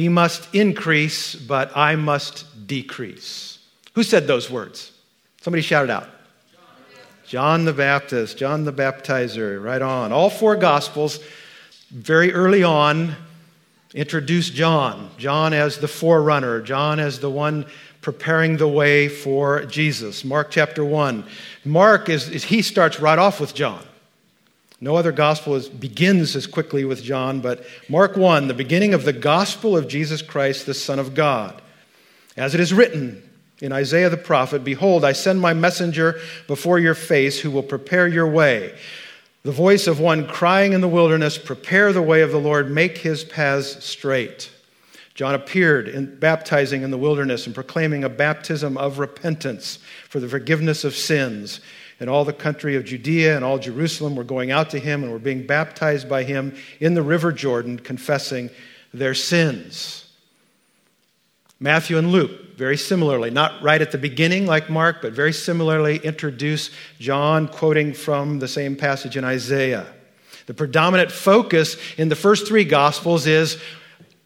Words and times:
He 0.00 0.08
must 0.08 0.54
increase, 0.54 1.34
but 1.34 1.76
I 1.76 1.94
must 1.94 2.66
decrease. 2.66 3.58
Who 3.92 4.02
said 4.02 4.26
those 4.26 4.50
words? 4.50 4.92
Somebody 5.42 5.60
shout 5.60 5.84
it 5.84 5.90
out. 5.90 6.08
John 7.26 7.66
the 7.66 7.74
Baptist, 7.74 8.38
John 8.38 8.64
the 8.64 8.72
Baptizer, 8.72 9.62
right 9.62 9.82
on. 9.82 10.10
All 10.10 10.30
four 10.30 10.56
Gospels, 10.56 11.20
very 11.90 12.32
early 12.32 12.62
on, 12.62 13.14
introduce 13.92 14.48
John. 14.48 15.10
John 15.18 15.52
as 15.52 15.76
the 15.76 15.88
forerunner, 15.88 16.62
John 16.62 16.98
as 16.98 17.20
the 17.20 17.28
one 17.28 17.66
preparing 18.00 18.56
the 18.56 18.68
way 18.68 19.06
for 19.06 19.66
Jesus. 19.66 20.24
Mark 20.24 20.50
chapter 20.50 20.82
1. 20.82 21.24
Mark 21.66 22.08
is, 22.08 22.26
is 22.30 22.44
he 22.44 22.62
starts 22.62 23.00
right 23.00 23.18
off 23.18 23.38
with 23.38 23.54
John. 23.54 23.84
No 24.80 24.96
other 24.96 25.12
gospel 25.12 25.56
is, 25.56 25.68
begins 25.68 26.34
as 26.34 26.46
quickly 26.46 26.84
with 26.84 27.02
John, 27.02 27.40
but 27.40 27.64
Mark 27.88 28.16
1, 28.16 28.48
the 28.48 28.54
beginning 28.54 28.94
of 28.94 29.04
the 29.04 29.12
gospel 29.12 29.76
of 29.76 29.88
Jesus 29.88 30.22
Christ, 30.22 30.64
the 30.64 30.74
Son 30.74 30.98
of 30.98 31.14
God. 31.14 31.60
As 32.36 32.54
it 32.54 32.60
is 32.60 32.72
written 32.72 33.22
in 33.60 33.72
Isaiah 33.72 34.08
the 34.08 34.16
prophet 34.16 34.64
Behold, 34.64 35.04
I 35.04 35.12
send 35.12 35.40
my 35.40 35.52
messenger 35.52 36.18
before 36.46 36.78
your 36.78 36.94
face 36.94 37.40
who 37.40 37.50
will 37.50 37.62
prepare 37.62 38.08
your 38.08 38.26
way. 38.26 38.74
The 39.42 39.52
voice 39.52 39.86
of 39.86 40.00
one 40.00 40.26
crying 40.26 40.72
in 40.72 40.80
the 40.80 40.88
wilderness, 40.88 41.36
Prepare 41.36 41.92
the 41.92 42.02
way 42.02 42.22
of 42.22 42.30
the 42.30 42.40
Lord, 42.40 42.70
make 42.70 42.98
his 42.98 43.22
paths 43.24 43.84
straight. 43.84 44.50
John 45.14 45.34
appeared 45.34 45.88
in, 45.88 46.18
baptizing 46.18 46.82
in 46.82 46.90
the 46.90 46.96
wilderness 46.96 47.44
and 47.44 47.54
proclaiming 47.54 48.04
a 48.04 48.08
baptism 48.08 48.78
of 48.78 48.98
repentance 48.98 49.78
for 50.08 50.20
the 50.20 50.28
forgiveness 50.28 50.84
of 50.84 50.94
sins 50.94 51.60
and 52.00 52.08
all 52.08 52.24
the 52.24 52.32
country 52.32 52.76
of 52.76 52.84
Judea 52.84 53.36
and 53.36 53.44
all 53.44 53.58
Jerusalem 53.58 54.16
were 54.16 54.24
going 54.24 54.50
out 54.50 54.70
to 54.70 54.78
him 54.78 55.02
and 55.02 55.12
were 55.12 55.18
being 55.18 55.46
baptized 55.46 56.08
by 56.08 56.24
him 56.24 56.56
in 56.80 56.94
the 56.94 57.02
river 57.02 57.30
Jordan, 57.30 57.78
confessing 57.78 58.50
their 58.92 59.14
sins. 59.14 60.10
Matthew 61.60 61.98
and 61.98 62.10
Luke, 62.10 62.56
very 62.56 62.78
similarly, 62.78 63.30
not 63.30 63.62
right 63.62 63.82
at 63.82 63.92
the 63.92 63.98
beginning 63.98 64.46
like 64.46 64.70
Mark, 64.70 65.02
but 65.02 65.12
very 65.12 65.32
similarly 65.32 65.98
introduce 65.98 66.70
John 66.98 67.48
quoting 67.48 67.92
from 67.92 68.38
the 68.38 68.48
same 68.48 68.76
passage 68.76 69.18
in 69.18 69.24
Isaiah. 69.24 69.86
The 70.46 70.54
predominant 70.54 71.12
focus 71.12 71.76
in 71.98 72.08
the 72.08 72.16
first 72.16 72.48
three 72.48 72.64
Gospels 72.64 73.26
is 73.26 73.60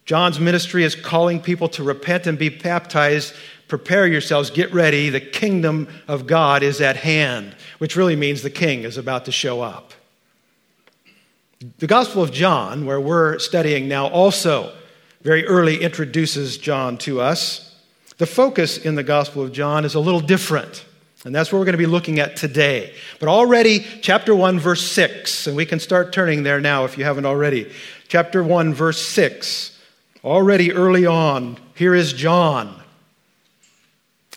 John's 0.04 0.38
ministry 0.38 0.84
is 0.84 0.94
calling 0.94 1.40
people 1.40 1.68
to 1.70 1.82
repent 1.82 2.26
and 2.26 2.38
be 2.38 2.50
baptized 2.50 3.34
prepare 3.68 4.06
yourselves, 4.06 4.50
get 4.50 4.72
ready, 4.72 5.10
the 5.10 5.20
kingdom 5.20 5.88
of 6.06 6.26
God 6.26 6.62
is 6.62 6.80
at 6.80 6.96
hand, 6.96 7.54
which 7.78 7.96
really 7.96 8.16
means 8.16 8.42
the 8.42 8.50
king 8.50 8.82
is 8.82 8.96
about 8.96 9.24
to 9.24 9.32
show 9.32 9.62
up. 9.62 9.92
The 11.78 11.86
Gospel 11.86 12.22
of 12.22 12.30
John, 12.30 12.84
where 12.84 13.00
we're 13.00 13.38
studying 13.38 13.88
now, 13.88 14.06
also 14.08 14.72
very 15.22 15.46
early 15.46 15.82
introduces 15.82 16.58
John 16.58 16.98
to 16.98 17.20
us. 17.20 17.74
The 18.18 18.26
focus 18.26 18.76
in 18.76 18.96
the 18.96 19.02
Gospel 19.02 19.42
of 19.42 19.52
John 19.52 19.84
is 19.84 19.94
a 19.94 20.00
little 20.00 20.20
different. 20.20 20.84
And 21.24 21.34
that's 21.34 21.50
what 21.50 21.58
we're 21.58 21.64
going 21.64 21.72
to 21.72 21.78
be 21.78 21.86
looking 21.86 22.18
at 22.18 22.36
today. 22.36 22.92
But 23.18 23.30
already, 23.30 23.86
chapter 24.02 24.34
1, 24.34 24.60
verse 24.60 24.86
6, 24.92 25.46
and 25.46 25.56
we 25.56 25.64
can 25.64 25.80
start 25.80 26.12
turning 26.12 26.42
there 26.42 26.60
now 26.60 26.84
if 26.84 26.98
you 26.98 27.04
haven't 27.04 27.24
already. 27.24 27.72
Chapter 28.08 28.42
1, 28.44 28.74
verse 28.74 29.00
6. 29.06 29.80
Already 30.22 30.70
early 30.70 31.06
on, 31.06 31.56
here 31.74 31.94
is 31.94 32.12
John 32.12 32.83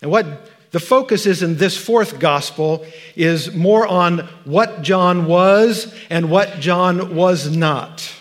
and 0.01 0.11
what 0.11 0.25
the 0.71 0.79
focus 0.79 1.25
is 1.25 1.43
in 1.43 1.57
this 1.57 1.77
fourth 1.77 2.19
gospel 2.19 2.85
is 3.15 3.53
more 3.53 3.87
on 3.87 4.19
what 4.43 4.81
John 4.81 5.25
was 5.25 5.93
and 6.09 6.29
what 6.29 6.59
John 6.59 7.15
was 7.15 7.55
not. 7.55 8.13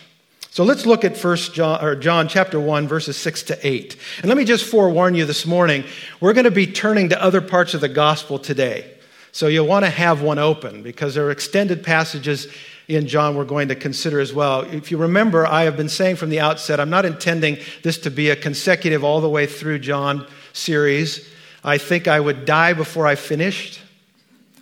So 0.50 0.64
let's 0.64 0.86
look 0.86 1.04
at 1.04 1.18
First 1.18 1.54
John 1.54 1.84
or 1.84 1.96
John 1.96 2.28
chapter 2.28 2.58
1 2.58 2.88
verses 2.88 3.16
6 3.18 3.42
to 3.44 3.66
8. 3.66 3.96
And 4.18 4.28
let 4.28 4.38
me 4.38 4.44
just 4.44 4.64
forewarn 4.64 5.14
you 5.14 5.26
this 5.26 5.44
morning, 5.44 5.84
we're 6.20 6.32
going 6.32 6.44
to 6.44 6.50
be 6.50 6.66
turning 6.66 7.10
to 7.10 7.22
other 7.22 7.42
parts 7.42 7.74
of 7.74 7.82
the 7.82 7.88
gospel 7.88 8.38
today. 8.38 8.90
So 9.32 9.48
you'll 9.48 9.66
want 9.66 9.84
to 9.84 9.90
have 9.90 10.22
one 10.22 10.38
open 10.38 10.82
because 10.82 11.14
there 11.14 11.26
are 11.26 11.30
extended 11.30 11.82
passages 11.82 12.46
in 12.88 13.06
John 13.06 13.36
we're 13.36 13.44
going 13.44 13.68
to 13.68 13.74
consider 13.74 14.18
as 14.18 14.32
well. 14.32 14.62
If 14.62 14.90
you 14.90 14.96
remember, 14.96 15.46
I 15.46 15.64
have 15.64 15.76
been 15.76 15.90
saying 15.90 16.16
from 16.16 16.30
the 16.30 16.40
outset, 16.40 16.80
I'm 16.80 16.88
not 16.88 17.04
intending 17.04 17.58
this 17.82 17.98
to 17.98 18.10
be 18.10 18.30
a 18.30 18.36
consecutive 18.36 19.04
all 19.04 19.20
the 19.20 19.28
way 19.28 19.44
through 19.44 19.80
John 19.80 20.26
series. 20.54 21.28
I 21.66 21.78
think 21.78 22.06
I 22.06 22.20
would 22.20 22.44
die 22.44 22.74
before 22.74 23.08
I 23.08 23.16
finished 23.16 23.80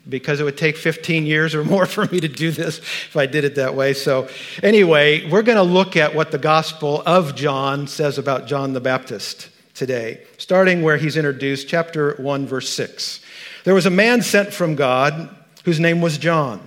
because 0.08 0.40
it 0.40 0.44
would 0.44 0.56
take 0.56 0.78
15 0.78 1.26
years 1.26 1.54
or 1.54 1.62
more 1.62 1.84
for 1.94 2.06
me 2.06 2.18
to 2.18 2.28
do 2.28 2.50
this 2.50 2.78
if 2.78 3.16
I 3.16 3.26
did 3.26 3.44
it 3.44 3.56
that 3.56 3.74
way. 3.74 3.92
So, 3.92 4.28
anyway, 4.62 5.28
we're 5.28 5.42
going 5.42 5.56
to 5.56 5.62
look 5.62 5.96
at 5.96 6.14
what 6.14 6.30
the 6.30 6.38
Gospel 6.38 7.02
of 7.04 7.34
John 7.34 7.86
says 7.86 8.16
about 8.16 8.46
John 8.46 8.72
the 8.72 8.80
Baptist 8.80 9.50
today, 9.74 10.24
starting 10.38 10.82
where 10.82 10.96
he's 10.96 11.16
introduced, 11.16 11.68
chapter 11.68 12.14
1, 12.16 12.46
verse 12.46 12.70
6. 12.70 13.20
There 13.64 13.74
was 13.74 13.86
a 13.86 13.90
man 13.90 14.22
sent 14.22 14.54
from 14.54 14.74
God 14.74 15.28
whose 15.64 15.80
name 15.80 16.00
was 16.00 16.16
John. 16.16 16.60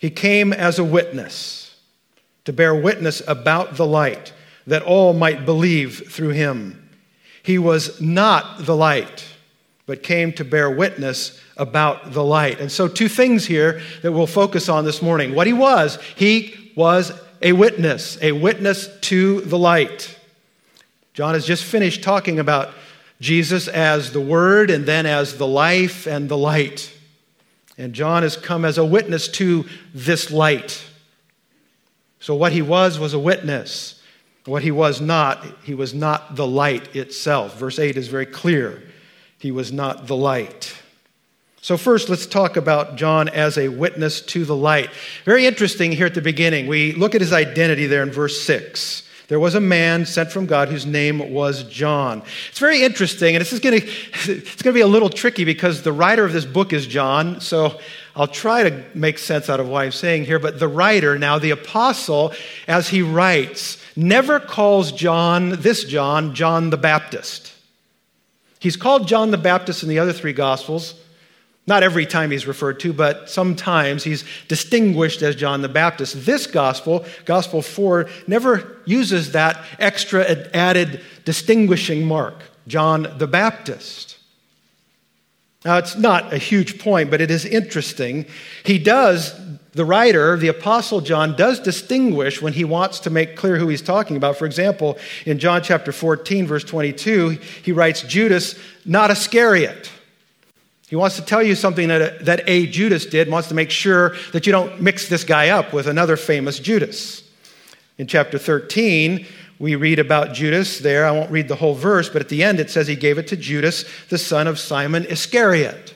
He 0.00 0.10
came 0.10 0.52
as 0.52 0.78
a 0.78 0.84
witness 0.84 1.74
to 2.44 2.52
bear 2.52 2.74
witness 2.74 3.20
about 3.26 3.76
the 3.76 3.86
light, 3.86 4.32
that 4.68 4.82
all 4.82 5.12
might 5.12 5.44
believe 5.44 6.12
through 6.12 6.30
him. 6.30 6.88
He 7.42 7.58
was 7.58 8.00
not 8.00 8.64
the 8.64 8.76
light 8.76 9.24
but 9.86 10.02
came 10.02 10.32
to 10.32 10.44
bear 10.44 10.68
witness 10.68 11.40
about 11.56 12.12
the 12.12 12.24
light. 12.24 12.60
And 12.60 12.70
so, 12.70 12.88
two 12.88 13.08
things 13.08 13.46
here 13.46 13.80
that 14.02 14.12
we'll 14.12 14.26
focus 14.26 14.68
on 14.68 14.84
this 14.84 15.00
morning. 15.00 15.34
What 15.34 15.46
he 15.46 15.52
was, 15.52 15.98
he 16.16 16.72
was 16.76 17.12
a 17.40 17.52
witness, 17.52 18.18
a 18.20 18.32
witness 18.32 18.88
to 19.02 19.40
the 19.42 19.58
light. 19.58 20.18
John 21.14 21.34
has 21.34 21.46
just 21.46 21.64
finished 21.64 22.02
talking 22.02 22.38
about 22.38 22.74
Jesus 23.20 23.68
as 23.68 24.12
the 24.12 24.20
Word 24.20 24.70
and 24.70 24.84
then 24.84 25.06
as 25.06 25.38
the 25.38 25.46
life 25.46 26.06
and 26.06 26.28
the 26.28 26.36
light. 26.36 26.92
And 27.78 27.94
John 27.94 28.22
has 28.22 28.36
come 28.36 28.64
as 28.64 28.78
a 28.78 28.84
witness 28.84 29.28
to 29.28 29.66
this 29.94 30.30
light. 30.30 30.82
So, 32.20 32.34
what 32.34 32.52
he 32.52 32.62
was 32.62 32.98
was 32.98 33.14
a 33.14 33.18
witness. 33.18 34.02
What 34.46 34.62
he 34.62 34.70
was 34.70 35.00
not, 35.00 35.44
he 35.64 35.74
was 35.74 35.92
not 35.92 36.36
the 36.36 36.46
light 36.46 36.94
itself. 36.94 37.58
Verse 37.58 37.78
8 37.78 37.96
is 37.96 38.08
very 38.08 38.26
clear. 38.26 38.82
He 39.38 39.50
was 39.50 39.72
not 39.72 40.06
the 40.06 40.16
light. 40.16 40.74
So, 41.60 41.76
first, 41.76 42.08
let's 42.08 42.26
talk 42.26 42.56
about 42.56 42.94
John 42.94 43.28
as 43.28 43.58
a 43.58 43.68
witness 43.68 44.20
to 44.22 44.44
the 44.44 44.54
light. 44.54 44.88
Very 45.24 45.46
interesting 45.46 45.90
here 45.90 46.06
at 46.06 46.14
the 46.14 46.22
beginning. 46.22 46.68
We 46.68 46.92
look 46.92 47.16
at 47.16 47.20
his 47.20 47.32
identity 47.32 47.86
there 47.86 48.04
in 48.04 48.12
verse 48.12 48.40
6. 48.42 49.02
There 49.28 49.40
was 49.40 49.56
a 49.56 49.60
man 49.60 50.06
sent 50.06 50.30
from 50.30 50.46
God 50.46 50.68
whose 50.68 50.86
name 50.86 51.32
was 51.32 51.64
John. 51.64 52.22
It's 52.48 52.60
very 52.60 52.84
interesting, 52.84 53.34
and 53.34 53.40
this 53.40 53.52
is 53.52 53.58
going 53.58 53.80
to 53.80 53.86
it's 53.86 54.62
going 54.62 54.72
to 54.72 54.78
be 54.78 54.80
a 54.80 54.86
little 54.86 55.10
tricky 55.10 55.44
because 55.44 55.82
the 55.82 55.92
writer 55.92 56.24
of 56.24 56.32
this 56.32 56.44
book 56.44 56.72
is 56.72 56.86
John. 56.86 57.40
So 57.40 57.80
I'll 58.14 58.28
try 58.28 58.70
to 58.70 58.84
make 58.94 59.18
sense 59.18 59.50
out 59.50 59.58
of 59.58 59.68
what 59.68 59.82
I'm 59.82 59.90
saying 59.90 60.26
here. 60.26 60.38
But 60.38 60.60
the 60.60 60.68
writer, 60.68 61.18
now 61.18 61.40
the 61.40 61.50
apostle, 61.50 62.32
as 62.68 62.88
he 62.88 63.02
writes, 63.02 63.82
never 63.96 64.38
calls 64.38 64.92
John, 64.92 65.50
this 65.50 65.82
John, 65.82 66.32
John 66.32 66.70
the 66.70 66.76
Baptist. 66.76 67.55
He's 68.58 68.76
called 68.76 69.08
John 69.08 69.30
the 69.30 69.38
Baptist 69.38 69.82
in 69.82 69.88
the 69.88 69.98
other 69.98 70.12
three 70.12 70.32
Gospels. 70.32 70.94
Not 71.68 71.82
every 71.82 72.06
time 72.06 72.30
he's 72.30 72.46
referred 72.46 72.78
to, 72.80 72.92
but 72.92 73.28
sometimes 73.28 74.04
he's 74.04 74.24
distinguished 74.46 75.20
as 75.22 75.34
John 75.34 75.62
the 75.62 75.68
Baptist. 75.68 76.24
This 76.24 76.46
gospel, 76.46 77.04
Gospel 77.24 77.60
4, 77.60 78.08
never 78.28 78.78
uses 78.84 79.32
that 79.32 79.60
extra 79.80 80.24
added 80.54 81.00
distinguishing 81.24 82.04
mark, 82.04 82.36
John 82.68 83.12
the 83.18 83.26
Baptist. 83.26 84.16
Now, 85.64 85.78
it's 85.78 85.96
not 85.96 86.32
a 86.32 86.38
huge 86.38 86.78
point, 86.78 87.10
but 87.10 87.20
it 87.20 87.32
is 87.32 87.44
interesting. 87.44 88.26
He 88.62 88.78
does 88.78 89.32
the 89.76 89.84
writer, 89.84 90.38
the 90.38 90.48
Apostle 90.48 91.02
John, 91.02 91.36
does 91.36 91.60
distinguish 91.60 92.40
when 92.40 92.54
he 92.54 92.64
wants 92.64 92.98
to 93.00 93.10
make 93.10 93.36
clear 93.36 93.58
who 93.58 93.68
he's 93.68 93.82
talking 93.82 94.16
about. 94.16 94.38
For 94.38 94.46
example, 94.46 94.96
in 95.26 95.38
John 95.38 95.62
chapter 95.62 95.92
14, 95.92 96.46
verse 96.46 96.64
22, 96.64 97.38
he 97.62 97.72
writes, 97.72 98.00
Judas, 98.00 98.58
not 98.86 99.10
Iscariot. 99.10 99.92
He 100.88 100.96
wants 100.96 101.16
to 101.16 101.22
tell 101.22 101.42
you 101.42 101.54
something 101.54 101.88
that 101.88 102.00
a, 102.00 102.24
that 102.24 102.42
a 102.46 102.66
Judas 102.66 103.04
did, 103.04 103.28
wants 103.28 103.48
to 103.48 103.54
make 103.54 103.70
sure 103.70 104.16
that 104.32 104.46
you 104.46 104.52
don't 104.52 104.80
mix 104.80 105.10
this 105.10 105.24
guy 105.24 105.50
up 105.50 105.74
with 105.74 105.86
another 105.86 106.16
famous 106.16 106.58
Judas. 106.58 107.22
In 107.98 108.06
chapter 108.06 108.38
13, 108.38 109.26
we 109.58 109.74
read 109.74 109.98
about 109.98 110.32
Judas 110.32 110.78
there. 110.78 111.04
I 111.04 111.10
won't 111.10 111.30
read 111.30 111.48
the 111.48 111.56
whole 111.56 111.74
verse, 111.74 112.08
but 112.08 112.22
at 112.22 112.30
the 112.30 112.42
end 112.42 112.60
it 112.60 112.70
says 112.70 112.86
he 112.86 112.96
gave 112.96 113.18
it 113.18 113.26
to 113.28 113.36
Judas, 113.36 113.84
the 114.08 114.18
son 114.18 114.46
of 114.46 114.58
Simon 114.58 115.04
Iscariot. 115.04 115.95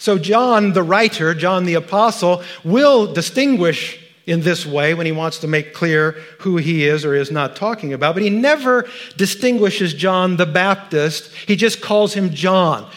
So, 0.00 0.16
John, 0.16 0.72
the 0.72 0.82
writer, 0.82 1.34
John 1.34 1.66
the 1.66 1.74
apostle, 1.74 2.42
will 2.64 3.12
distinguish 3.12 4.00
in 4.26 4.40
this 4.40 4.64
way 4.64 4.94
when 4.94 5.04
he 5.04 5.12
wants 5.12 5.40
to 5.40 5.46
make 5.46 5.74
clear 5.74 6.12
who 6.38 6.56
he 6.56 6.86
is 6.86 7.04
or 7.04 7.14
is 7.14 7.30
not 7.30 7.54
talking 7.54 7.92
about, 7.92 8.14
but 8.14 8.22
he 8.22 8.30
never 8.30 8.88
distinguishes 9.18 9.92
John 9.92 10.38
the 10.38 10.46
Baptist. 10.46 11.30
He 11.46 11.54
just 11.54 11.82
calls 11.82 12.14
him 12.14 12.30
John. 12.30 12.90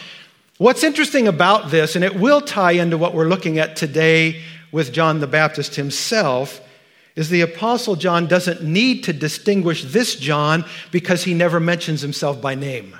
What's 0.56 0.82
interesting 0.82 1.28
about 1.28 1.70
this, 1.70 1.94
and 1.94 2.02
it 2.02 2.18
will 2.18 2.40
tie 2.40 2.72
into 2.72 2.96
what 2.96 3.12
we're 3.12 3.28
looking 3.28 3.58
at 3.58 3.76
today 3.76 4.40
with 4.72 4.90
John 4.90 5.20
the 5.20 5.26
Baptist 5.26 5.74
himself, 5.74 6.58
is 7.16 7.28
the 7.28 7.42
Apostle 7.42 7.96
John 7.96 8.26
doesn't 8.28 8.62
need 8.62 9.04
to 9.04 9.12
distinguish 9.12 9.84
this 9.84 10.16
John 10.16 10.64
because 10.90 11.24
he 11.24 11.34
never 11.34 11.60
mentions 11.60 12.00
himself 12.00 12.40
by 12.40 12.54
name. 12.54 12.96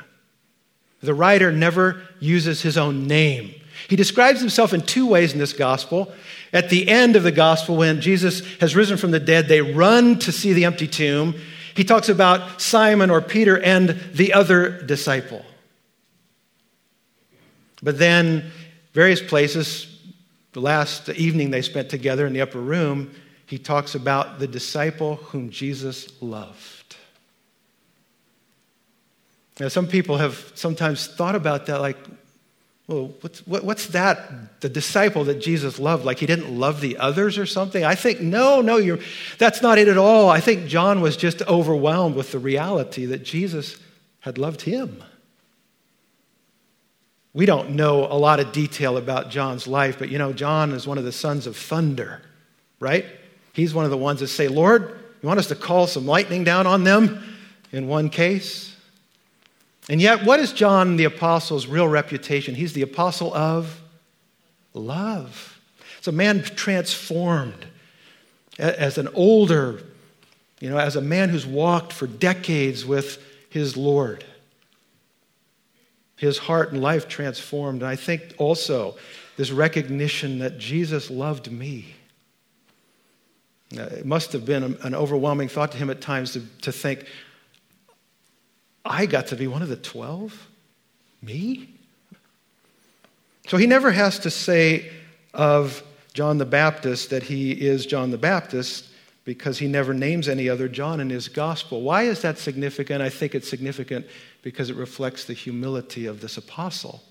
The 1.00 1.14
writer 1.14 1.50
never 1.50 2.02
uses 2.20 2.60
his 2.60 2.76
own 2.76 3.06
name. 3.06 3.54
He 3.88 3.96
describes 3.96 4.40
himself 4.40 4.72
in 4.72 4.82
two 4.82 5.06
ways 5.06 5.32
in 5.32 5.38
this 5.38 5.52
gospel. 5.52 6.12
At 6.52 6.70
the 6.70 6.88
end 6.88 7.16
of 7.16 7.22
the 7.22 7.32
gospel, 7.32 7.76
when 7.76 8.00
Jesus 8.00 8.42
has 8.58 8.76
risen 8.76 8.96
from 8.96 9.10
the 9.10 9.20
dead, 9.20 9.48
they 9.48 9.60
run 9.60 10.18
to 10.20 10.32
see 10.32 10.52
the 10.52 10.64
empty 10.64 10.86
tomb. 10.86 11.34
He 11.74 11.84
talks 11.84 12.08
about 12.08 12.60
Simon 12.60 13.10
or 13.10 13.20
Peter 13.20 13.60
and 13.60 13.88
the 14.12 14.32
other 14.32 14.82
disciple. 14.82 15.44
But 17.82 17.98
then, 17.98 18.50
various 18.92 19.20
places, 19.20 20.00
the 20.52 20.60
last 20.60 21.08
evening 21.10 21.50
they 21.50 21.62
spent 21.62 21.90
together 21.90 22.26
in 22.26 22.32
the 22.32 22.40
upper 22.40 22.60
room, 22.60 23.14
he 23.46 23.58
talks 23.58 23.94
about 23.94 24.38
the 24.38 24.46
disciple 24.46 25.16
whom 25.16 25.50
Jesus 25.50 26.10
loved. 26.22 26.96
Now, 29.60 29.68
some 29.68 29.86
people 29.86 30.16
have 30.16 30.52
sometimes 30.54 31.06
thought 31.06 31.34
about 31.34 31.66
that 31.66 31.80
like, 31.80 31.98
well, 32.86 33.14
what's, 33.22 33.46
what, 33.46 33.64
what's 33.64 33.86
that? 33.88 34.60
The 34.60 34.68
disciple 34.68 35.24
that 35.24 35.40
Jesus 35.40 35.78
loved, 35.78 36.04
like 36.04 36.18
he 36.18 36.26
didn't 36.26 36.54
love 36.54 36.82
the 36.82 36.98
others 36.98 37.38
or 37.38 37.46
something? 37.46 37.82
I 37.82 37.94
think, 37.94 38.20
no, 38.20 38.60
no, 38.60 38.76
you're, 38.76 38.98
that's 39.38 39.62
not 39.62 39.78
it 39.78 39.88
at 39.88 39.96
all. 39.96 40.28
I 40.28 40.40
think 40.40 40.66
John 40.66 41.00
was 41.00 41.16
just 41.16 41.40
overwhelmed 41.42 42.14
with 42.14 42.32
the 42.32 42.38
reality 42.38 43.06
that 43.06 43.24
Jesus 43.24 43.78
had 44.20 44.36
loved 44.36 44.62
him. 44.62 45.02
We 47.32 47.46
don't 47.46 47.70
know 47.70 48.04
a 48.04 48.14
lot 48.18 48.38
of 48.38 48.52
detail 48.52 48.96
about 48.96 49.30
John's 49.30 49.66
life, 49.66 49.98
but 49.98 50.10
you 50.10 50.18
know, 50.18 50.32
John 50.32 50.72
is 50.72 50.86
one 50.86 50.98
of 50.98 51.04
the 51.04 51.12
sons 51.12 51.46
of 51.46 51.56
thunder, 51.56 52.22
right? 52.80 53.06
He's 53.54 53.74
one 53.74 53.86
of 53.86 53.90
the 53.90 53.96
ones 53.96 54.20
that 54.20 54.28
say, 54.28 54.46
Lord, 54.48 55.00
you 55.22 55.26
want 55.26 55.40
us 55.40 55.48
to 55.48 55.54
call 55.54 55.86
some 55.86 56.06
lightning 56.06 56.44
down 56.44 56.66
on 56.66 56.84
them 56.84 57.24
in 57.72 57.88
one 57.88 58.10
case? 58.10 58.73
And 59.88 60.00
yet, 60.00 60.24
what 60.24 60.40
is 60.40 60.52
John 60.52 60.96
the 60.96 61.04
Apostle's 61.04 61.66
real 61.66 61.88
reputation? 61.88 62.54
He's 62.54 62.72
the 62.72 62.82
apostle 62.82 63.34
of 63.34 63.82
love. 64.72 65.60
It's 65.98 66.08
a 66.08 66.12
man 66.12 66.42
transformed 66.42 67.66
as 68.58 68.98
an 68.98 69.08
older, 69.14 69.82
you 70.60 70.70
know, 70.70 70.78
as 70.78 70.96
a 70.96 71.00
man 71.00 71.28
who's 71.28 71.46
walked 71.46 71.92
for 71.92 72.06
decades 72.06 72.84
with 72.84 73.22
his 73.50 73.76
Lord. 73.76 74.24
His 76.16 76.38
heart 76.38 76.72
and 76.72 76.80
life 76.80 77.08
transformed. 77.08 77.82
And 77.82 77.90
I 77.90 77.96
think 77.96 78.34
also 78.38 78.96
this 79.36 79.50
recognition 79.50 80.38
that 80.38 80.58
Jesus 80.58 81.10
loved 81.10 81.50
me. 81.50 81.94
Uh, 83.76 83.82
it 83.82 84.06
must 84.06 84.32
have 84.32 84.44
been 84.44 84.78
an 84.82 84.94
overwhelming 84.94 85.48
thought 85.48 85.72
to 85.72 85.78
him 85.78 85.90
at 85.90 86.00
times 86.00 86.32
to, 86.34 86.42
to 86.62 86.70
think, 86.70 87.06
I 88.84 89.06
got 89.06 89.28
to 89.28 89.36
be 89.36 89.46
one 89.46 89.62
of 89.62 89.68
the 89.68 89.76
12? 89.76 90.48
Me? 91.22 91.70
So 93.46 93.56
he 93.56 93.66
never 93.66 93.90
has 93.90 94.18
to 94.20 94.30
say 94.30 94.90
of 95.32 95.82
John 96.12 96.38
the 96.38 96.44
Baptist 96.44 97.10
that 97.10 97.22
he 97.22 97.52
is 97.52 97.86
John 97.86 98.10
the 98.10 98.18
Baptist 98.18 98.88
because 99.24 99.58
he 99.58 99.66
never 99.66 99.94
names 99.94 100.28
any 100.28 100.48
other 100.48 100.68
John 100.68 101.00
in 101.00 101.08
his 101.10 101.28
gospel. 101.28 101.82
Why 101.82 102.02
is 102.02 102.20
that 102.22 102.38
significant? 102.38 103.02
I 103.02 103.08
think 103.08 103.34
it's 103.34 103.48
significant 103.48 104.06
because 104.42 104.68
it 104.68 104.76
reflects 104.76 105.24
the 105.24 105.32
humility 105.32 106.06
of 106.06 106.20
this 106.20 106.36
apostle. 106.36 107.02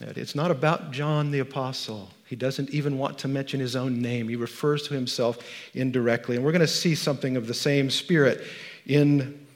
It's 0.00 0.34
not 0.34 0.50
about 0.50 0.92
John 0.92 1.30
the 1.30 1.40
apostle. 1.40 2.10
He 2.26 2.36
doesn't 2.36 2.70
even 2.70 2.98
want 2.98 3.18
to 3.18 3.28
mention 3.28 3.58
his 3.58 3.74
own 3.74 4.00
name. 4.00 4.28
He 4.28 4.36
refers 4.36 4.86
to 4.88 4.94
himself 4.94 5.38
indirectly. 5.74 6.36
And 6.36 6.44
we're 6.44 6.52
going 6.52 6.60
to 6.60 6.68
see 6.68 6.94
something 6.94 7.36
of 7.36 7.46
the 7.46 7.54
same 7.54 7.90
spirit 7.90 8.44
in 8.86 9.46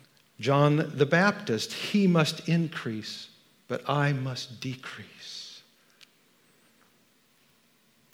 John 0.42 0.92
the 0.94 1.06
Baptist. 1.06 1.72
He 1.72 2.06
must 2.06 2.48
increase, 2.48 3.28
but 3.68 3.88
I 3.88 4.12
must 4.12 4.60
decrease. 4.60 5.62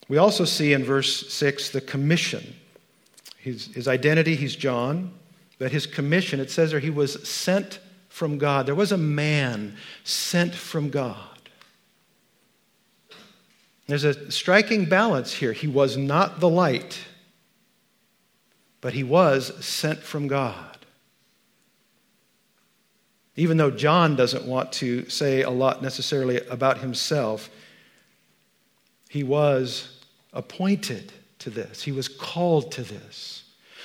We 0.09 0.19
also 0.19 0.45
see 0.45 0.73
in 0.73 0.85
verse 0.85 1.33
6 1.33 1.71
the 1.71 1.81
commission. 1.81 2.55
His, 3.39 3.67
his 3.75 3.89
identity, 3.89 4.37
he's 4.37 4.57
John, 4.57 5.13
but 5.59 5.73
his 5.73 5.87
commission, 5.87 6.39
it 6.39 6.51
says 6.51 6.71
there 6.71 6.81
he 6.81 6.91
was 6.91 7.27
sent 7.29 7.81
from 8.09 8.39
God. 8.39 8.67
There 8.67 8.75
was 8.75 8.93
a 8.93 8.99
man 8.99 9.77
sent 10.05 10.55
from 10.55 10.91
God. 10.91 11.17
There's 13.87 14.05
a 14.05 14.31
striking 14.31 14.85
balance 14.85 15.33
here. 15.33 15.53
He 15.53 15.67
was 15.67 15.97
not 15.97 16.41
the 16.41 16.49
light, 16.49 17.01
but 18.83 18.93
he 18.93 19.03
was 19.03 19.65
sent 19.65 20.01
from 20.01 20.29
God. 20.29 20.78
Even 23.39 23.57
though 23.57 23.71
John 23.71 24.17
doesn't 24.17 24.47
want 24.47 24.73
to 24.73 25.09
say 25.09 25.43
a 25.43 25.51
lot 25.51 25.81
necessarily 25.81 26.41
about 26.49 26.79
himself, 26.79 27.49
he 29.09 29.23
was 29.23 30.01
appointed 30.33 31.13
to 31.39 31.49
this, 31.49 31.83
he 31.83 31.93
was 31.93 32.09
called 32.09 32.73
to 32.73 32.83
this. 32.83 33.45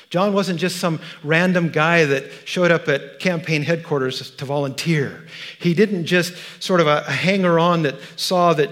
John 0.10 0.34
wasn't 0.34 0.60
just 0.60 0.78
some 0.78 1.00
random 1.24 1.70
guy 1.70 2.06
that 2.06 2.32
showed 2.46 2.72
up 2.72 2.88
at 2.88 3.20
campaign 3.20 3.62
headquarters 3.62 4.32
to 4.32 4.46
volunteer. 4.46 5.26
He 5.60 5.76
didn't 5.76 6.06
just 6.06 6.34
sort 6.60 6.82
of 6.82 6.88
a 6.88 7.04
hanger 7.04 7.60
on 7.60 7.84
that 7.84 7.96
saw 8.16 8.54
that 8.54 8.70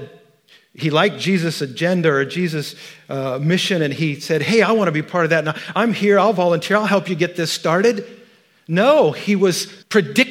he 0.74 0.90
liked 0.90 1.20
Jesus' 1.20 1.62
agenda 1.62 2.10
or 2.12 2.26
Jesus' 2.26 2.76
uh, 3.08 3.38
mission, 3.40 3.84
and 3.84 3.94
he 3.94 4.20
said, 4.20 4.42
Hey, 4.42 4.64
I 4.64 4.72
want 4.72 4.88
to 4.88 4.92
be 4.92 5.04
part 5.04 5.26
of 5.26 5.30
that. 5.30 5.44
Now, 5.44 5.54
I'm 5.76 5.94
here, 5.94 6.18
I'll 6.18 6.34
volunteer, 6.34 6.78
I'll 6.78 6.86
help 6.86 7.08
you 7.08 7.16
get 7.16 7.36
this 7.36 7.52
started. 7.52 8.06
No, 8.68 9.12
he 9.12 9.36
was 9.36 9.66
predicted, 9.90 10.31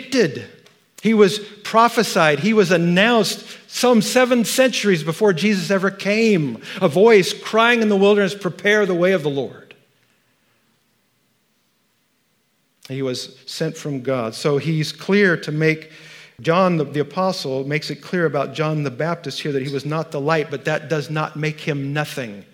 he 1.02 1.14
was 1.14 1.38
prophesied, 1.38 2.40
he 2.40 2.52
was 2.52 2.70
announced 2.70 3.46
some 3.68 4.02
seven 4.02 4.44
centuries 4.44 5.02
before 5.02 5.32
Jesus 5.32 5.70
ever 5.70 5.90
came. 5.90 6.60
A 6.82 6.88
voice 6.88 7.32
crying 7.32 7.80
in 7.80 7.88
the 7.88 7.96
wilderness, 7.96 8.34
Prepare 8.34 8.84
the 8.84 8.94
way 8.94 9.12
of 9.12 9.22
the 9.22 9.30
Lord. 9.30 9.74
He 12.88 13.02
was 13.02 13.38
sent 13.46 13.76
from 13.76 14.02
God. 14.02 14.34
So 14.34 14.58
he's 14.58 14.92
clear 14.92 15.36
to 15.38 15.52
make 15.52 15.90
John 16.40 16.76
the, 16.76 16.84
the, 16.84 17.00
apostle 17.00 17.64
makes 17.64 17.90
it 17.90 17.96
clear 17.96 18.26
about 18.26 18.54
John 18.54 18.82
the 18.82 18.90
Baptist 18.90 19.40
here 19.40 19.52
that 19.52 19.62
he 19.62 19.72
was 19.72 19.84
not 19.84 20.10
the 20.10 20.20
light, 20.20 20.50
but 20.50 20.64
that 20.64 20.88
does 20.88 21.10
not 21.10 21.36
make 21.36 21.60
him 21.60 21.92
nothing. 21.92 22.44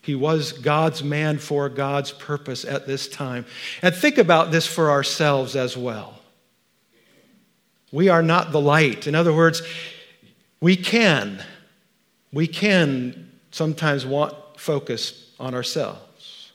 He 0.00 0.14
was 0.14 0.52
God's 0.52 1.02
man 1.02 1.38
for 1.38 1.68
God's 1.68 2.12
purpose 2.12 2.64
at 2.64 2.86
this 2.86 3.08
time. 3.08 3.44
And 3.82 3.94
think 3.94 4.18
about 4.18 4.52
this 4.52 4.66
for 4.66 4.90
ourselves 4.90 5.56
as 5.56 5.76
well. 5.76 6.15
We 7.92 8.08
are 8.08 8.22
not 8.22 8.52
the 8.52 8.60
light. 8.60 9.06
In 9.06 9.14
other 9.14 9.32
words, 9.32 9.62
we 10.60 10.76
can, 10.76 11.42
we 12.32 12.46
can 12.46 13.30
sometimes 13.50 14.04
want 14.04 14.34
focus 14.56 15.30
on 15.38 15.54
ourselves. 15.54 16.52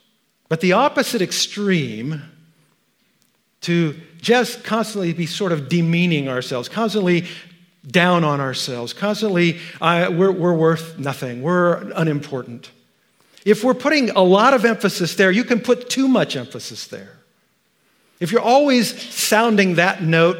But 0.48 0.60
the 0.60 0.72
opposite 0.72 1.22
extreme 1.22 2.22
to 3.62 3.98
just 4.20 4.64
constantly 4.64 5.12
be 5.12 5.26
sort 5.26 5.52
of 5.52 5.68
demeaning 5.68 6.28
ourselves, 6.28 6.68
constantly 6.68 7.26
down 7.86 8.22
on 8.24 8.40
ourselves, 8.40 8.92
constantly, 8.92 9.58
we're, 9.80 10.30
we're 10.30 10.54
worth 10.54 10.98
nothing, 10.98 11.42
we're 11.42 11.90
unimportant. 11.92 12.70
If 13.44 13.64
we're 13.64 13.74
putting 13.74 14.10
a 14.10 14.20
lot 14.22 14.54
of 14.54 14.64
emphasis 14.64 15.14
there, 15.16 15.30
you 15.30 15.44
can 15.44 15.60
put 15.60 15.88
too 15.88 16.06
much 16.06 16.36
emphasis 16.36 16.86
there. 16.86 17.18
If 18.20 18.30
you're 18.30 18.40
always 18.40 19.00
sounding 19.12 19.76
that 19.76 20.02
note, 20.02 20.36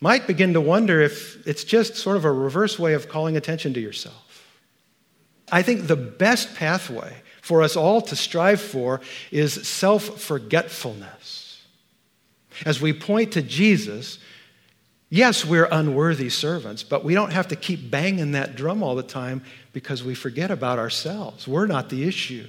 might 0.00 0.26
begin 0.26 0.52
to 0.52 0.60
wonder 0.60 1.00
if 1.00 1.46
it's 1.46 1.64
just 1.64 1.96
sort 1.96 2.16
of 2.16 2.24
a 2.24 2.32
reverse 2.32 2.78
way 2.78 2.94
of 2.94 3.08
calling 3.08 3.36
attention 3.36 3.74
to 3.74 3.80
yourself. 3.80 4.44
I 5.50 5.62
think 5.62 5.86
the 5.86 5.96
best 5.96 6.54
pathway 6.54 7.22
for 7.40 7.62
us 7.62 7.76
all 7.76 8.00
to 8.02 8.16
strive 8.16 8.60
for 8.60 9.00
is 9.30 9.66
self 9.66 10.20
forgetfulness. 10.20 11.62
As 12.64 12.80
we 12.80 12.92
point 12.92 13.32
to 13.32 13.42
Jesus, 13.42 14.18
yes, 15.10 15.44
we're 15.44 15.68
unworthy 15.70 16.30
servants, 16.30 16.82
but 16.82 17.04
we 17.04 17.14
don't 17.14 17.32
have 17.32 17.48
to 17.48 17.56
keep 17.56 17.90
banging 17.90 18.32
that 18.32 18.56
drum 18.56 18.82
all 18.82 18.94
the 18.96 19.02
time 19.02 19.42
because 19.72 20.02
we 20.02 20.14
forget 20.14 20.50
about 20.50 20.78
ourselves. 20.78 21.46
We're 21.46 21.66
not 21.66 21.88
the 21.88 22.08
issue. 22.08 22.46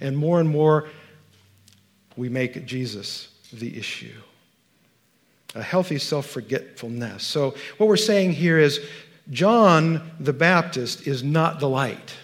And 0.00 0.16
more 0.16 0.40
and 0.40 0.48
more, 0.48 0.88
we 2.16 2.28
make 2.28 2.66
Jesus 2.66 3.28
the 3.52 3.78
issue. 3.78 4.20
A 5.56 5.62
healthy 5.62 5.98
self 5.98 6.26
forgetfulness. 6.26 7.24
So, 7.24 7.54
what 7.78 7.88
we're 7.88 7.96
saying 7.96 8.32
here 8.32 8.58
is 8.58 8.80
John 9.30 10.12
the 10.20 10.34
Baptist 10.34 11.06
is 11.06 11.22
not 11.24 11.60
the 11.60 11.68
light, 11.68 12.14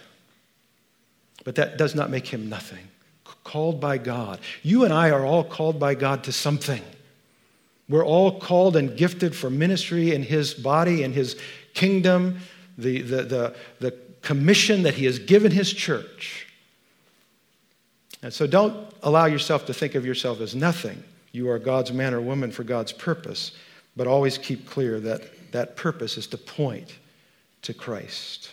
but 1.45 1.55
that 1.55 1.79
does 1.79 1.95
not 1.95 2.11
make 2.11 2.27
him 2.27 2.49
nothing. 2.49 2.87
Called 3.43 3.81
by 3.81 3.99
God. 3.99 4.39
You 4.63 4.85
and 4.85 4.93
I 4.93 5.11
are 5.11 5.25
all 5.25 5.45
called 5.45 5.81
by 5.81 5.95
God 5.95 6.25
to 6.25 6.33
something. 6.33 6.83
We're 7.89 8.05
all 8.05 8.39
called 8.39 8.77
and 8.77 8.97
gifted 8.97 9.35
for 9.35 9.51
ministry 9.51 10.15
in 10.15 10.23
His 10.23 10.55
body 10.55 11.03
in 11.03 11.13
His 11.13 11.39
kingdom, 11.75 12.39
the, 12.79 13.03
the, 13.03 13.23
the, 13.23 13.57
the 13.81 13.95
commission 14.23 14.85
that 14.85 14.95
He 14.95 15.07
has 15.07 15.19
given 15.19 15.51
His 15.51 15.73
church. 15.73 16.47
And 18.23 18.33
so 18.33 18.47
don't 18.47 18.77
allow 19.03 19.27
yourself 19.27 19.67
to 19.67 19.75
think 19.75 19.95
of 19.95 20.07
yourself 20.07 20.41
as 20.41 20.55
nothing. 20.55 21.03
You 21.33 21.51
are 21.51 21.59
God's 21.59 21.93
man 21.93 22.15
or 22.15 22.21
woman 22.21 22.51
for 22.51 22.63
God's 22.63 22.93
purpose, 22.93 23.53
but 23.97 24.07
always 24.07 24.39
keep 24.39 24.69
clear 24.69 25.01
that 25.01 25.53
that 25.53 25.77
purpose 25.77 26.17
is 26.17 26.27
to 26.29 26.39
point 26.39 26.99
to 27.63 27.75
Christ. 27.75 28.53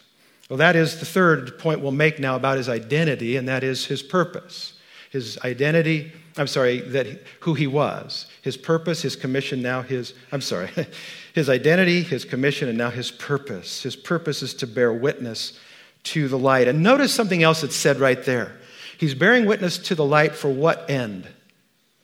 Well, 0.49 0.57
that 0.57 0.75
is 0.75 0.99
the 0.99 1.05
third 1.05 1.59
point 1.59 1.81
we'll 1.81 1.91
make 1.91 2.19
now 2.19 2.35
about 2.35 2.57
his 2.57 2.69
identity, 2.69 3.37
and 3.37 3.47
that 3.47 3.63
is 3.63 3.85
his 3.85 4.01
purpose. 4.01 4.73
His 5.11 5.37
identity, 5.43 6.11
I'm 6.37 6.47
sorry, 6.47 6.79
that 6.79 7.07
who 7.41 7.53
he 7.53 7.67
was. 7.67 8.27
His 8.41 8.57
purpose, 8.57 9.01
his 9.01 9.15
commission, 9.15 9.61
now 9.61 9.81
his, 9.81 10.13
I'm 10.31 10.41
sorry, 10.41 10.69
his 11.33 11.49
identity, 11.49 12.01
his 12.01 12.25
commission, 12.25 12.69
and 12.69 12.77
now 12.77 12.89
his 12.89 13.11
purpose. 13.11 13.83
His 13.83 13.95
purpose 13.95 14.41
is 14.41 14.53
to 14.55 14.67
bear 14.67 14.93
witness 14.93 15.59
to 16.03 16.27
the 16.27 16.37
light. 16.37 16.67
And 16.67 16.81
notice 16.81 17.13
something 17.13 17.43
else 17.43 17.61
that's 17.61 17.75
said 17.75 17.99
right 17.99 18.23
there. 18.23 18.57
He's 18.97 19.13
bearing 19.13 19.45
witness 19.45 19.77
to 19.79 19.95
the 19.95 20.05
light 20.05 20.35
for 20.35 20.49
what 20.49 20.89
end? 20.89 21.27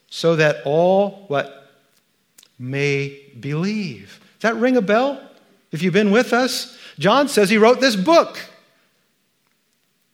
So 0.10 0.36
that 0.36 0.58
all 0.66 1.26
what 1.28 1.72
may 2.58 3.20
believe. 3.40 4.20
Does 4.40 4.54
that 4.54 4.60
ring 4.60 4.78
a 4.78 4.82
bell? 4.82 5.22
If 5.72 5.82
you've 5.82 5.94
been 5.94 6.12
with 6.12 6.32
us, 6.32 6.78
John 7.00 7.28
says 7.28 7.50
he 7.50 7.58
wrote 7.58 7.82
this 7.82 7.96
book. 7.96 8.40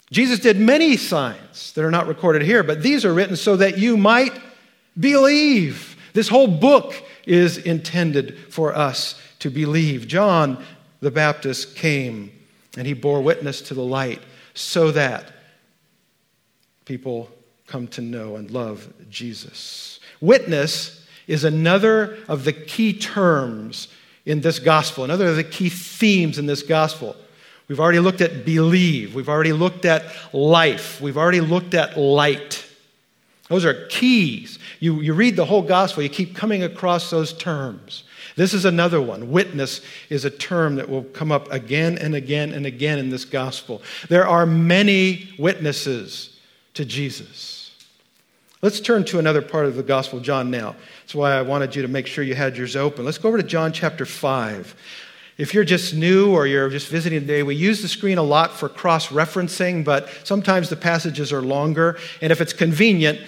Jesus 0.10 0.40
did 0.40 0.60
many 0.60 0.98
signs 0.98 1.72
that 1.74 1.86
are 1.86 1.92
not 1.92 2.08
recorded 2.08 2.42
here, 2.42 2.64
but 2.64 2.82
these 2.82 3.06
are 3.06 3.14
written 3.14 3.36
so 3.36 3.56
that 3.56 3.78
you 3.78 3.96
might 3.96 4.34
believe. 5.00 5.96
This 6.14 6.28
whole 6.28 6.48
book 6.48 6.94
is 7.26 7.58
intended 7.58 8.38
for 8.50 8.76
us 8.76 9.20
to 9.40 9.50
believe. 9.50 10.08
John 10.08 10.64
the 11.00 11.12
Baptist 11.12 11.76
came 11.76 12.32
and 12.78 12.86
he 12.86 12.94
bore 12.94 13.22
witness 13.22 13.62
to 13.64 13.74
the 13.74 13.84
light 13.84 14.22
so 14.54 14.92
that 14.92 15.32
people 16.86 17.30
come 17.72 17.88
to 17.88 18.02
know 18.02 18.36
and 18.36 18.52
love 18.52 18.92
Jesus. 19.10 20.02
Witness 20.20 21.06
is 21.26 21.46
another 21.46 22.18
of 22.28 22.44
the 22.44 22.52
key 22.52 22.92
terms 22.92 23.88
in 24.26 24.42
this 24.42 24.60
gospel, 24.60 25.06
another 25.06 25.28
of 25.28 25.38
the 25.38 25.44
key 25.44 25.70
themes 25.70 26.38
in 26.38 26.46
this 26.46 26.64
gospel. 26.64 27.16
We've 27.70 27.80
already 27.80 28.00
looked 28.00 28.20
at 28.20 28.44
believe, 28.44 29.16
we've 29.16 29.30
already 29.30 29.54
looked 29.54 29.86
at 29.86 30.04
life, 30.34 31.00
we've 31.00 31.18
already 31.18 31.40
looked 31.40 31.74
at 31.74 31.98
light. 31.98 32.66
Those 33.48 33.64
are 33.64 33.86
keys. 33.88 34.60
You, 34.82 35.00
you 35.00 35.14
read 35.14 35.38
the 35.38 35.46
whole 35.46 35.62
gospel, 35.62 36.04
you 36.04 36.10
keep 36.10 36.36
coming 36.36 36.64
across 36.64 37.10
those 37.10 37.32
terms. 37.32 38.04
This 38.36 38.54
is 38.54 38.66
another 38.66 39.02
one. 39.02 39.32
Witness 39.32 39.82
is 40.10 40.26
a 40.26 40.30
term 40.30 40.76
that 40.76 40.90
will 40.90 41.04
come 41.04 41.32
up 41.32 41.52
again 41.52 41.98
and 41.98 42.16
again 42.16 42.52
and 42.52 42.66
again 42.66 43.00
in 43.00 43.10
this 43.10 43.24
gospel. 43.24 43.82
There 44.10 44.28
are 44.28 44.46
many 44.46 45.30
witnesses 45.40 46.38
to 46.74 46.86
Jesus. 46.86 47.61
Let's 48.64 48.80
turn 48.80 49.04
to 49.06 49.18
another 49.18 49.42
part 49.42 49.66
of 49.66 49.76
the 49.76 49.82
Gospel 49.82 50.20
of 50.20 50.24
John 50.24 50.52
now. 50.52 50.76
That's 51.02 51.16
why 51.16 51.32
I 51.34 51.42
wanted 51.42 51.76
you 51.76 51.82
to 51.82 51.88
make 51.88 52.06
sure 52.06 52.24
you 52.24 52.36
had 52.36 52.56
yours 52.56 52.76
open. 52.76 53.04
Let's 53.04 53.18
go 53.18 53.28
over 53.30 53.38
to 53.38 53.44
John 53.44 53.74
chapter 53.74 54.06
5. 54.06 54.76
If 55.40 55.56
you're 55.56 55.64
just 55.64 55.96
new 55.96 56.32
or 56.32 56.46
you're 56.46 56.70
just 56.70 56.88
visiting 56.88 57.22
today, 57.22 57.42
we 57.42 57.56
use 57.56 57.82
the 57.82 57.88
screen 57.88 58.20
a 58.20 58.24
lot 58.24 58.52
for 58.52 58.70
cross 58.70 59.08
referencing, 59.08 59.84
but 59.84 60.10
sometimes 60.24 60.70
the 60.70 60.76
passages 60.76 61.34
are 61.34 61.42
longer. 61.42 61.98
And 62.22 62.32
if 62.32 62.40
it's 62.40 62.54
convenient, 62.54 63.20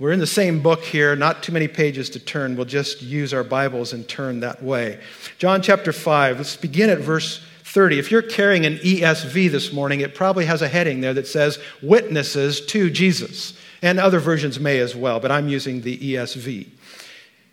we're 0.00 0.10
in 0.10 0.18
the 0.18 0.26
same 0.26 0.60
book 0.60 0.82
here, 0.82 1.14
not 1.14 1.44
too 1.44 1.52
many 1.52 1.68
pages 1.68 2.10
to 2.10 2.18
turn. 2.18 2.56
We'll 2.56 2.64
just 2.64 3.00
use 3.00 3.32
our 3.32 3.44
Bibles 3.44 3.92
and 3.92 4.08
turn 4.08 4.40
that 4.40 4.60
way. 4.60 4.98
John 5.38 5.62
chapter 5.62 5.92
5, 5.92 6.38
let's 6.38 6.56
begin 6.56 6.90
at 6.90 6.98
verse 6.98 7.40
30. 7.62 8.00
If 8.00 8.10
you're 8.10 8.22
carrying 8.22 8.66
an 8.66 8.78
ESV 8.78 9.52
this 9.52 9.72
morning, 9.72 10.00
it 10.00 10.16
probably 10.16 10.46
has 10.46 10.62
a 10.62 10.68
heading 10.68 11.00
there 11.00 11.14
that 11.14 11.28
says 11.28 11.60
Witnesses 11.80 12.66
to 12.66 12.90
Jesus. 12.90 13.56
And 13.82 13.98
other 13.98 14.18
versions 14.18 14.60
may 14.60 14.78
as 14.78 14.94
well, 14.94 15.20
but 15.20 15.30
I'm 15.30 15.48
using 15.48 15.80
the 15.80 15.96
ESV, 15.96 16.68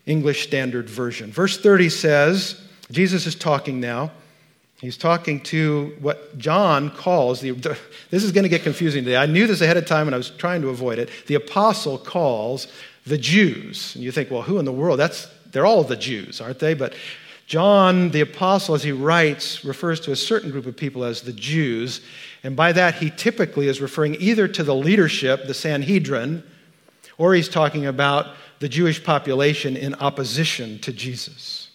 English 0.05 0.43
Standard 0.43 0.89
Version. 0.89 1.31
Verse 1.31 1.57
30 1.57 1.89
says, 1.89 2.61
Jesus 2.91 3.25
is 3.25 3.35
talking 3.35 3.79
now. 3.79 4.11
He's 4.79 4.97
talking 4.97 5.41
to 5.43 5.95
what 6.01 6.37
John 6.37 6.91
calls 6.91 7.41
the, 7.41 7.51
this 8.11 8.23
is 8.23 8.31
going 8.31 8.43
to 8.43 8.49
get 8.49 8.63
confusing 8.63 9.03
today. 9.03 9.17
I 9.17 9.25
knew 9.25 9.47
this 9.47 9.61
ahead 9.61 9.77
of 9.77 9.85
time 9.85 10.07
and 10.07 10.13
I 10.13 10.17
was 10.17 10.29
trying 10.29 10.61
to 10.61 10.69
avoid 10.69 10.99
it. 10.99 11.09
The 11.27 11.35
apostle 11.35 11.97
calls 11.97 12.67
the 13.05 13.17
Jews. 13.17 13.95
And 13.95 14.03
you 14.03 14.11
think, 14.11 14.29
well, 14.29 14.43
who 14.43 14.59
in 14.59 14.65
the 14.65 14.71
world? 14.71 14.99
That's 14.99 15.27
they're 15.51 15.65
all 15.65 15.83
the 15.83 15.95
Jews, 15.95 16.41
aren't 16.41 16.59
they? 16.59 16.73
But 16.73 16.93
John, 17.47 18.11
the 18.11 18.19
apostle, 18.19 18.75
as 18.75 18.83
he 18.83 18.91
writes, 18.91 19.63
refers 19.63 20.01
to 20.01 20.11
a 20.11 20.17
certain 20.17 20.51
group 20.51 20.65
of 20.65 20.75
people 20.75 21.05
as 21.05 21.21
the 21.21 21.31
Jews. 21.31 22.01
And 22.43 22.57
by 22.57 22.73
that, 22.73 22.95
he 22.95 23.09
typically 23.09 23.69
is 23.69 23.79
referring 23.79 24.15
either 24.15 24.49
to 24.49 24.63
the 24.63 24.75
leadership, 24.75 25.47
the 25.47 25.53
Sanhedrin, 25.53 26.43
or 27.17 27.33
he's 27.33 27.47
talking 27.47 27.85
about 27.85 28.35
the 28.59 28.67
Jewish 28.67 29.01
population 29.01 29.77
in 29.77 29.95
opposition 29.95 30.77
to 30.79 30.91
Jesus. 30.91 31.69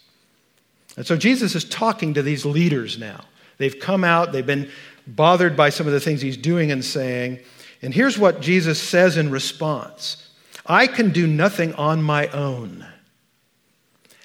And 0.99 1.07
so 1.07 1.17
Jesus 1.17 1.55
is 1.55 1.65
talking 1.65 2.13
to 2.15 2.23
these 2.23 2.45
leaders 2.45 2.99
now. 2.99 3.25
They've 3.57 3.79
come 3.79 4.05
out, 4.05 4.33
they've 4.33 4.45
been 4.45 4.71
bothered 5.07 5.57
by 5.57 5.71
some 5.71 5.87
of 5.87 5.95
the 5.95 6.01
things 6.01 6.21
he's 6.21 6.37
doing 6.37 6.71
and 6.71 6.85
saying. 6.85 7.41
And 7.81 7.95
here's 7.95 8.19
what 8.19 8.43
Jesus 8.43 8.81
says 8.81 9.17
in 9.17 9.31
response 9.31 10.29
I 10.67 10.87
can 10.87 11.13
do 11.13 11.27
nothing 11.27 11.73
on 11.75 12.03
my 12.03 12.29
own. 12.29 12.87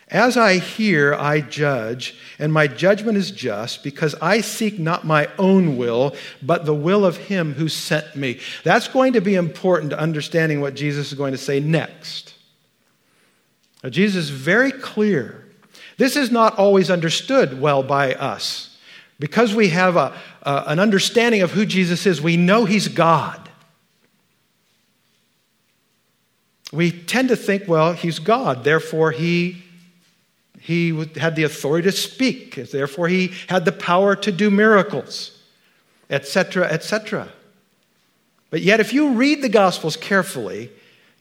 As 0.09 0.37
I 0.37 0.59
hear, 0.59 1.13
I 1.13 1.41
judge, 1.41 2.15
and 2.39 2.53
my 2.53 2.67
judgment 2.67 3.17
is 3.17 3.29
just 3.29 3.83
because 3.83 4.15
I 4.21 4.39
seek 4.39 4.79
not 4.79 5.05
my 5.05 5.29
own 5.37 5.75
will, 5.75 6.15
but 6.41 6.65
the 6.65 6.73
will 6.73 7.05
of 7.05 7.17
him 7.17 7.55
who 7.55 7.67
sent 7.67 8.15
me. 8.15 8.39
That's 8.63 8.87
going 8.87 9.13
to 9.13 9.21
be 9.21 9.35
important 9.35 9.89
to 9.89 9.99
understanding 9.99 10.61
what 10.61 10.75
Jesus 10.75 11.07
is 11.07 11.17
going 11.17 11.33
to 11.33 11.37
say 11.37 11.59
next. 11.59 12.33
Now, 13.83 13.89
Jesus 13.89 14.25
is 14.25 14.29
very 14.29 14.71
clear 14.71 15.43
this 15.97 16.15
is 16.15 16.31
not 16.31 16.57
always 16.57 16.89
understood 16.89 17.59
well 17.59 17.83
by 17.83 18.13
us. 18.13 18.77
Because 19.19 19.53
we 19.55 19.69
have 19.69 19.95
a, 19.95 20.15
a, 20.43 20.63
an 20.67 20.79
understanding 20.79 21.41
of 21.41 21.51
who 21.51 21.65
Jesus 21.65 22.05
is, 22.05 22.21
we 22.21 22.37
know 22.37 22.65
he's 22.65 22.87
God. 22.87 23.49
We 26.71 26.91
tend 26.91 27.29
to 27.29 27.35
think, 27.35 27.63
well, 27.67 27.93
he's 27.93 28.19
God, 28.19 28.63
therefore 28.63 29.11
he, 29.11 29.63
he 30.67 30.89
had 31.15 31.37
the 31.37 31.43
authority 31.43 31.89
to 31.89 31.95
speak, 31.95 32.55
therefore 32.55 33.07
he 33.07 33.31
had 33.47 33.63
the 33.63 33.71
power 33.71 34.17
to 34.17 34.33
do 34.33 34.51
miracles, 34.51 35.31
etc., 36.09 36.65
etc. 36.65 37.29
But 38.49 38.59
yet, 38.59 38.81
if 38.81 38.91
you 38.91 39.13
read 39.13 39.41
the 39.41 39.47
Gospels 39.47 39.95
carefully, 39.95 40.69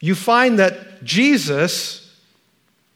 you 0.00 0.16
find 0.16 0.58
that 0.58 1.04
Jesus 1.04 2.12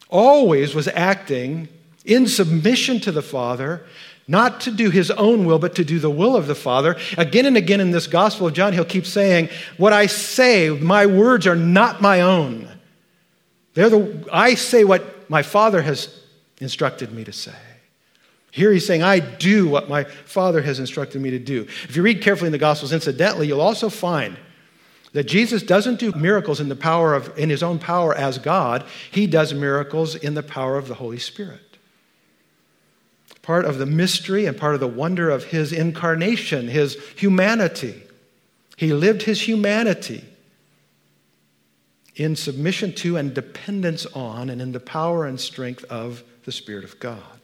always 0.09 0.75
was 0.75 0.89
acting 0.89 1.69
in 2.03 2.27
submission 2.27 2.99
to 2.99 3.13
the 3.13 3.21
Father, 3.21 3.85
not 4.27 4.59
to 4.59 4.71
do 4.71 4.89
his 4.89 5.09
own 5.09 5.45
will, 5.45 5.57
but 5.57 5.73
to 5.75 5.85
do 5.85 5.99
the 5.99 6.09
will 6.09 6.35
of 6.35 6.47
the 6.47 6.55
Father. 6.55 6.97
Again 7.17 7.45
and 7.45 7.55
again 7.55 7.79
in 7.79 7.91
this 7.91 8.07
Gospel 8.07 8.47
of 8.47 8.53
John, 8.53 8.73
he'll 8.73 8.83
keep 8.83 9.05
saying, 9.05 9.47
What 9.77 9.93
I 9.93 10.07
say, 10.07 10.69
my 10.69 11.05
words 11.05 11.47
are 11.47 11.55
not 11.55 12.01
my 12.01 12.19
own. 12.19 12.67
They're 13.73 13.89
the, 13.89 14.27
I 14.33 14.55
say 14.55 14.83
what 14.83 15.29
my 15.29 15.43
Father 15.43 15.81
has 15.81 16.20
instructed 16.61 17.11
me 17.11 17.25
to 17.25 17.33
say. 17.33 17.51
Here 18.51 18.71
he's 18.71 18.85
saying, 18.85 19.01
I 19.01 19.19
do 19.19 19.67
what 19.67 19.89
my 19.89 20.03
Father 20.03 20.61
has 20.61 20.79
instructed 20.79 21.21
me 21.21 21.31
to 21.31 21.39
do. 21.39 21.63
If 21.83 21.95
you 21.95 22.03
read 22.03 22.21
carefully 22.21 22.47
in 22.47 22.51
the 22.51 22.57
Gospels, 22.57 22.93
incidentally, 22.93 23.47
you'll 23.47 23.61
also 23.61 23.89
find 23.89 24.37
that 25.13 25.23
Jesus 25.23 25.63
doesn't 25.63 25.99
do 25.99 26.11
miracles 26.13 26.59
in 26.59 26.69
the 26.69 26.75
power 26.75 27.13
of 27.13 27.37
in 27.37 27.49
his 27.49 27.63
own 27.63 27.79
power 27.79 28.13
as 28.13 28.37
God. 28.37 28.85
He 29.09 29.27
does 29.27 29.53
miracles 29.53 30.15
in 30.15 30.33
the 30.33 30.43
power 30.43 30.77
of 30.77 30.87
the 30.87 30.95
Holy 30.95 31.19
Spirit. 31.19 31.77
Part 33.41 33.65
of 33.65 33.77
the 33.77 33.85
mystery 33.85 34.45
and 34.45 34.55
part 34.55 34.75
of 34.75 34.79
the 34.79 34.87
wonder 34.87 35.29
of 35.29 35.45
his 35.45 35.73
incarnation, 35.73 36.67
his 36.67 36.97
humanity. 37.15 38.03
He 38.77 38.93
lived 38.93 39.23
his 39.23 39.41
humanity 39.41 40.23
in 42.15 42.35
submission 42.35 42.93
to 42.93 43.17
and 43.17 43.33
dependence 43.33 44.05
on 44.07 44.49
and 44.49 44.61
in 44.61 44.71
the 44.71 44.79
power 44.79 45.25
and 45.25 45.39
strength 45.39 45.83
of 45.85 46.23
the 46.45 46.51
Spirit 46.51 46.83
of 46.83 46.99
God. 46.99 47.41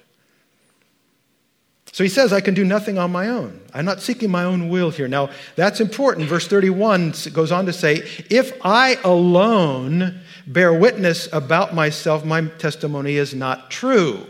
So 1.98 2.04
he 2.04 2.10
says, 2.10 2.32
I 2.32 2.42
can 2.42 2.54
do 2.54 2.64
nothing 2.64 3.00
on 3.00 3.12
my 3.12 3.30
own. 3.30 3.60
I'm 3.74 3.86
not 3.86 4.02
seeking 4.02 4.30
my 4.30 4.44
own 4.44 4.70
will 4.70 4.92
here. 4.92 5.08
Now, 5.08 5.32
that's 5.56 5.80
important. 5.80 6.28
Verse 6.28 6.48
31 6.48 7.14
goes 7.34 7.52
on 7.52 7.66
to 7.66 7.74
say, 7.74 8.08
If 8.30 8.54
I 8.64 9.00
alone 9.04 10.20
bear 10.46 10.72
witness 10.72 11.28
about 11.34 11.74
myself, 11.74 12.24
my 12.24 12.46
testimony 12.60 13.16
is 13.16 13.34
not 13.34 13.72
true. 13.72 14.28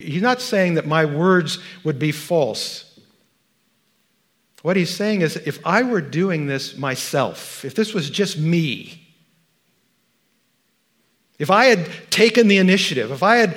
He's 0.00 0.22
not 0.22 0.40
saying 0.40 0.74
that 0.74 0.86
my 0.86 1.04
words 1.04 1.58
would 1.84 1.98
be 1.98 2.12
false. 2.12 2.98
What 4.62 4.76
he's 4.76 4.94
saying 4.94 5.20
is, 5.20 5.36
if 5.36 5.64
I 5.64 5.82
were 5.82 6.00
doing 6.00 6.46
this 6.46 6.76
myself, 6.76 7.64
if 7.64 7.74
this 7.74 7.94
was 7.94 8.10
just 8.10 8.36
me, 8.36 9.07
if 11.38 11.50
I 11.50 11.66
had 11.66 11.88
taken 12.10 12.48
the 12.48 12.58
initiative, 12.58 13.10
if 13.10 13.22
I 13.22 13.36
had 13.36 13.56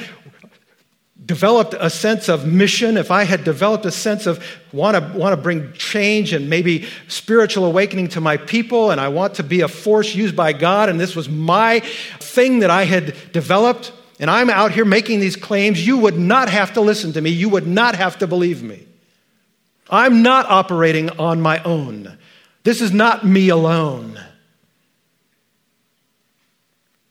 developed 1.26 1.76
a 1.80 1.90
sense 1.90 2.30
of 2.30 2.46
mission, 2.46 2.98
if 2.98 3.12
I 3.12 3.24
had 3.24 3.44
developed 3.44 3.86
a 3.86 3.92
sense 3.92 4.26
of 4.26 4.44
want 4.74 4.98
to 4.98 5.18
want 5.18 5.34
to 5.34 5.42
bring 5.42 5.72
change 5.74 6.34
and 6.34 6.50
maybe 6.50 6.88
spiritual 7.08 7.66
awakening 7.66 8.10
to 8.10 8.22
my 8.22 8.38
people 8.38 8.92
and 8.92 9.00
I 9.00 9.08
want 9.08 9.36
to 9.36 9.44
be 9.44 9.62
a 9.62 9.68
force 9.68 10.16
used 10.16 10.36
by 10.36 10.54
God 10.54 10.90
and 10.90 11.00
this 11.00 11.16
was 11.16 11.30
my 11.30 11.80
thing 12.20 12.60
that 12.60 12.70
I 12.70 12.86
had 12.86 13.16
developed 13.32 13.94
and 14.22 14.30
I'm 14.30 14.52
out 14.52 14.72
here 14.72 14.86
making 14.86 15.20
these 15.20 15.36
claims, 15.36 15.86
you 15.86 15.98
would 15.98 16.18
not 16.18 16.48
have 16.48 16.74
to 16.74 16.82
listen 16.82 17.12
to 17.14 17.22
me. 17.22 17.32
You 17.32 17.50
would 17.50 17.66
not 17.66 17.96
have 17.96 18.20
to 18.20 18.28
believe 18.28 18.62
me. 18.62 18.88
I'm 19.90 20.22
not 20.22 20.46
operating 20.46 21.10
on 21.20 21.42
my 21.42 21.62
own. 21.64 22.18
This 22.64 22.82
is 22.82 22.92
not 22.92 23.26
me 23.26 23.50
alone. 23.50 24.20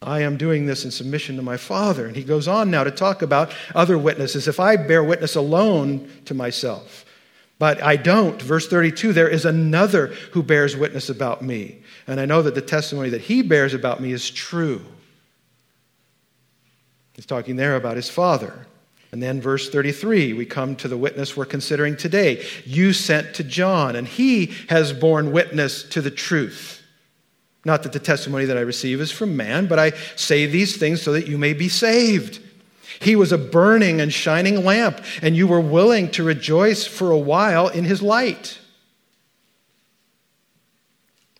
I 0.02 0.20
am 0.20 0.38
doing 0.38 0.64
this 0.64 0.84
in 0.84 0.90
submission 0.90 1.36
to 1.36 1.42
my 1.42 1.56
Father. 1.58 2.06
And 2.06 2.16
he 2.16 2.24
goes 2.24 2.48
on 2.48 2.70
now 2.70 2.84
to 2.84 2.90
talk 2.90 3.20
about 3.20 3.52
other 3.74 3.98
witnesses. 3.98 4.48
If 4.48 4.58
I 4.58 4.76
bear 4.76 5.04
witness 5.04 5.36
alone 5.36 6.10
to 6.24 6.34
myself, 6.34 7.04
but 7.58 7.82
I 7.82 7.96
don't, 7.96 8.40
verse 8.40 8.66
32, 8.68 9.12
there 9.12 9.28
is 9.28 9.44
another 9.44 10.06
who 10.32 10.42
bears 10.42 10.74
witness 10.74 11.10
about 11.10 11.42
me. 11.42 11.82
And 12.06 12.18
I 12.18 12.24
know 12.24 12.40
that 12.40 12.54
the 12.54 12.62
testimony 12.62 13.10
that 13.10 13.20
he 13.20 13.42
bears 13.42 13.74
about 13.74 14.00
me 14.00 14.12
is 14.12 14.30
true. 14.30 14.82
He's 17.12 17.26
talking 17.26 17.56
there 17.56 17.76
about 17.76 17.96
his 17.96 18.08
Father. 18.08 18.66
And 19.12 19.22
then, 19.22 19.42
verse 19.42 19.68
33, 19.68 20.32
we 20.32 20.46
come 20.46 20.76
to 20.76 20.88
the 20.88 20.96
witness 20.96 21.36
we're 21.36 21.44
considering 21.44 21.96
today. 21.96 22.46
You 22.64 22.94
sent 22.94 23.34
to 23.34 23.44
John, 23.44 23.96
and 23.96 24.06
he 24.06 24.54
has 24.68 24.94
borne 24.94 25.32
witness 25.32 25.82
to 25.90 26.00
the 26.00 26.12
truth. 26.12 26.79
Not 27.64 27.82
that 27.82 27.92
the 27.92 27.98
testimony 27.98 28.46
that 28.46 28.56
I 28.56 28.62
receive 28.62 29.00
is 29.00 29.10
from 29.10 29.36
man, 29.36 29.66
but 29.66 29.78
I 29.78 29.90
say 30.16 30.46
these 30.46 30.76
things 30.76 31.02
so 31.02 31.12
that 31.12 31.26
you 31.26 31.36
may 31.36 31.52
be 31.52 31.68
saved. 31.68 32.40
He 33.00 33.16
was 33.16 33.32
a 33.32 33.38
burning 33.38 34.00
and 34.00 34.12
shining 34.12 34.64
lamp, 34.64 35.00
and 35.22 35.36
you 35.36 35.46
were 35.46 35.60
willing 35.60 36.10
to 36.12 36.24
rejoice 36.24 36.86
for 36.86 37.10
a 37.10 37.18
while 37.18 37.68
in 37.68 37.84
his 37.84 38.02
light. 38.02 38.58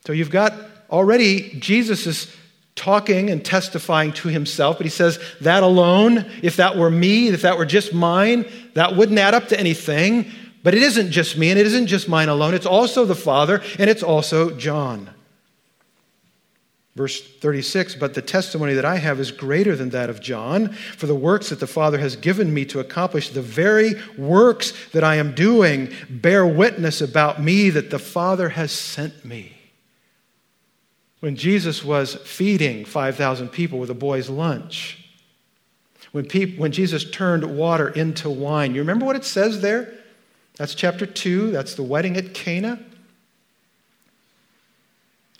So 0.05 0.13
you've 0.13 0.31
got 0.31 0.53
already 0.89 1.57
Jesus 1.59 2.07
is 2.07 2.35
talking 2.75 3.29
and 3.29 3.43
testifying 3.43 4.13
to 4.13 4.29
himself, 4.29 4.77
but 4.77 4.85
he 4.85 4.89
says, 4.89 5.19
That 5.41 5.63
alone, 5.63 6.29
if 6.41 6.55
that 6.57 6.77
were 6.77 6.89
me, 6.89 7.27
if 7.27 7.43
that 7.43 7.57
were 7.57 7.65
just 7.65 7.93
mine, 7.93 8.45
that 8.73 8.95
wouldn't 8.95 9.19
add 9.19 9.33
up 9.33 9.47
to 9.49 9.59
anything. 9.59 10.31
But 10.63 10.75
it 10.75 10.83
isn't 10.83 11.11
just 11.11 11.37
me, 11.37 11.49
and 11.49 11.59
it 11.59 11.65
isn't 11.65 11.87
just 11.87 12.07
mine 12.07 12.29
alone. 12.29 12.53
It's 12.53 12.65
also 12.67 13.05
the 13.05 13.15
Father, 13.15 13.61
and 13.79 13.89
it's 13.89 14.03
also 14.03 14.55
John. 14.57 15.09
Verse 16.95 17.21
36 17.21 17.95
But 17.95 18.13
the 18.13 18.21
testimony 18.21 18.73
that 18.73 18.85
I 18.85 18.97
have 18.97 19.19
is 19.19 19.31
greater 19.31 19.75
than 19.75 19.89
that 19.89 20.09
of 20.09 20.21
John, 20.21 20.73
for 20.73 21.07
the 21.07 21.15
works 21.15 21.49
that 21.49 21.59
the 21.59 21.67
Father 21.67 21.99
has 21.99 22.15
given 22.15 22.53
me 22.53 22.65
to 22.65 22.79
accomplish, 22.79 23.29
the 23.29 23.41
very 23.41 23.93
works 24.17 24.73
that 24.91 25.03
I 25.03 25.15
am 25.15 25.33
doing, 25.33 25.93
bear 26.09 26.45
witness 26.45 27.01
about 27.01 27.41
me 27.41 27.69
that 27.69 27.89
the 27.89 27.99
Father 27.99 28.49
has 28.49 28.71
sent 28.71 29.23
me. 29.23 29.57
When 31.21 31.35
Jesus 31.35 31.83
was 31.85 32.15
feeding 32.15 32.83
5,000 32.83 33.49
people 33.49 33.77
with 33.77 33.91
a 33.91 33.95
boy's 33.95 34.29
lunch, 34.29 34.97
when, 36.11 36.25
people, 36.25 36.61
when 36.61 36.71
Jesus 36.71 37.09
turned 37.09 37.57
water 37.57 37.89
into 37.89 38.29
wine, 38.29 38.73
you 38.73 38.81
remember 38.81 39.05
what 39.05 39.15
it 39.15 39.23
says 39.23 39.61
there? 39.61 39.93
That's 40.57 40.75
chapter 40.75 41.05
2, 41.05 41.51
that's 41.51 41.75
the 41.75 41.83
wedding 41.83 42.17
at 42.17 42.33
Cana. 42.33 42.83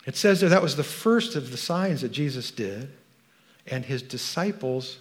It 0.06 0.16
says 0.16 0.40
that 0.40 0.48
that 0.48 0.62
was 0.62 0.76
the 0.76 0.84
first 0.84 1.36
of 1.36 1.50
the 1.50 1.56
signs 1.56 2.00
that 2.00 2.10
Jesus 2.10 2.50
did, 2.50 2.90
and 3.66 3.84
his 3.84 4.02
disciples 4.02 4.98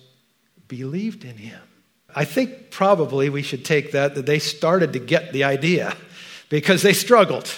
believed 0.67 1.25
in 1.25 1.38
him. 1.38 1.60
I 2.13 2.25
think 2.25 2.72
probably 2.72 3.29
we 3.29 3.41
should 3.41 3.65
take 3.65 3.93
that 3.93 4.15
that 4.15 4.25
they 4.25 4.39
started 4.39 4.93
to 4.93 5.00
get 5.00 5.34
the 5.34 5.43
idea 5.43 5.96
because 6.50 6.81
they 6.81 6.93
struggled. 6.93 7.50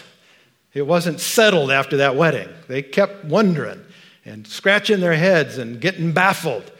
It 0.74 0.88
wasn't 0.88 1.20
settled 1.20 1.72
after 1.72 1.98
that 1.98 2.16
wedding. 2.16 2.50
They 2.68 2.82
kept 2.82 3.26
wondering 3.26 3.82
and 4.26 4.48
scratching 4.48 5.00
their 5.00 5.16
heads 5.16 5.58
and 5.58 5.82
getting 5.82 6.14
baffled. 6.14 6.72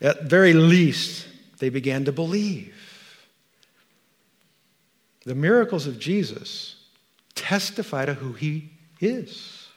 At 0.00 0.24
very 0.24 0.54
least, 0.54 1.26
they 1.58 1.68
began 1.68 2.06
to 2.06 2.12
believe. 2.12 2.74
The 5.24 5.34
miracles 5.34 5.86
of 5.86 5.98
Jesus 5.98 6.76
testify 7.34 8.06
to 8.06 8.14
who 8.14 8.32
he 8.32 8.70
is. 9.00 9.68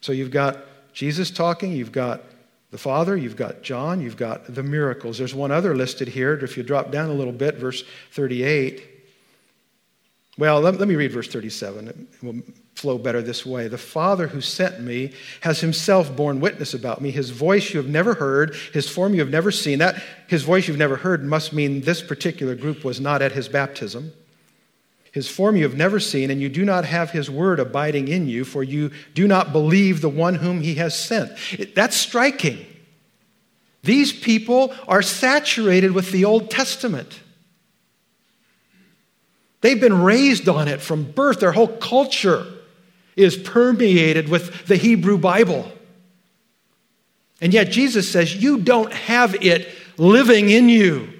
So 0.00 0.12
you've 0.12 0.30
got 0.30 0.58
Jesus 0.92 1.30
talking, 1.30 1.72
you've 1.72 1.92
got 1.92 2.22
the 2.70 2.78
Father, 2.78 3.16
you've 3.16 3.36
got 3.36 3.62
John, 3.62 4.00
you've 4.00 4.16
got 4.16 4.52
the 4.52 4.62
miracles. 4.62 5.18
There's 5.18 5.34
one 5.34 5.50
other 5.50 5.76
listed 5.76 6.08
here. 6.08 6.34
If 6.34 6.56
you 6.56 6.62
drop 6.62 6.90
down 6.90 7.08
a 7.08 7.14
little 7.14 7.32
bit, 7.32 7.56
verse 7.56 7.84
38. 8.12 8.82
Well, 10.36 10.60
let, 10.60 10.78
let 10.78 10.88
me 10.88 10.96
read 10.96 11.12
verse 11.12 11.28
37. 11.28 11.88
It 11.88 11.96
will 12.22 12.42
flow 12.74 12.98
better 12.98 13.22
this 13.22 13.46
way. 13.46 13.68
The 13.68 13.78
Father 13.78 14.26
who 14.26 14.40
sent 14.40 14.80
me 14.80 15.12
has 15.42 15.60
himself 15.60 16.14
borne 16.16 16.40
witness 16.40 16.74
about 16.74 17.00
me. 17.00 17.12
His 17.12 17.30
voice 17.30 17.72
you 17.72 17.78
have 17.78 17.88
never 17.88 18.14
heard, 18.14 18.56
his 18.72 18.88
form 18.88 19.14
you 19.14 19.20
have 19.20 19.30
never 19.30 19.52
seen. 19.52 19.78
That 19.78 20.02
his 20.26 20.42
voice 20.42 20.66
you've 20.66 20.76
never 20.76 20.96
heard 20.96 21.24
must 21.24 21.52
mean 21.52 21.82
this 21.82 22.02
particular 22.02 22.56
group 22.56 22.84
was 22.84 23.00
not 23.00 23.22
at 23.22 23.32
his 23.32 23.48
baptism. 23.48 24.12
His 25.14 25.28
form 25.28 25.54
you 25.54 25.62
have 25.62 25.76
never 25.76 26.00
seen, 26.00 26.32
and 26.32 26.40
you 26.40 26.48
do 26.48 26.64
not 26.64 26.84
have 26.84 27.12
his 27.12 27.30
word 27.30 27.60
abiding 27.60 28.08
in 28.08 28.26
you, 28.26 28.44
for 28.44 28.64
you 28.64 28.90
do 29.14 29.28
not 29.28 29.52
believe 29.52 30.00
the 30.00 30.08
one 30.08 30.34
whom 30.34 30.60
he 30.60 30.74
has 30.74 30.98
sent. 30.98 31.30
That's 31.76 31.96
striking. 31.96 32.66
These 33.84 34.12
people 34.12 34.74
are 34.88 35.02
saturated 35.02 35.92
with 35.92 36.10
the 36.10 36.24
Old 36.24 36.50
Testament. 36.50 37.20
They've 39.60 39.80
been 39.80 40.02
raised 40.02 40.48
on 40.48 40.66
it 40.66 40.80
from 40.80 41.12
birth. 41.12 41.38
Their 41.38 41.52
whole 41.52 41.68
culture 41.68 42.44
is 43.14 43.36
permeated 43.36 44.28
with 44.28 44.66
the 44.66 44.76
Hebrew 44.76 45.16
Bible. 45.16 45.70
And 47.40 47.54
yet 47.54 47.70
Jesus 47.70 48.10
says, 48.10 48.34
You 48.34 48.58
don't 48.58 48.92
have 48.92 49.36
it 49.44 49.68
living 49.96 50.50
in 50.50 50.68
you 50.68 51.12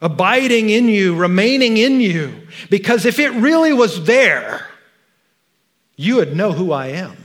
abiding 0.00 0.70
in 0.70 0.86
you, 0.86 1.14
remaining 1.14 1.76
in 1.76 2.00
you. 2.00 2.46
Because 2.68 3.04
if 3.04 3.18
it 3.18 3.30
really 3.30 3.72
was 3.72 4.04
there, 4.04 4.66
you 5.96 6.16
would 6.16 6.34
know 6.34 6.52
who 6.52 6.72
I 6.72 6.88
am. 6.88 7.16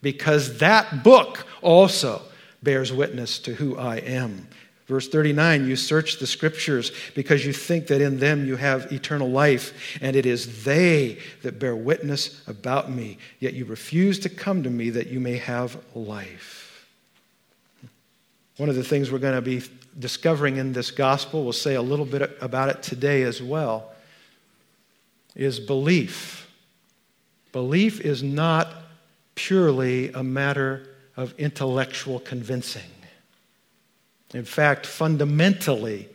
Because 0.00 0.58
that 0.58 1.02
book 1.02 1.46
also 1.60 2.22
bears 2.62 2.92
witness 2.92 3.38
to 3.40 3.54
who 3.54 3.76
I 3.76 3.96
am. 3.96 4.48
Verse 4.86 5.08
39 5.08 5.66
You 5.66 5.76
search 5.76 6.18
the 6.18 6.26
scriptures 6.26 6.92
because 7.14 7.46
you 7.46 7.52
think 7.52 7.86
that 7.86 8.00
in 8.00 8.18
them 8.18 8.46
you 8.46 8.56
have 8.56 8.92
eternal 8.92 9.30
life, 9.30 9.98
and 10.00 10.16
it 10.16 10.26
is 10.26 10.64
they 10.64 11.18
that 11.42 11.58
bear 11.58 11.74
witness 11.74 12.42
about 12.46 12.90
me. 12.90 13.18
Yet 13.38 13.54
you 13.54 13.64
refuse 13.64 14.18
to 14.20 14.28
come 14.28 14.62
to 14.64 14.70
me 14.70 14.90
that 14.90 15.06
you 15.06 15.20
may 15.20 15.36
have 15.38 15.82
life. 15.94 16.86
One 18.56 18.68
of 18.68 18.74
the 18.74 18.84
things 18.84 19.10
we're 19.10 19.18
going 19.18 19.34
to 19.34 19.40
be 19.40 19.62
discovering 19.98 20.56
in 20.56 20.72
this 20.72 20.90
gospel, 20.90 21.44
we'll 21.44 21.52
say 21.52 21.74
a 21.74 21.82
little 21.82 22.06
bit 22.06 22.36
about 22.40 22.68
it 22.68 22.82
today 22.82 23.22
as 23.22 23.42
well, 23.42 23.92
is 25.34 25.60
belief. 25.60 26.50
Belief 27.52 28.00
is 28.00 28.22
not 28.22 28.68
purely 29.34 30.12
a 30.12 30.22
matter 30.22 30.88
of 31.16 31.34
intellectual 31.38 32.20
convincing. 32.20 32.90
In 34.32 34.44
fact, 34.44 34.86
fundamentally, 34.86 36.08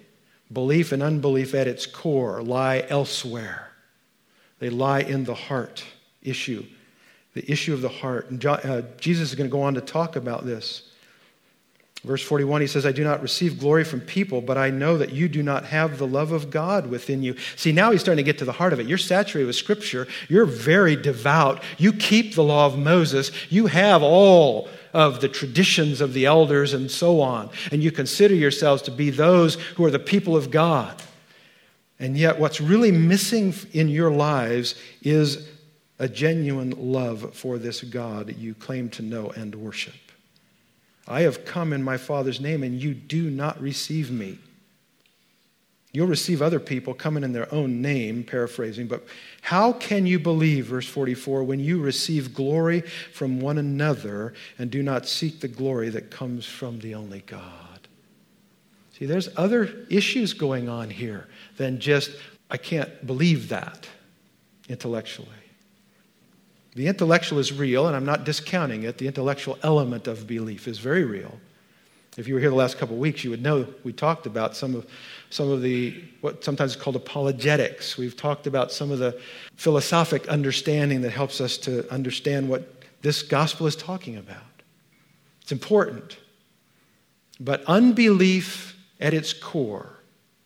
belief 0.52 0.92
and 0.92 1.04
unbelief 1.04 1.54
at 1.54 1.68
its 1.68 1.86
core 1.86 2.42
lie 2.42 2.86
elsewhere. 2.90 3.72
They 4.60 4.70
lie 4.70 5.02
in 5.02 5.24
the 5.24 5.36
heart 5.36 5.84
issue, 6.24 6.66
the 7.36 7.50
issue 7.52 7.74
of 7.74 7.82
the 7.82 7.90
heart. 7.90 8.32
And 8.32 8.44
uh, 8.44 8.82
Jesus 9.00 9.30
is 9.30 9.36
going 9.36 9.50
to 9.50 9.52
go 9.52 9.62
on 9.62 9.76
to 9.76 9.82
talk 9.82 10.16
about 10.16 10.46
this. 10.46 10.90
Verse 12.04 12.22
41, 12.22 12.62
he 12.62 12.68
says, 12.68 12.86
I 12.86 12.92
do 12.92 13.04
not 13.04 13.22
receive 13.22 13.60
glory 13.60 13.84
from 13.84 14.02
people, 14.02 14.40
but 14.40 14.58
I 14.58 14.70
know 14.70 14.98
that 14.98 15.14
you 15.14 15.28
do 15.28 15.42
not 15.42 15.66
have 15.66 15.98
the 15.98 16.08
love 16.08 16.32
of 16.32 16.50
God 16.50 16.88
within 16.88 17.24
you. 17.24 17.36
See, 17.56 17.72
now 17.72 17.92
he's 17.92 18.02
starting 18.02 18.24
to 18.24 18.32
get 18.32 18.38
to 18.40 18.46
the 18.46 18.52
heart 18.52 18.72
of 18.72 18.80
it. 18.80 18.88
You're 18.88 18.98
saturated 18.98 19.48
with 19.48 19.56
Scripture. 19.56 20.08
You're 20.30 20.46
very 20.46 20.96
devout. 20.96 21.64
You 21.78 21.92
keep 21.92 22.36
the 22.36 22.44
law 22.44 22.68
of 22.68 22.78
Moses. 22.78 23.32
You 23.50 23.66
have 23.68 24.04
all 24.04 24.70
of 24.94 25.22
the 25.22 25.28
traditions 25.28 26.00
of 26.00 26.14
the 26.14 26.26
elders 26.26 26.74
and 26.74 26.90
so 26.90 27.20
on. 27.20 27.50
And 27.72 27.84
you 27.84 27.92
consider 27.92 28.36
yourselves 28.36 28.84
to 28.84 28.92
be 28.92 29.10
those 29.10 29.56
who 29.56 29.84
are 29.84 29.92
the 29.92 30.00
people 30.00 30.38
of 30.38 30.52
God. 30.52 31.02
And 32.00 32.16
yet, 32.16 32.40
what's 32.40 32.62
really 32.62 32.92
missing 32.92 33.56
in 33.74 33.90
your 33.90 34.12
lives 34.12 34.76
is 35.02 35.50
a 36.00 36.08
genuine 36.08 36.76
love 36.78 37.34
for 37.34 37.58
this 37.58 37.82
God 37.82 38.36
you 38.38 38.54
claim 38.54 38.90
to 38.92 39.02
know 39.02 39.32
and 39.32 39.56
worship. 39.56 39.96
I 41.08 41.22
have 41.22 41.46
come 41.46 41.74
in 41.74 41.84
my 41.84 41.98
Father's 41.98 42.42
name, 42.42 42.64
and 42.64 42.82
you 42.82 42.94
do 42.94 43.30
not 43.30 43.62
receive 43.62 44.12
me. 44.12 44.40
You'll 45.94 46.08
receive 46.08 46.42
other 46.42 46.60
people 46.60 46.94
coming 46.94 47.24
in 47.24 47.32
their 47.32 47.52
own 47.54 47.82
name, 47.82 48.24
paraphrasing, 48.24 48.88
but 48.88 49.08
how 49.42 49.72
can 49.74 50.06
you 50.06 50.20
believe, 50.20 50.68
verse 50.68 50.88
44, 50.88 51.44
when 51.44 51.60
you 51.60 51.82
receive 51.82 52.34
glory 52.34 52.82
from 52.82 53.40
one 53.40 53.58
another 53.58 54.34
and 54.60 54.70
do 54.70 54.84
not 54.84 55.08
seek 55.08 55.40
the 55.40 55.48
glory 55.48 55.90
that 55.90 56.12
comes 56.12 56.46
from 56.46 56.80
the 56.80 56.94
only 56.94 57.22
God? 57.22 57.88
See, 59.00 59.06
there's 59.06 59.30
other 59.38 59.86
issues 59.90 60.34
going 60.34 60.68
on 60.68 60.90
here 60.90 61.28
than 61.56 61.80
just, 61.80 62.12
I 62.52 62.58
can't 62.58 63.08
believe 63.08 63.50
that 63.50 63.88
intellectually. 64.68 65.30
The 66.78 66.86
intellectual 66.86 67.40
is 67.40 67.52
real, 67.52 67.88
and 67.88 67.96
I'm 67.96 68.06
not 68.06 68.24
discounting 68.24 68.84
it. 68.84 69.00
The 69.00 69.08
intellectual 69.08 69.58
element 69.64 70.06
of 70.06 70.28
belief 70.28 70.68
is 70.68 70.78
very 70.78 71.06
real. 71.06 71.40
If 72.18 72.28
you 72.28 72.36
were 72.36 72.40
here 72.40 72.52
the 72.52 72.56
last 72.56 72.78
couple 72.78 72.94
of 72.94 73.00
weeks, 73.00 73.24
you 73.24 73.32
would 73.32 73.42
know 73.42 73.66
we 73.84 73.92
talked 73.92 74.28
about 74.28 74.56
some 74.56 74.76
of, 74.76 74.86
some 75.32 75.50
of 75.50 75.64
the, 75.64 76.00
what 76.22 76.44
sometimes 76.44 76.76
is 76.76 76.78
called 76.78 76.96
apologetics. 76.96 77.98
We've 77.98 78.16
talked 78.16 78.46
about 78.46 78.72
some 78.72 78.92
of 78.92 79.00
the 79.00 79.20
philosophic 79.56 80.28
understanding 80.28 81.02
that 81.02 81.10
helps 81.10 81.42
us 81.42 81.58
to 81.60 81.92
understand 81.92 82.48
what 82.48 82.72
this 83.02 83.24
gospel 83.24 83.66
is 83.66 83.76
talking 83.76 84.16
about. 84.16 84.38
It's 85.42 85.52
important. 85.52 86.18
But 87.40 87.64
unbelief 87.66 88.78
at 89.00 89.16
its 89.16 89.34
core 89.34 89.94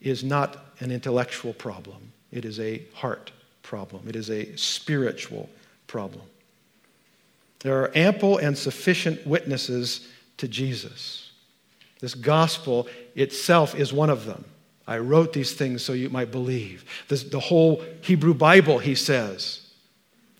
is 0.00 0.24
not 0.24 0.64
an 0.80 0.90
intellectual 0.90 1.52
problem, 1.52 2.10
it 2.30 2.46
is 2.46 2.58
a 2.58 2.82
heart 2.94 3.32
problem, 3.62 4.08
it 4.08 4.16
is 4.16 4.30
a 4.30 4.56
spiritual 4.56 5.50
problem. 5.92 6.24
There 7.60 7.82
are 7.82 7.92
ample 7.94 8.38
and 8.38 8.56
sufficient 8.56 9.26
witnesses 9.26 10.08
to 10.38 10.48
Jesus. 10.48 11.30
This 12.00 12.14
gospel 12.14 12.88
itself 13.14 13.74
is 13.74 13.92
one 13.92 14.08
of 14.08 14.24
them. 14.24 14.46
I 14.86 14.98
wrote 14.98 15.34
these 15.34 15.52
things 15.52 15.84
so 15.84 15.92
you 15.92 16.08
might 16.08 16.32
believe. 16.32 16.86
This, 17.08 17.24
the 17.24 17.38
whole 17.38 17.84
Hebrew 18.00 18.32
Bible, 18.32 18.78
he 18.78 18.94
says, 18.94 19.70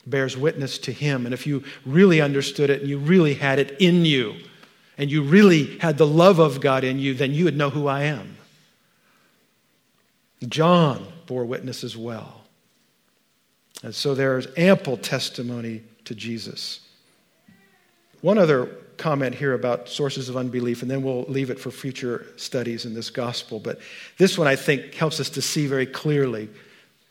bears 0.06 0.38
witness 0.38 0.78
to 0.78 0.92
him. 0.92 1.26
And 1.26 1.34
if 1.34 1.46
you 1.46 1.62
really 1.84 2.22
understood 2.22 2.70
it 2.70 2.80
and 2.80 2.88
you 2.88 2.98
really 2.98 3.34
had 3.34 3.58
it 3.58 3.76
in 3.78 4.06
you, 4.06 4.34
and 4.96 5.10
you 5.10 5.22
really 5.22 5.78
had 5.78 5.98
the 5.98 6.06
love 6.06 6.38
of 6.38 6.62
God 6.62 6.82
in 6.82 6.98
you, 6.98 7.12
then 7.12 7.32
you 7.32 7.44
would 7.44 7.56
know 7.56 7.70
who 7.70 7.86
I 7.88 8.04
am. 8.04 8.38
John 10.48 11.06
bore 11.26 11.44
witness 11.44 11.84
as 11.84 11.96
well. 11.96 12.41
And 13.82 13.94
so 13.94 14.14
there's 14.14 14.46
ample 14.56 14.96
testimony 14.96 15.82
to 16.04 16.14
Jesus. 16.14 16.80
One 18.20 18.38
other 18.38 18.66
comment 18.96 19.34
here 19.34 19.52
about 19.52 19.88
sources 19.88 20.28
of 20.28 20.36
unbelief, 20.36 20.82
and 20.82 20.90
then 20.90 21.02
we'll 21.02 21.24
leave 21.24 21.50
it 21.50 21.58
for 21.58 21.72
future 21.72 22.26
studies 22.36 22.84
in 22.84 22.94
this 22.94 23.10
gospel. 23.10 23.58
But 23.58 23.80
this 24.18 24.38
one, 24.38 24.46
I 24.46 24.54
think, 24.54 24.94
helps 24.94 25.18
us 25.18 25.30
to 25.30 25.42
see 25.42 25.66
very 25.66 25.86
clearly, 25.86 26.48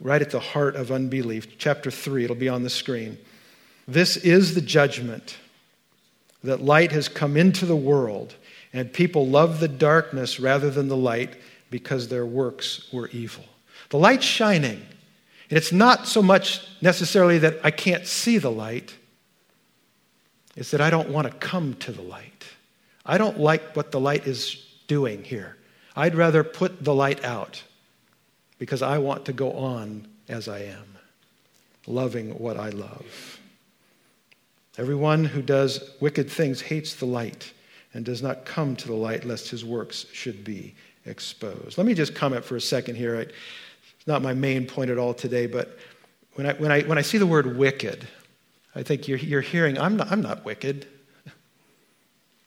right 0.02 0.22
at 0.22 0.32
the 0.32 0.40
heart 0.40 0.78
of 0.78 0.92
unbelief. 0.92 1.58
Chapter 1.58 1.92
3, 1.92 2.24
it'll 2.24 2.36
be 2.36 2.48
on 2.48 2.64
the 2.64 2.70
screen. 2.70 3.18
This 3.88 4.16
is 4.16 4.56
the 4.56 4.62
judgment 4.62 5.38
that 6.44 6.62
light 6.62 6.94
has 6.94 7.10
come 7.10 7.36
into 7.36 7.66
the 7.66 7.76
world, 7.76 8.36
and 8.72 8.94
people 8.94 9.28
love 9.28 9.60
the 9.60 9.68
darkness 9.68 10.40
rather 10.40 10.70
than 10.70 10.88
the 10.88 10.98
light 10.98 11.36
because 11.70 12.08
their 12.08 12.26
works 12.26 12.88
were 12.94 13.10
evil. 13.10 13.44
The 13.90 13.98
light's 13.98 14.26
shining, 14.26 14.82
it's 15.52 15.72
not 15.72 16.08
so 16.08 16.22
much 16.22 16.66
necessarily 16.82 17.38
that 17.40 17.60
I 17.64 17.72
can't 17.72 18.08
see 18.08 18.38
the 18.38 18.52
light, 18.52 18.96
it's 20.56 20.72
that 20.72 20.82
I 20.82 20.90
don't 20.90 21.10
want 21.10 21.28
to 21.28 21.34
come 21.34 21.76
to 21.76 21.92
the 21.92 22.02
light. 22.02 22.46
I 23.06 23.18
don't 23.18 23.40
like 23.40 23.76
what 23.76 23.92
the 23.92 24.00
light 24.00 24.28
is 24.28 24.66
doing 24.88 25.24
here. 25.24 25.58
I'd 25.96 26.16
rather 26.16 26.44
put 26.44 26.84
the 26.84 26.94
light 26.94 27.24
out 27.24 27.64
because 28.60 28.82
I 28.82 28.98
want 28.98 29.26
to 29.26 29.34
go 29.34 29.54
on 29.54 30.08
as 30.30 30.48
I 30.48 30.60
am, 30.60 30.98
loving 31.88 32.38
what 32.38 32.58
I 32.58 32.70
love. 32.70 33.40
Everyone 34.78 35.26
who 35.26 35.42
does 35.42 35.92
wicked 36.00 36.30
things 36.30 36.62
hates 36.62 36.96
the 36.96 37.06
light 37.06 37.54
and 37.94 38.06
does 38.06 38.22
not 38.22 38.46
come 38.46 38.76
to 38.78 38.88
the 38.88 38.94
light 38.94 39.26
lest 39.26 39.50
his 39.50 39.66
works 39.66 40.06
should 40.14 40.44
be 40.44 40.74
exposed. 41.06 41.78
Let 41.78 41.88
me 41.88 41.94
just 41.94 42.16
comment 42.16 42.46
for 42.46 42.56
a 42.56 42.62
second 42.62 42.96
here. 42.96 43.30
It's 44.02 44.08
not 44.08 44.24
my 44.24 44.34
main 44.34 44.66
point 44.66 44.90
at 44.90 44.98
all 44.98 45.14
today, 45.14 45.46
but 45.46 45.78
when 46.34 46.48
I, 46.48 46.54
when 46.54 46.72
I, 46.72 46.82
when 46.82 46.98
I 46.98 47.02
see 47.02 47.20
the 47.20 47.28
word 47.28 47.56
wicked, 47.56 48.08
I 48.74 48.82
think 48.82 49.08
you're, 49.08 49.20
you're 49.20 49.42
hearing, 49.42 49.78
I'm 49.78 49.96
not, 49.96 50.12
I'm 50.12 50.24
not 50.24 50.44
wicked. 50.44 50.88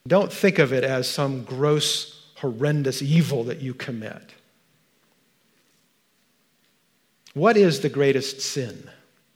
Don't 0.09 0.33
think 0.33 0.59
of 0.59 0.73
it 0.73 0.83
as 0.83 1.09
some 1.09 1.45
gross, 1.45 2.27
horrendous 2.38 3.03
evil 3.03 3.45
that 3.45 3.61
you 3.61 3.73
commit. 3.73 4.33
What 7.35 7.57
is 7.57 7.83
the 7.83 7.88
greatest 7.88 8.40
sin? 8.40 8.90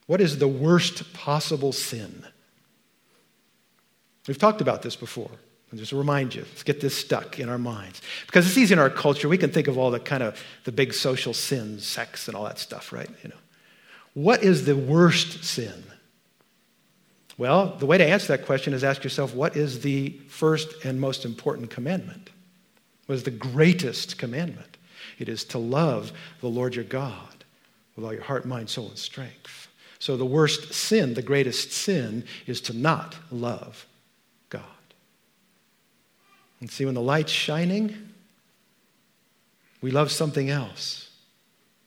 What 0.09 0.20
is 0.20 0.38
the 0.38 0.48
worst 0.48 1.12
possible 1.12 1.70
sin? 1.70 2.24
We've 4.26 4.38
talked 4.38 4.61
about 4.61 4.83
this 4.83 4.96
before. 4.96 5.31
Just 5.74 5.90
to 5.90 5.96
remind 5.96 6.35
you, 6.35 6.42
let's 6.42 6.62
get 6.62 6.81
this 6.81 6.96
stuck 6.96 7.38
in 7.38 7.50
our 7.50 7.59
minds. 7.59 8.00
Because 8.26 8.46
it's 8.46 8.57
easy 8.57 8.72
in 8.72 8.78
our 8.78 8.88
culture, 8.88 9.28
we 9.28 9.37
can 9.37 9.50
think 9.50 9.68
of 9.68 9.76
all 9.76 9.90
the 9.90 10.00
kind 10.00 10.22
of 10.22 10.42
the 10.64 10.72
big 10.72 10.94
social 10.94 11.35
sins, 11.35 11.87
sex 11.87 12.26
and 12.26 12.35
all 12.37 12.44
that 12.44 12.59
stuff, 12.59 12.90
right? 12.92 13.11
You 13.22 13.31
know. 13.31 13.37
What 14.14 14.42
is 14.42 14.64
the 14.64 14.76
worst 14.76 15.44
sin? 15.44 15.85
Well, 17.37 17.76
the 17.78 17.87
way 17.87 17.98
to 17.98 18.07
answer 18.07 18.28
that 18.28 18.46
question 18.46 18.72
is 18.72 18.83
ask 18.83 19.04
yourself, 19.04 19.35
what 19.35 19.57
is 19.57 19.81
the 19.81 20.11
first 20.28 20.85
and 20.85 21.00
most 21.00 21.24
important 21.24 21.70
commandment? 21.70 22.31
What 23.07 23.14
is 23.14 23.22
the 23.24 23.31
greatest 23.31 24.18
commandment? 24.18 24.78
It 25.18 25.28
is 25.28 25.44
to 25.44 25.59
love 25.59 26.12
the 26.40 26.48
Lord 26.48 26.74
your 26.74 26.85
God 26.85 27.44
with 27.94 28.04
all 28.04 28.12
your 28.12 28.22
heart, 28.22 28.46
mind, 28.46 28.70
soul, 28.70 28.88
and 28.88 28.98
strength. 28.98 29.68
So 29.98 30.16
the 30.16 30.24
worst 30.24 30.72
sin, 30.72 31.14
the 31.14 31.22
greatest 31.22 31.72
sin, 31.72 32.24
is 32.46 32.61
to 32.62 32.72
not 32.72 33.16
love 33.31 33.87
and 36.61 36.71
see, 36.71 36.85
when 36.85 36.94
the 36.94 37.01
light's 37.01 37.33
shining, 37.33 37.97
we 39.81 39.90
love 39.90 40.11
something 40.11 40.51
else. 40.51 41.11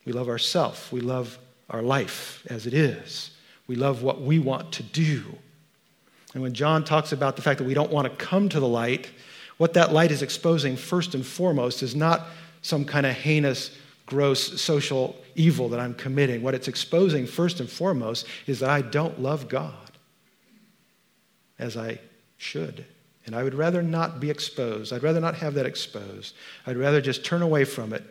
We 0.04 0.12
love 0.12 0.28
ourself. 0.28 0.92
We 0.92 1.00
love 1.00 1.38
our 1.68 1.82
life 1.82 2.44
as 2.48 2.66
it 2.66 2.74
is. 2.74 3.30
We 3.66 3.76
love 3.76 4.02
what 4.02 4.22
we 4.22 4.38
want 4.38 4.72
to 4.72 4.82
do. 4.82 5.24
And 6.34 6.42
when 6.42 6.54
John 6.54 6.84
talks 6.84 7.12
about 7.12 7.36
the 7.36 7.42
fact 7.42 7.58
that 7.58 7.66
we 7.66 7.74
don't 7.74 7.92
want 7.92 8.08
to 8.10 8.24
come 8.24 8.48
to 8.48 8.60
the 8.60 8.68
light, 8.68 9.10
what 9.58 9.74
that 9.74 9.92
light 9.92 10.10
is 10.10 10.22
exposing 10.22 10.76
first 10.76 11.14
and 11.14 11.24
foremost 11.24 11.82
is 11.82 11.94
not 11.94 12.26
some 12.62 12.84
kind 12.84 13.04
of 13.04 13.14
heinous, 13.14 13.76
gross 14.06 14.60
social 14.60 15.16
evil 15.34 15.68
that 15.68 15.80
I'm 15.80 15.94
committing. 15.94 16.42
What 16.42 16.54
it's 16.54 16.68
exposing 16.68 17.26
first 17.26 17.60
and 17.60 17.68
foremost 17.68 18.26
is 18.46 18.60
that 18.60 18.70
I 18.70 18.80
don't 18.82 19.20
love 19.20 19.48
God 19.48 19.74
as 21.58 21.76
I 21.76 21.98
should. 22.38 22.84
And 23.26 23.36
I 23.36 23.42
would 23.42 23.54
rather 23.54 23.82
not 23.82 24.20
be 24.20 24.30
exposed. 24.30 24.92
I'd 24.92 25.02
rather 25.02 25.20
not 25.20 25.36
have 25.36 25.54
that 25.54 25.66
exposed. 25.66 26.34
I'd 26.66 26.76
rather 26.76 27.00
just 27.00 27.24
turn 27.24 27.42
away 27.42 27.64
from 27.64 27.92
it. 27.92 28.02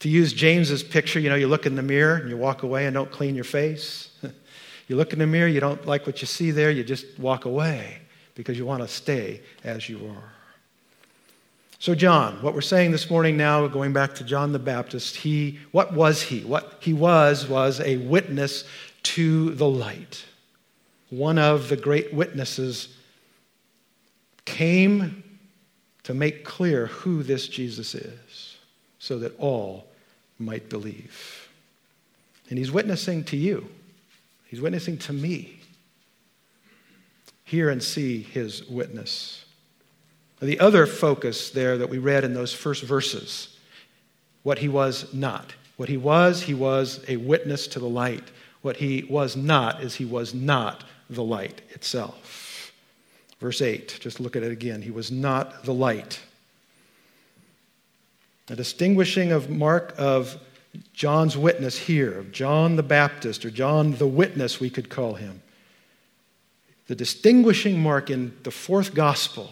To 0.00 0.08
use 0.08 0.32
James's 0.32 0.82
picture, 0.82 1.20
you 1.20 1.28
know, 1.28 1.36
you 1.36 1.48
look 1.48 1.64
in 1.64 1.74
the 1.74 1.82
mirror 1.82 2.16
and 2.16 2.28
you 2.28 2.36
walk 2.36 2.62
away 2.62 2.86
and 2.86 2.94
don't 2.94 3.10
clean 3.10 3.34
your 3.34 3.44
face. 3.44 4.10
you 4.88 4.96
look 4.96 5.12
in 5.12 5.18
the 5.18 5.26
mirror, 5.26 5.48
you 5.48 5.60
don't 5.60 5.86
like 5.86 6.06
what 6.06 6.20
you 6.20 6.26
see 6.26 6.50
there, 6.50 6.70
you 6.70 6.84
just 6.84 7.18
walk 7.18 7.44
away 7.44 7.98
because 8.34 8.58
you 8.58 8.66
want 8.66 8.82
to 8.82 8.88
stay 8.88 9.40
as 9.64 9.88
you 9.88 9.98
are. 10.08 10.32
So, 11.78 11.96
John, 11.96 12.40
what 12.42 12.54
we're 12.54 12.60
saying 12.60 12.92
this 12.92 13.10
morning 13.10 13.36
now, 13.36 13.66
going 13.66 13.92
back 13.92 14.14
to 14.16 14.24
John 14.24 14.52
the 14.52 14.58
Baptist, 14.60 15.16
he, 15.16 15.58
what 15.72 15.92
was 15.92 16.22
he? 16.22 16.40
What 16.40 16.78
he 16.78 16.92
was, 16.92 17.48
was 17.48 17.80
a 17.80 17.96
witness 17.96 18.64
to 19.02 19.50
the 19.54 19.68
light. 19.68 20.24
One 21.10 21.38
of 21.38 21.68
the 21.68 21.76
great 21.76 22.14
witnesses 22.14 22.96
came 24.44 25.22
to 26.04 26.14
make 26.14 26.44
clear 26.44 26.86
who 26.86 27.22
this 27.22 27.48
Jesus 27.48 27.94
is 27.94 28.56
so 28.98 29.18
that 29.18 29.38
all 29.38 29.86
might 30.38 30.68
believe. 30.68 31.48
And 32.48 32.58
he's 32.58 32.72
witnessing 32.72 33.24
to 33.24 33.36
you, 33.36 33.68
he's 34.46 34.60
witnessing 34.60 34.98
to 34.98 35.12
me. 35.12 35.58
Hear 37.44 37.68
and 37.68 37.82
see 37.82 38.22
his 38.22 38.66
witness. 38.66 39.44
The 40.40 40.58
other 40.58 40.86
focus 40.86 41.50
there 41.50 41.76
that 41.78 41.90
we 41.90 41.98
read 41.98 42.24
in 42.24 42.34
those 42.34 42.52
first 42.52 42.82
verses, 42.82 43.56
what 44.42 44.58
he 44.58 44.68
was 44.68 45.12
not. 45.12 45.54
What 45.76 45.88
he 45.88 45.96
was, 45.96 46.42
he 46.42 46.54
was 46.54 47.04
a 47.08 47.16
witness 47.16 47.66
to 47.68 47.78
the 47.78 47.88
light. 47.88 48.24
What 48.62 48.76
he 48.76 49.04
was 49.08 49.36
not 49.36 49.82
is 49.82 49.96
he 49.96 50.04
was 50.04 50.32
not 50.32 50.84
the 51.10 51.24
light 51.24 51.60
itself. 51.70 52.41
Verse 53.42 53.60
8, 53.60 53.98
just 53.98 54.20
look 54.20 54.36
at 54.36 54.44
it 54.44 54.52
again. 54.52 54.82
He 54.82 54.92
was 54.92 55.10
not 55.10 55.64
the 55.64 55.74
light. 55.74 56.20
A 58.48 58.54
distinguishing 58.54 59.32
of 59.32 59.50
mark 59.50 59.94
of 59.98 60.38
John's 60.94 61.36
witness 61.36 61.76
here, 61.76 62.16
of 62.20 62.30
John 62.30 62.76
the 62.76 62.84
Baptist, 62.84 63.44
or 63.44 63.50
John 63.50 63.96
the 63.96 64.06
witness, 64.06 64.60
we 64.60 64.70
could 64.70 64.88
call 64.88 65.14
him. 65.14 65.42
The 66.86 66.94
distinguishing 66.94 67.80
mark 67.80 68.10
in 68.10 68.32
the 68.44 68.52
fourth 68.52 68.94
gospel 68.94 69.50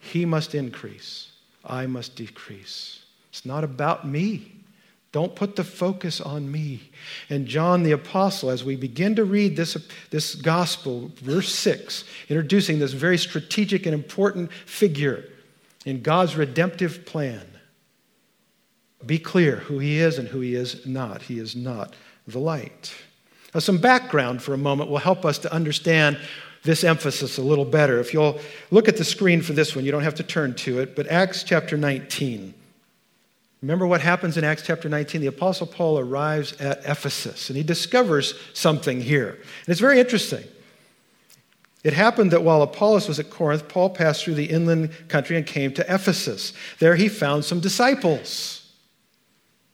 he 0.00 0.24
must 0.24 0.56
increase, 0.56 1.30
I 1.64 1.86
must 1.86 2.16
decrease. 2.16 3.04
It's 3.30 3.46
not 3.46 3.62
about 3.62 4.08
me. 4.08 4.53
Don't 5.14 5.36
put 5.36 5.54
the 5.54 5.62
focus 5.62 6.20
on 6.20 6.50
me. 6.50 6.90
And 7.30 7.46
John 7.46 7.84
the 7.84 7.92
Apostle, 7.92 8.50
as 8.50 8.64
we 8.64 8.74
begin 8.74 9.14
to 9.14 9.24
read 9.24 9.56
this, 9.56 9.76
this 10.10 10.34
gospel, 10.34 11.12
verse 11.18 11.54
6, 11.54 12.02
introducing 12.28 12.80
this 12.80 12.94
very 12.94 13.16
strategic 13.16 13.86
and 13.86 13.94
important 13.94 14.52
figure 14.66 15.24
in 15.86 16.02
God's 16.02 16.34
redemptive 16.34 17.06
plan. 17.06 17.46
Be 19.06 19.20
clear 19.20 19.58
who 19.58 19.78
he 19.78 20.00
is 20.00 20.18
and 20.18 20.26
who 20.26 20.40
he 20.40 20.56
is 20.56 20.84
not. 20.84 21.22
He 21.22 21.38
is 21.38 21.54
not 21.54 21.94
the 22.26 22.40
light. 22.40 22.92
Now, 23.54 23.60
some 23.60 23.78
background 23.78 24.42
for 24.42 24.52
a 24.52 24.58
moment 24.58 24.90
will 24.90 24.98
help 24.98 25.24
us 25.24 25.38
to 25.38 25.52
understand 25.52 26.18
this 26.64 26.82
emphasis 26.82 27.38
a 27.38 27.42
little 27.42 27.64
better. 27.64 28.00
If 28.00 28.12
you'll 28.12 28.40
look 28.72 28.88
at 28.88 28.96
the 28.96 29.04
screen 29.04 29.42
for 29.42 29.52
this 29.52 29.76
one, 29.76 29.84
you 29.84 29.92
don't 29.92 30.02
have 30.02 30.16
to 30.16 30.24
turn 30.24 30.56
to 30.56 30.80
it, 30.80 30.96
but 30.96 31.06
Acts 31.06 31.44
chapter 31.44 31.76
19. 31.76 32.54
Remember 33.64 33.86
what 33.86 34.02
happens 34.02 34.36
in 34.36 34.44
Acts 34.44 34.60
chapter 34.60 34.90
19? 34.90 35.22
The 35.22 35.26
Apostle 35.26 35.66
Paul 35.66 35.98
arrives 35.98 36.52
at 36.60 36.80
Ephesus 36.84 37.48
and 37.48 37.56
he 37.56 37.62
discovers 37.62 38.34
something 38.52 39.00
here. 39.00 39.30
And 39.30 39.68
it's 39.68 39.80
very 39.80 39.98
interesting. 39.98 40.44
It 41.82 41.94
happened 41.94 42.30
that 42.32 42.44
while 42.44 42.60
Apollos 42.60 43.08
was 43.08 43.18
at 43.18 43.30
Corinth, 43.30 43.66
Paul 43.66 43.88
passed 43.88 44.22
through 44.22 44.34
the 44.34 44.50
inland 44.50 44.90
country 45.08 45.38
and 45.38 45.46
came 45.46 45.72
to 45.74 45.94
Ephesus. 45.94 46.52
There 46.78 46.94
he 46.94 47.08
found 47.08 47.46
some 47.46 47.60
disciples. 47.60 48.70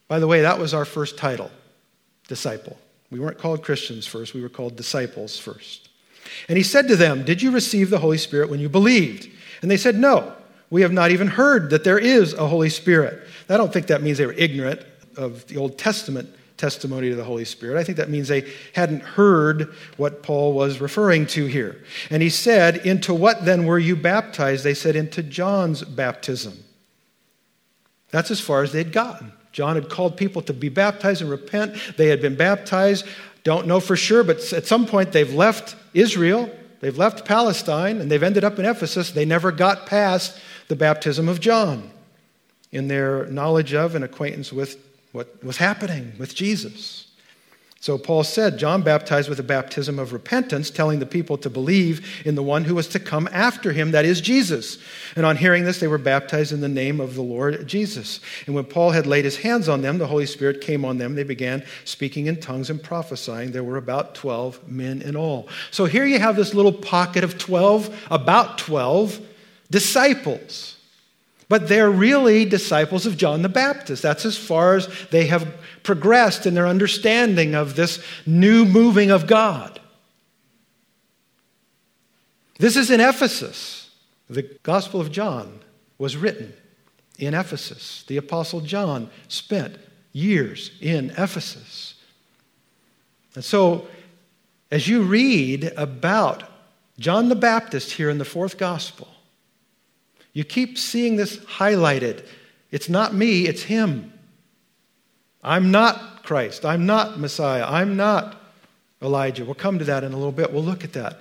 By 0.06 0.20
the 0.20 0.28
way, 0.28 0.42
that 0.42 0.60
was 0.60 0.72
our 0.72 0.84
first 0.84 1.18
title 1.18 1.50
disciple. 2.28 2.78
We 3.10 3.18
weren't 3.18 3.38
called 3.38 3.64
Christians 3.64 4.06
first, 4.06 4.34
we 4.34 4.40
were 4.40 4.48
called 4.48 4.76
disciples 4.76 5.36
first. 5.36 5.88
And 6.48 6.56
he 6.56 6.62
said 6.62 6.86
to 6.86 6.94
them, 6.94 7.24
Did 7.24 7.42
you 7.42 7.50
receive 7.50 7.90
the 7.90 7.98
Holy 7.98 8.18
Spirit 8.18 8.50
when 8.50 8.60
you 8.60 8.68
believed? 8.68 9.28
And 9.62 9.70
they 9.70 9.76
said, 9.76 9.96
No, 9.96 10.36
we 10.70 10.82
have 10.82 10.92
not 10.92 11.10
even 11.10 11.26
heard 11.26 11.70
that 11.70 11.84
there 11.84 11.98
is 11.98 12.32
a 12.32 12.46
Holy 12.46 12.70
Spirit. 12.70 13.26
I 13.48 13.56
don't 13.56 13.72
think 13.72 13.88
that 13.88 14.02
means 14.02 14.18
they 14.18 14.26
were 14.26 14.32
ignorant 14.32 14.80
of 15.16 15.46
the 15.48 15.56
Old 15.56 15.76
Testament 15.76 16.34
testimony 16.56 17.08
to 17.08 17.16
the 17.16 17.24
Holy 17.24 17.44
Spirit. 17.44 17.80
I 17.80 17.84
think 17.84 17.98
that 17.98 18.10
means 18.10 18.28
they 18.28 18.48
hadn't 18.74 19.02
heard 19.02 19.74
what 19.96 20.22
Paul 20.22 20.52
was 20.52 20.80
referring 20.80 21.26
to 21.28 21.46
here. 21.46 21.82
And 22.10 22.22
he 22.22 22.28
said, 22.28 22.86
Into 22.86 23.14
what 23.14 23.44
then 23.44 23.64
were 23.64 23.78
you 23.78 23.96
baptized? 23.96 24.62
They 24.62 24.74
said, 24.74 24.94
Into 24.94 25.22
John's 25.22 25.82
baptism. 25.82 26.62
That's 28.10 28.30
as 28.30 28.40
far 28.40 28.62
as 28.62 28.72
they'd 28.72 28.92
gotten. 28.92 29.32
John 29.52 29.74
had 29.74 29.88
called 29.88 30.16
people 30.16 30.42
to 30.42 30.52
be 30.52 30.68
baptized 30.68 31.22
and 31.22 31.30
repent. 31.30 31.76
They 31.96 32.08
had 32.08 32.20
been 32.20 32.36
baptized. 32.36 33.06
Don't 33.42 33.66
know 33.66 33.80
for 33.80 33.96
sure, 33.96 34.22
but 34.22 34.52
at 34.52 34.66
some 34.66 34.86
point 34.86 35.12
they've 35.12 35.32
left 35.32 35.74
Israel, 35.94 36.50
they've 36.80 36.98
left 36.98 37.24
Palestine, 37.24 38.00
and 38.00 38.10
they've 38.10 38.22
ended 38.22 38.44
up 38.44 38.58
in 38.58 38.64
Ephesus. 38.64 39.10
They 39.10 39.24
never 39.24 39.52
got 39.52 39.86
past 39.86 40.38
the 40.68 40.76
baptism 40.76 41.28
of 41.28 41.40
John 41.40 41.90
in 42.72 42.88
their 42.88 43.26
knowledge 43.26 43.74
of 43.74 43.94
and 43.94 44.04
acquaintance 44.04 44.52
with 44.52 44.76
what 45.12 45.42
was 45.42 45.56
happening 45.56 46.12
with 46.18 46.34
Jesus. 46.34 47.09
So 47.82 47.96
Paul 47.96 48.24
said, 48.24 48.58
John 48.58 48.82
baptized 48.82 49.30
with 49.30 49.40
a 49.40 49.42
baptism 49.42 49.98
of 49.98 50.12
repentance, 50.12 50.68
telling 50.68 50.98
the 50.98 51.06
people 51.06 51.38
to 51.38 51.48
believe 51.48 52.22
in 52.26 52.34
the 52.34 52.42
one 52.42 52.64
who 52.64 52.74
was 52.74 52.86
to 52.88 53.00
come 53.00 53.26
after 53.32 53.72
him, 53.72 53.92
that 53.92 54.04
is 54.04 54.20
Jesus. 54.20 54.76
And 55.16 55.24
on 55.24 55.38
hearing 55.38 55.64
this, 55.64 55.80
they 55.80 55.88
were 55.88 55.96
baptized 55.96 56.52
in 56.52 56.60
the 56.60 56.68
name 56.68 57.00
of 57.00 57.14
the 57.14 57.22
Lord 57.22 57.66
Jesus. 57.66 58.20
And 58.44 58.54
when 58.54 58.66
Paul 58.66 58.90
had 58.90 59.06
laid 59.06 59.24
his 59.24 59.38
hands 59.38 59.66
on 59.66 59.80
them, 59.80 59.96
the 59.96 60.06
Holy 60.06 60.26
Spirit 60.26 60.60
came 60.60 60.84
on 60.84 60.98
them. 60.98 61.14
They 61.14 61.22
began 61.22 61.64
speaking 61.86 62.26
in 62.26 62.38
tongues 62.38 62.68
and 62.68 62.82
prophesying. 62.82 63.52
There 63.52 63.64
were 63.64 63.78
about 63.78 64.14
12 64.14 64.68
men 64.68 65.00
in 65.00 65.16
all. 65.16 65.48
So 65.70 65.86
here 65.86 66.04
you 66.04 66.18
have 66.18 66.36
this 66.36 66.52
little 66.52 66.74
pocket 66.74 67.24
of 67.24 67.38
12, 67.38 68.08
about 68.10 68.58
12 68.58 69.20
disciples. 69.70 70.76
But 71.50 71.66
they're 71.66 71.90
really 71.90 72.44
disciples 72.44 73.06
of 73.06 73.16
John 73.16 73.42
the 73.42 73.48
Baptist. 73.48 74.04
That's 74.04 74.24
as 74.24 74.38
far 74.38 74.76
as 74.76 74.88
they 75.10 75.26
have 75.26 75.52
progressed 75.82 76.46
in 76.46 76.54
their 76.54 76.68
understanding 76.68 77.56
of 77.56 77.74
this 77.74 78.00
new 78.24 78.64
moving 78.64 79.10
of 79.10 79.26
God. 79.26 79.80
This 82.58 82.76
is 82.76 82.88
in 82.88 83.00
Ephesus. 83.00 83.90
The 84.28 84.42
Gospel 84.62 85.00
of 85.00 85.10
John 85.10 85.58
was 85.98 86.16
written 86.16 86.52
in 87.18 87.34
Ephesus. 87.34 88.04
The 88.06 88.16
Apostle 88.16 88.60
John 88.60 89.10
spent 89.26 89.76
years 90.12 90.70
in 90.80 91.10
Ephesus. 91.18 91.96
And 93.34 93.42
so, 93.42 93.88
as 94.70 94.86
you 94.86 95.02
read 95.02 95.64
about 95.76 96.44
John 97.00 97.28
the 97.28 97.34
Baptist 97.34 97.90
here 97.90 98.08
in 98.08 98.18
the 98.18 98.24
fourth 98.24 98.56
Gospel, 98.56 99.08
you 100.32 100.44
keep 100.44 100.78
seeing 100.78 101.16
this 101.16 101.36
highlighted. 101.38 102.24
It's 102.70 102.88
not 102.88 103.14
me, 103.14 103.46
it's 103.46 103.62
him. 103.62 104.12
I'm 105.42 105.70
not 105.70 106.22
Christ. 106.22 106.64
I'm 106.64 106.86
not 106.86 107.18
Messiah. 107.18 107.64
I'm 107.66 107.96
not 107.96 108.40
Elijah. 109.02 109.44
We'll 109.44 109.54
come 109.54 109.78
to 109.78 109.84
that 109.86 110.04
in 110.04 110.12
a 110.12 110.16
little 110.16 110.32
bit. 110.32 110.52
We'll 110.52 110.62
look 110.62 110.84
at 110.84 110.92
that. 110.92 111.18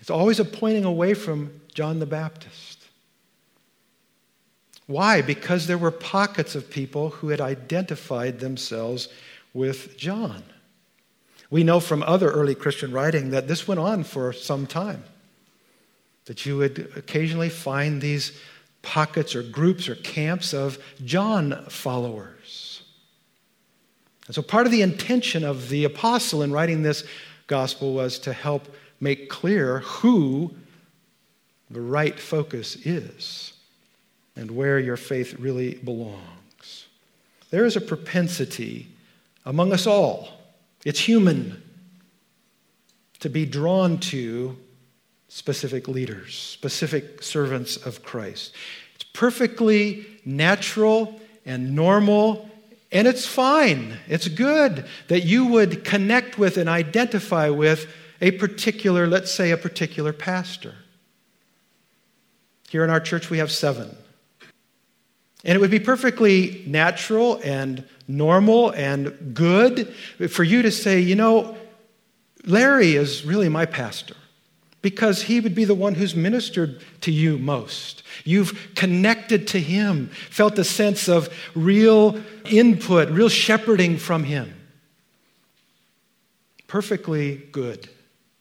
It's 0.00 0.10
always 0.10 0.40
a 0.40 0.44
pointing 0.44 0.84
away 0.84 1.14
from 1.14 1.60
John 1.74 1.98
the 1.98 2.06
Baptist. 2.06 2.86
Why? 4.86 5.20
Because 5.20 5.66
there 5.66 5.78
were 5.78 5.90
pockets 5.90 6.54
of 6.54 6.70
people 6.70 7.10
who 7.10 7.28
had 7.28 7.40
identified 7.40 8.38
themselves 8.40 9.08
with 9.52 9.96
John. 9.96 10.42
We 11.50 11.64
know 11.64 11.80
from 11.80 12.02
other 12.04 12.30
early 12.30 12.54
Christian 12.54 12.92
writing 12.92 13.30
that 13.30 13.48
this 13.48 13.68
went 13.68 13.80
on 13.80 14.04
for 14.04 14.32
some 14.32 14.66
time 14.66 15.04
that 16.26 16.44
you 16.44 16.56
would 16.58 16.92
occasionally 16.96 17.48
find 17.48 18.00
these 18.00 18.38
pockets 18.82 19.34
or 19.34 19.42
groups 19.42 19.88
or 19.88 19.96
camps 19.96 20.52
of 20.52 20.78
John 21.04 21.64
followers. 21.68 22.82
And 24.26 24.34
so, 24.34 24.42
part 24.42 24.66
of 24.66 24.72
the 24.72 24.82
intention 24.82 25.44
of 25.44 25.68
the 25.68 25.84
apostle 25.84 26.42
in 26.42 26.52
writing 26.52 26.82
this 26.82 27.04
gospel 27.46 27.94
was 27.94 28.18
to 28.20 28.32
help 28.32 28.68
make 29.00 29.28
clear 29.28 29.80
who 29.80 30.52
the 31.70 31.80
right 31.80 32.18
focus 32.18 32.76
is 32.84 33.52
and 34.36 34.50
where 34.50 34.78
your 34.78 34.96
faith 34.96 35.34
really 35.38 35.74
belongs. 35.74 36.86
There 37.50 37.64
is 37.64 37.76
a 37.76 37.80
propensity 37.80 38.88
among 39.44 39.72
us 39.72 39.86
all, 39.86 40.28
it's 40.84 41.00
human, 41.00 41.62
to 43.20 43.28
be 43.28 43.46
drawn 43.46 43.98
to 43.98 44.56
specific 45.36 45.86
leaders, 45.86 46.34
specific 46.34 47.22
servants 47.22 47.76
of 47.76 48.02
Christ. 48.02 48.54
It's 48.94 49.04
perfectly 49.12 50.06
natural 50.24 51.20
and 51.44 51.76
normal, 51.76 52.48
and 52.90 53.06
it's 53.06 53.26
fine. 53.26 53.98
It's 54.08 54.28
good 54.28 54.86
that 55.08 55.26
you 55.26 55.44
would 55.44 55.84
connect 55.84 56.38
with 56.38 56.56
and 56.56 56.70
identify 56.70 57.50
with 57.50 57.86
a 58.22 58.30
particular, 58.30 59.06
let's 59.06 59.30
say, 59.30 59.50
a 59.50 59.58
particular 59.58 60.14
pastor. 60.14 60.74
Here 62.70 62.82
in 62.82 62.88
our 62.88 62.98
church, 62.98 63.28
we 63.28 63.36
have 63.36 63.52
seven. 63.52 63.94
And 65.44 65.54
it 65.54 65.60
would 65.60 65.70
be 65.70 65.80
perfectly 65.80 66.64
natural 66.66 67.42
and 67.44 67.84
normal 68.08 68.70
and 68.70 69.34
good 69.34 69.94
for 70.30 70.44
you 70.44 70.62
to 70.62 70.72
say, 70.72 71.00
you 71.00 71.14
know, 71.14 71.58
Larry 72.46 72.94
is 72.94 73.26
really 73.26 73.50
my 73.50 73.66
pastor 73.66 74.16
because 74.86 75.22
he 75.22 75.40
would 75.40 75.52
be 75.52 75.64
the 75.64 75.74
one 75.74 75.96
who's 75.96 76.14
ministered 76.14 76.80
to 77.00 77.10
you 77.10 77.38
most. 77.38 78.04
You've 78.22 78.72
connected 78.76 79.48
to 79.48 79.58
him, 79.58 80.10
felt 80.30 80.56
a 80.60 80.62
sense 80.62 81.08
of 81.08 81.28
real 81.56 82.22
input, 82.44 83.10
real 83.10 83.28
shepherding 83.28 83.96
from 83.96 84.22
him. 84.22 84.54
Perfectly 86.68 87.48
good 87.50 87.88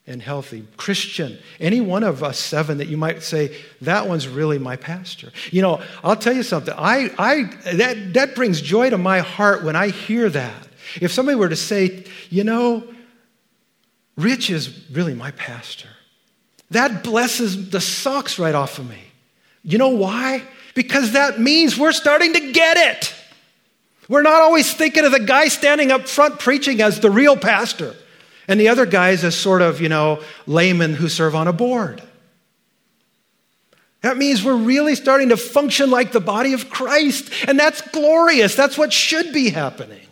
and 0.05 0.21
healthy. 0.21 0.67
Christian, 0.77 1.39
any 1.60 1.81
one 1.81 2.03
of 2.03 2.21
us 2.21 2.38
seven 2.38 2.77
that 2.77 2.89
you 2.89 2.97
might 2.97 3.23
say, 3.23 3.58
that 3.81 4.08
one's 4.08 4.27
really 4.27 4.60
my 4.60 4.75
pastor. 4.75 5.31
You 5.49 5.63
know, 5.63 5.81
I'll 6.03 6.15
tell 6.15 6.34
you 6.34 6.43
something. 6.43 6.75
I, 6.77 7.10
I, 7.17 7.45
that, 7.73 8.13
that 8.13 8.36
brings 8.36 8.62
joy 8.62 8.91
to 8.91 8.99
my 8.99 9.21
heart 9.21 9.63
when 9.63 9.75
I 9.75 9.88
hear 9.88 10.29
that. 10.29 10.67
If 11.01 11.12
somebody 11.12 11.38
were 11.38 11.49
to 11.49 11.55
say, 11.55 12.05
you 12.29 12.43
know, 12.43 12.84
Rich 14.15 14.51
is 14.51 14.88
really 14.91 15.15
my 15.15 15.31
pastor. 15.31 15.89
That 16.71 17.04
blesses 17.04 17.69
the 17.69 17.82
socks 17.82 18.39
right 18.39 18.56
off 18.56 18.80
of 18.80 18.89
me. 18.89 19.01
You 19.63 19.78
know 19.78 19.89
why? 19.89 20.43
Because 20.73 21.13
that 21.13 21.39
means 21.39 21.78
we're 21.78 21.91
starting 21.91 22.34
to 22.34 22.51
get 22.51 22.78
it. 22.78 23.13
We're 24.08 24.21
not 24.21 24.41
always 24.41 24.71
thinking 24.73 25.06
of 25.06 25.12
the 25.12 25.19
guy 25.19 25.47
standing 25.47 25.91
up 25.91 26.08
front 26.08 26.39
preaching 26.39 26.82
as 26.82 26.99
the 26.99 27.10
real 27.10 27.36
pastor 27.36 27.95
and 28.47 28.60
the 28.60 28.67
other 28.67 28.86
guys 28.86 29.23
as 29.23 29.36
sort 29.36 29.62
of, 29.62 29.82
you 29.82 29.89
know, 29.89 30.21
laymen 30.45 30.93
who 30.93 31.10
serve 31.10 31.36
on 31.36 31.47
a 31.47 31.54
board. 31.54 32.04
That 34.01 34.17
means 34.17 34.43
we're 34.43 34.56
really 34.56 34.93
starting 34.93 35.30
to 35.30 35.38
function 35.38 35.89
like 35.89 36.12
the 36.12 36.19
body 36.19 36.54
of 36.54 36.69
Christ, 36.69 37.32
and 37.47 37.60
that's 37.60 37.82
glorious. 37.89 38.54
That's 38.54 38.78
what 38.78 38.93
should 38.93 39.34
be 39.34 39.49
happening. 39.49 40.06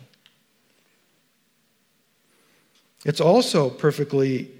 It's 3.04 3.20
also 3.20 3.70
perfectly 3.70 4.50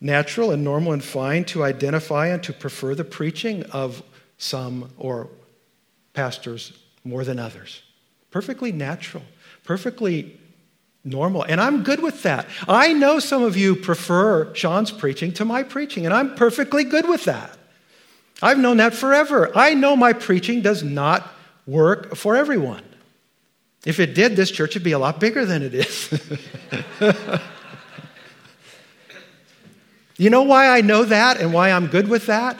natural 0.00 0.50
and 0.50 0.62
normal 0.62 0.92
and 0.92 1.02
fine 1.02 1.44
to 1.44 1.64
identify 1.64 2.28
and 2.28 2.42
to 2.42 2.52
prefer 2.52 2.94
the 2.94 3.04
preaching 3.04 3.62
of 3.64 4.02
some 4.38 4.90
or 4.98 5.28
pastors 6.12 6.72
more 7.04 7.24
than 7.24 7.38
others. 7.38 7.82
Perfectly 8.30 8.72
natural, 8.72 9.22
perfectly 9.64 10.38
normal. 11.04 11.42
And 11.44 11.60
I'm 11.60 11.82
good 11.82 12.02
with 12.02 12.22
that. 12.24 12.46
I 12.68 12.92
know 12.92 13.18
some 13.18 13.42
of 13.42 13.56
you 13.56 13.76
prefer 13.76 14.52
Sean's 14.54 14.90
preaching 14.90 15.32
to 15.34 15.44
my 15.44 15.62
preaching, 15.62 16.04
and 16.04 16.14
I'm 16.14 16.34
perfectly 16.34 16.84
good 16.84 17.08
with 17.08 17.24
that. 17.24 17.56
I've 18.42 18.58
known 18.58 18.78
that 18.78 18.92
forever. 18.92 19.50
I 19.56 19.74
know 19.74 19.96
my 19.96 20.12
preaching 20.12 20.60
does 20.60 20.82
not 20.82 21.32
work 21.66 22.16
for 22.16 22.36
everyone. 22.36 22.82
If 23.86 24.00
it 24.00 24.14
did, 24.14 24.36
this 24.36 24.50
church 24.50 24.74
would 24.74 24.82
be 24.82 24.92
a 24.92 24.98
lot 24.98 25.20
bigger 25.20 25.46
than 25.46 25.62
it 25.62 25.72
is. 25.72 26.10
you 30.16 30.30
know 30.30 30.42
why 30.42 30.68
I 30.68 30.80
know 30.80 31.04
that 31.04 31.40
and 31.40 31.52
why 31.52 31.70
I'm 31.70 31.88
good 31.88 32.08
with 32.08 32.26
that? 32.26 32.58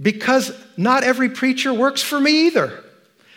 Because 0.00 0.52
not 0.76 1.04
every 1.04 1.28
preacher 1.28 1.72
works 1.72 2.02
for 2.02 2.20
me 2.20 2.46
either. 2.46 2.82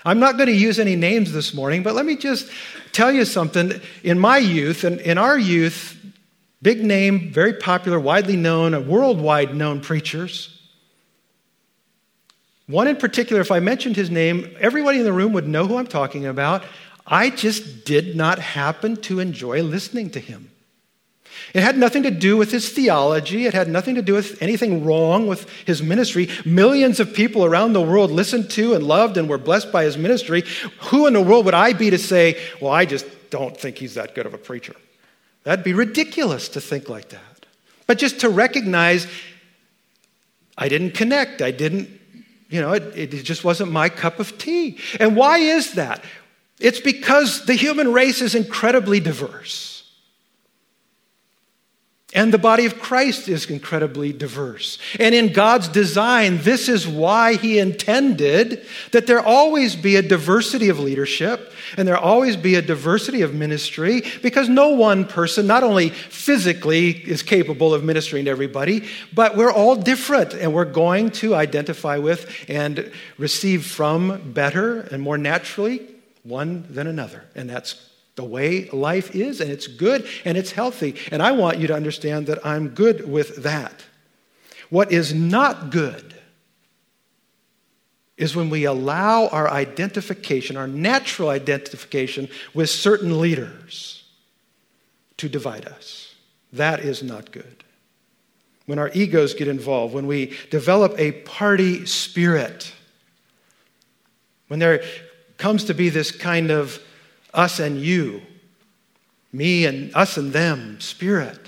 I'm 0.06 0.20
not 0.20 0.38
going 0.38 0.48
to 0.48 0.56
use 0.56 0.80
any 0.80 0.96
names 0.96 1.32
this 1.32 1.54
morning, 1.54 1.84
but 1.84 1.94
let 1.94 2.06
me 2.06 2.16
just 2.16 2.50
tell 2.92 3.12
you 3.12 3.26
something. 3.26 3.80
In 4.04 4.18
my 4.18 4.38
youth, 4.38 4.84
and 4.84 5.00
in 5.02 5.18
our 5.18 5.38
youth, 5.38 5.98
big 6.62 6.84
name, 6.84 7.32
very 7.32 7.54
popular, 7.54 8.00
widely 8.00 8.36
known, 8.36 8.74
uh, 8.74 8.80
worldwide 8.80 9.56
known 9.56 9.82
preachers. 9.82 10.56
One 12.68 12.88
in 12.88 12.98
particular, 12.98 13.42
if 13.42 13.52
I 13.52 13.60
mentioned 13.60 13.96
his 13.96 14.10
name, 14.10 14.56
everybody 14.60 15.00
in 15.00 15.04
the 15.04 15.14
room 15.14 15.34
would 15.34 15.48
know 15.48 15.66
who 15.68 15.78
I'm 15.78 15.88
talking 15.88 16.26
about. 16.26 16.64
I 17.06 17.30
just 17.30 17.86
did 17.86 18.16
not 18.16 18.40
happen 18.40 18.96
to 18.98 19.20
enjoy 19.20 19.64
listening 19.64 20.12
to 20.12 20.20
him. 20.20 20.52
It 21.54 21.64
had 21.64 21.78
nothing 21.78 22.04
to 22.04 22.12
do 22.12 22.38
with 22.38 22.52
his 22.52 22.70
theology. 22.70 23.46
It 23.46 23.54
had 23.54 23.68
nothing 23.68 23.96
to 23.96 24.02
do 24.02 24.14
with 24.14 24.42
anything 24.42 24.86
wrong 24.86 25.28
with 25.28 25.50
his 25.66 25.82
ministry. 25.82 26.30
Millions 26.46 27.00
of 27.00 27.14
people 27.14 27.46
around 27.46 27.74
the 27.74 27.82
world 27.82 28.12
listened 28.12 28.50
to 28.52 28.74
and 28.74 28.84
loved 28.84 29.18
and 29.18 29.30
were 29.30 29.38
blessed 29.38 29.72
by 29.72 29.84
his 29.84 29.98
ministry. 29.98 30.44
Who 30.84 31.08
in 31.08 31.14
the 31.14 31.22
world 31.22 31.46
would 31.46 31.54
I 31.54 31.74
be 31.74 31.90
to 31.90 31.98
say, 31.98 32.40
well, 32.62 32.72
I 32.72 32.86
just 32.86 33.06
don't 33.30 33.58
think 33.58 33.78
he's 33.78 33.96
that 33.96 34.16
good 34.16 34.26
of 34.26 34.34
a 34.34 34.38
preacher? 34.38 34.76
That'd 35.44 35.66
be 35.66 35.74
ridiculous 35.74 36.50
to 36.50 36.62
think 36.62 36.90
like 36.90 37.10
that. 37.10 37.46
But 37.88 37.98
just 37.98 38.20
to 38.20 38.30
recognize 38.30 39.08
I 40.60 40.68
didn't 40.68 40.92
connect. 40.92 41.42
I 41.42 41.52
didn't, 41.52 41.90
you 42.50 42.62
know, 42.62 42.74
it, 42.74 42.96
it 42.96 43.24
just 43.24 43.46
wasn't 43.46 43.72
my 43.72 43.88
cup 43.88 44.20
of 44.20 44.38
tea. 44.38 44.78
And 45.00 45.16
why 45.16 45.38
is 45.38 45.74
that? 45.76 46.04
It's 46.60 46.82
because 46.82 47.46
the 47.46 47.54
human 47.54 47.94
race 47.94 48.22
is 48.22 48.36
incredibly 48.36 49.00
diverse. 49.00 49.79
And 52.12 52.34
the 52.34 52.40
body 52.40 52.66
of 52.66 52.80
Christ 52.80 53.30
is 53.30 53.48
incredibly 53.52 54.12
diverse. 54.12 54.80
And 55.00 55.14
in 55.14 55.32
God's 55.32 55.68
design, 55.68 56.40
this 56.40 56.68
is 56.68 56.88
why 56.88 57.36
He 57.36 57.60
intended 57.60 58.66
that 58.92 59.06
there 59.06 59.20
always 59.20 59.76
be 59.76 59.96
a 59.96 60.02
diversity 60.02 60.70
of 60.70 60.80
leadership 60.80 61.54
and 61.78 61.88
there 61.88 61.98
always 61.98 62.36
be 62.36 62.56
a 62.56 62.64
diversity 62.64 63.22
of 63.22 63.36
ministry 63.36 64.02
because 64.24 64.50
no 64.50 64.70
one 64.70 65.06
person, 65.06 65.46
not 65.46 65.64
only 65.64 65.90
physically, 65.90 66.90
is 66.90 67.22
capable 67.22 67.76
of 67.76 67.84
ministering 67.84 68.26
to 68.26 68.32
everybody, 68.32 68.88
but 69.14 69.38
we're 69.38 69.52
all 69.52 69.76
different 69.76 70.34
and 70.34 70.52
we're 70.52 70.66
going 70.66 71.12
to 71.12 71.36
identify 71.36 71.98
with 71.98 72.46
and 72.48 72.92
receive 73.20 73.68
from 73.68 74.32
better 74.34 74.82
and 74.82 75.04
more 75.04 75.20
naturally 75.20 75.86
one 76.24 76.66
than 76.72 76.88
another. 76.88 77.24
And 77.36 77.48
that's 77.48 77.89
the 78.20 78.26
way 78.26 78.66
life 78.74 79.16
is, 79.16 79.40
and 79.40 79.50
it's 79.50 79.66
good 79.66 80.06
and 80.26 80.38
it's 80.38 80.52
healthy. 80.52 80.94
And 81.10 81.24
I 81.24 81.32
want 81.32 81.58
you 81.58 81.68
to 81.68 81.74
understand 81.74 82.28
that 82.28 82.46
I'm 82.46 82.68
good 82.68 83.10
with 83.10 83.44
that. 83.44 83.86
What 84.70 84.92
is 84.92 85.14
not 85.14 85.70
good 85.70 86.14
is 88.18 88.36
when 88.36 88.50
we 88.50 88.66
allow 88.66 89.30
our 89.30 89.50
identification, 89.50 90.58
our 90.58 90.68
natural 90.68 91.30
identification 91.30 92.28
with 92.54 92.70
certain 92.70 93.22
leaders 93.22 94.04
to 95.16 95.30
divide 95.30 95.66
us. 95.66 96.14
That 96.52 96.82
is 96.82 97.02
not 97.02 97.32
good. 97.32 97.64
When 98.66 98.80
our 98.80 98.92
egos 98.94 99.34
get 99.34 99.48
involved, 99.48 99.94
when 99.94 100.08
we 100.08 100.34
develop 100.50 100.94
a 101.00 101.14
party 101.14 101.86
spirit, 101.86 102.74
when 104.50 104.60
there 104.60 104.84
comes 105.38 105.64
to 105.64 105.74
be 105.74 105.88
this 105.88 106.12
kind 106.12 106.52
of 106.52 106.82
us 107.34 107.60
and 107.60 107.80
you, 107.80 108.22
me 109.32 109.66
and 109.66 109.96
us 109.96 110.18
and 110.18 110.34
them, 110.34 110.80
spirit, 110.80 111.40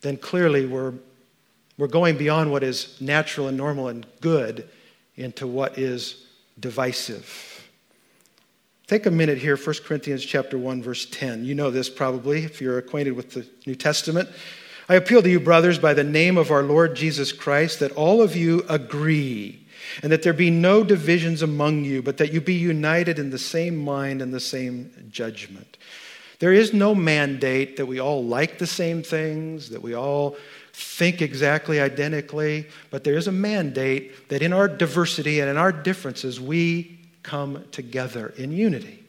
then 0.00 0.16
clearly 0.16 0.66
we're, 0.66 0.94
we're 1.78 1.86
going 1.86 2.16
beyond 2.16 2.50
what 2.50 2.62
is 2.62 3.00
natural 3.00 3.48
and 3.48 3.56
normal 3.56 3.88
and 3.88 4.06
good 4.20 4.68
into 5.16 5.46
what 5.46 5.78
is 5.78 6.26
divisive. 6.58 7.50
Take 8.86 9.06
a 9.06 9.10
minute 9.10 9.38
here, 9.38 9.56
1 9.56 9.76
Corinthians 9.84 10.24
chapter 10.24 10.58
1, 10.58 10.82
verse 10.82 11.06
10. 11.06 11.44
You 11.44 11.54
know 11.54 11.70
this 11.70 11.88
probably 11.88 12.44
if 12.44 12.60
you're 12.60 12.78
acquainted 12.78 13.12
with 13.12 13.32
the 13.32 13.46
New 13.66 13.74
Testament. 13.74 14.28
I 14.88 14.96
appeal 14.96 15.22
to 15.22 15.30
you, 15.30 15.40
brothers, 15.40 15.78
by 15.78 15.94
the 15.94 16.04
name 16.04 16.36
of 16.36 16.50
our 16.50 16.62
Lord 16.62 16.94
Jesus 16.94 17.32
Christ, 17.32 17.80
that 17.80 17.92
all 17.92 18.20
of 18.20 18.36
you 18.36 18.64
agree 18.68 19.63
and 20.02 20.10
that 20.10 20.22
there 20.22 20.32
be 20.32 20.50
no 20.50 20.82
divisions 20.84 21.42
among 21.42 21.84
you, 21.84 22.02
but 22.02 22.16
that 22.18 22.32
you 22.32 22.40
be 22.40 22.54
united 22.54 23.18
in 23.18 23.30
the 23.30 23.38
same 23.38 23.76
mind 23.76 24.22
and 24.22 24.32
the 24.32 24.40
same 24.40 24.90
judgment. 25.10 25.78
There 26.38 26.52
is 26.52 26.72
no 26.72 26.94
mandate 26.94 27.76
that 27.76 27.86
we 27.86 28.00
all 28.00 28.24
like 28.24 28.58
the 28.58 28.66
same 28.66 29.02
things, 29.02 29.70
that 29.70 29.82
we 29.82 29.94
all 29.94 30.36
think 30.72 31.22
exactly 31.22 31.80
identically, 31.80 32.66
but 32.90 33.04
there 33.04 33.14
is 33.14 33.28
a 33.28 33.32
mandate 33.32 34.28
that 34.28 34.42
in 34.42 34.52
our 34.52 34.66
diversity 34.66 35.40
and 35.40 35.48
in 35.48 35.56
our 35.56 35.70
differences, 35.70 36.40
we 36.40 36.98
come 37.22 37.64
together 37.70 38.34
in 38.36 38.50
unity. 38.50 39.03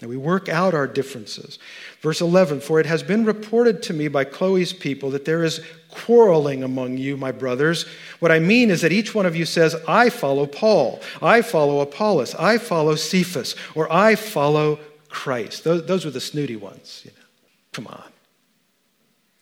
And 0.00 0.10
we 0.10 0.16
work 0.16 0.50
out 0.50 0.74
our 0.74 0.86
differences. 0.86 1.58
Verse 2.02 2.20
11 2.20 2.60
For 2.60 2.78
it 2.80 2.86
has 2.86 3.02
been 3.02 3.24
reported 3.24 3.82
to 3.84 3.94
me 3.94 4.08
by 4.08 4.24
Chloe's 4.24 4.72
people 4.72 5.10
that 5.10 5.24
there 5.24 5.42
is 5.42 5.64
quarreling 5.90 6.62
among 6.62 6.98
you, 6.98 7.16
my 7.16 7.32
brothers. 7.32 7.86
What 8.20 8.30
I 8.30 8.38
mean 8.38 8.70
is 8.70 8.82
that 8.82 8.92
each 8.92 9.14
one 9.14 9.24
of 9.24 9.34
you 9.34 9.46
says, 9.46 9.74
I 9.88 10.10
follow 10.10 10.46
Paul, 10.46 11.00
I 11.22 11.40
follow 11.40 11.80
Apollos, 11.80 12.34
I 12.34 12.58
follow 12.58 12.94
Cephas, 12.94 13.54
or 13.74 13.90
I 13.90 14.16
follow 14.16 14.78
Christ. 15.08 15.64
Those, 15.64 15.86
those 15.86 16.04
were 16.04 16.10
the 16.10 16.20
snooty 16.20 16.56
ones. 16.56 17.02
You 17.04 17.12
know. 17.12 17.26
Come 17.72 17.86
on. 17.86 18.10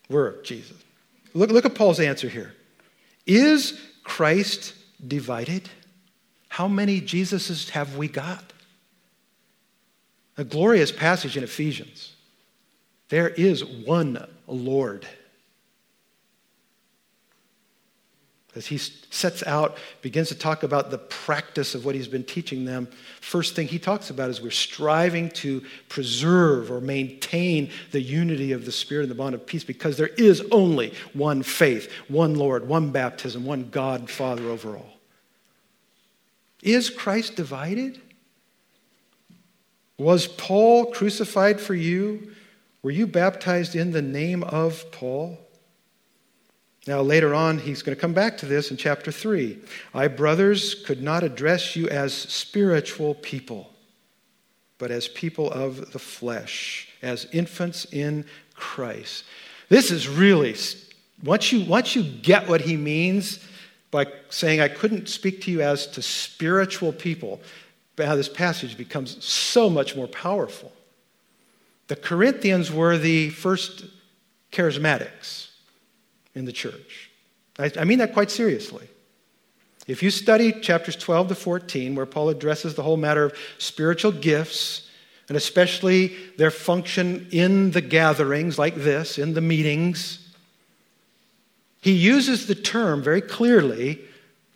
We're 0.09 0.40
Jesus. 0.43 0.77
Look, 1.35 1.51
look 1.51 1.64
at 1.64 1.75
Paul's 1.75 1.99
answer 1.99 2.29
here. 2.29 2.55
Is 3.27 3.81
Christ 4.05 4.75
divided? 5.05 5.69
How 6.49 6.69
many 6.69 7.01
Jesuses 7.01 7.71
have 7.71 7.97
we 7.97 8.07
got? 8.07 8.54
A 10.37 10.44
glorious 10.44 10.90
passage 10.90 11.37
in 11.37 11.44
Ephesians. 11.44 12.12
There 13.09 13.29
is 13.29 13.64
one 13.64 14.27
Lord. 14.47 15.07
As 18.57 18.66
he 18.66 18.79
sets 18.79 19.42
out, 19.44 19.79
begins 20.01 20.29
to 20.29 20.35
talk 20.37 20.62
about 20.62 20.90
the 20.90 20.99
practice 20.99 21.75
of 21.75 21.85
what 21.85 21.97
he's 21.97 22.07
been 22.07 22.23
teaching 22.23 22.64
them, 22.64 22.87
first 23.20 23.57
thing 23.57 23.66
he 23.66 23.81
talks 23.81 24.11
about 24.11 24.31
is 24.31 24.40
we're 24.40 24.51
striving 24.53 25.29
to 25.31 25.62
preserve 25.88 26.70
or 26.70 26.81
maintain 26.81 27.70
the 27.90 28.01
unity 28.01 28.53
of 28.53 28.64
the 28.64 28.70
Spirit 28.70 29.03
and 29.03 29.11
the 29.11 29.16
bond 29.16 29.35
of 29.35 29.44
peace 29.44 29.64
because 29.64 29.97
there 29.97 30.09
is 30.09 30.40
only 30.53 30.94
one 31.14 31.42
faith, 31.42 31.90
one 32.07 32.35
Lord, 32.35 32.68
one 32.68 32.90
baptism, 32.90 33.44
one 33.44 33.70
God 33.70 34.09
Father 34.09 34.44
over 34.44 34.77
all. 34.77 34.99
Is 36.62 36.90
Christ 36.90 37.35
divided? 37.35 38.01
Was 39.99 40.27
Paul 40.27 40.87
crucified 40.87 41.61
for 41.61 41.75
you? 41.75 42.33
Were 42.83 42.91
you 42.91 43.07
baptized 43.07 43.77
in 43.77 43.93
the 43.93 44.03
name 44.03 44.43
of 44.43 44.91
Paul? 44.91 45.39
Now, 46.87 47.01
later 47.01 47.35
on, 47.35 47.59
he's 47.59 47.83
going 47.83 47.97
to 47.97 48.01
come 48.01 48.13
back 48.13 48.37
to 48.39 48.47
this 48.47 48.71
in 48.71 48.77
chapter 48.77 49.11
3. 49.11 49.59
I, 49.95 50.09
brothers, 50.09 50.75
could 50.75 51.03
not 51.03 51.23
address 51.23 51.77
you 51.77 51.89
as 51.89 52.13
spiritual 52.13 53.15
people, 53.15 53.73
but 54.77 54.91
as 54.91 55.09
people 55.09 55.51
of 55.51 55.93
the 55.93 55.99
flesh, 55.99 56.89
as 57.01 57.27
infants 57.33 57.87
in 57.87 58.27
Christ. 58.55 59.25
This 59.71 59.91
is 59.91 60.09
really, 60.09 60.55
once 61.23 61.53
you, 61.53 61.65
once 61.65 61.97
you 61.97 62.03
get 62.03 62.49
what 62.49 62.61
he 62.61 62.77
means 62.77 63.39
by 63.91 64.07
saying, 64.29 64.61
I 64.61 64.69
couldn't 64.69 65.09
speak 65.09 65.41
to 65.43 65.51
you 65.51 65.63
as 65.63 65.87
to 65.87 66.03
spiritual 66.03 66.93
people, 66.93 67.41
how 67.99 68.17
this 68.17 68.29
passage 68.29 68.77
becomes 68.77 69.23
so 69.25 69.71
much 69.71 69.95
more 69.95 70.09
powerful. 70.09 70.73
The 71.87 71.97
Corinthians 71.97 72.73
were 72.73 72.99
the 72.99 73.31
first 73.31 73.85
charismatics 74.53 75.51
in 76.35 76.45
the 76.45 76.53
church. 76.53 77.11
I, 77.59 77.71
I 77.79 77.85
mean 77.85 77.99
that 77.99 78.13
quite 78.13 78.31
seriously. 78.31 78.88
If 79.87 80.03
you 80.03 80.11
study 80.11 80.53
chapters 80.53 80.97
12 80.97 81.29
to 81.29 81.35
14, 81.35 81.95
where 81.95 82.07
Paul 82.07 82.31
addresses 82.31 82.75
the 82.75 82.83
whole 82.83 82.97
matter 82.97 83.25
of 83.25 83.35
spiritual 83.59 84.13
gifts, 84.13 84.88
and 85.29 85.37
especially 85.37 86.17
their 86.37 86.51
function 86.51 87.27
in 87.31 87.71
the 87.73 87.81
gatherings 87.81 88.59
like 88.59 88.77
this, 88.77 89.19
in 89.19 89.35
the 89.35 89.40
meetings, 89.40 90.21
he 91.83 91.92
uses 91.92 92.47
the 92.47 92.55
term 92.55 93.03
very 93.03 93.21
clearly, 93.21 94.01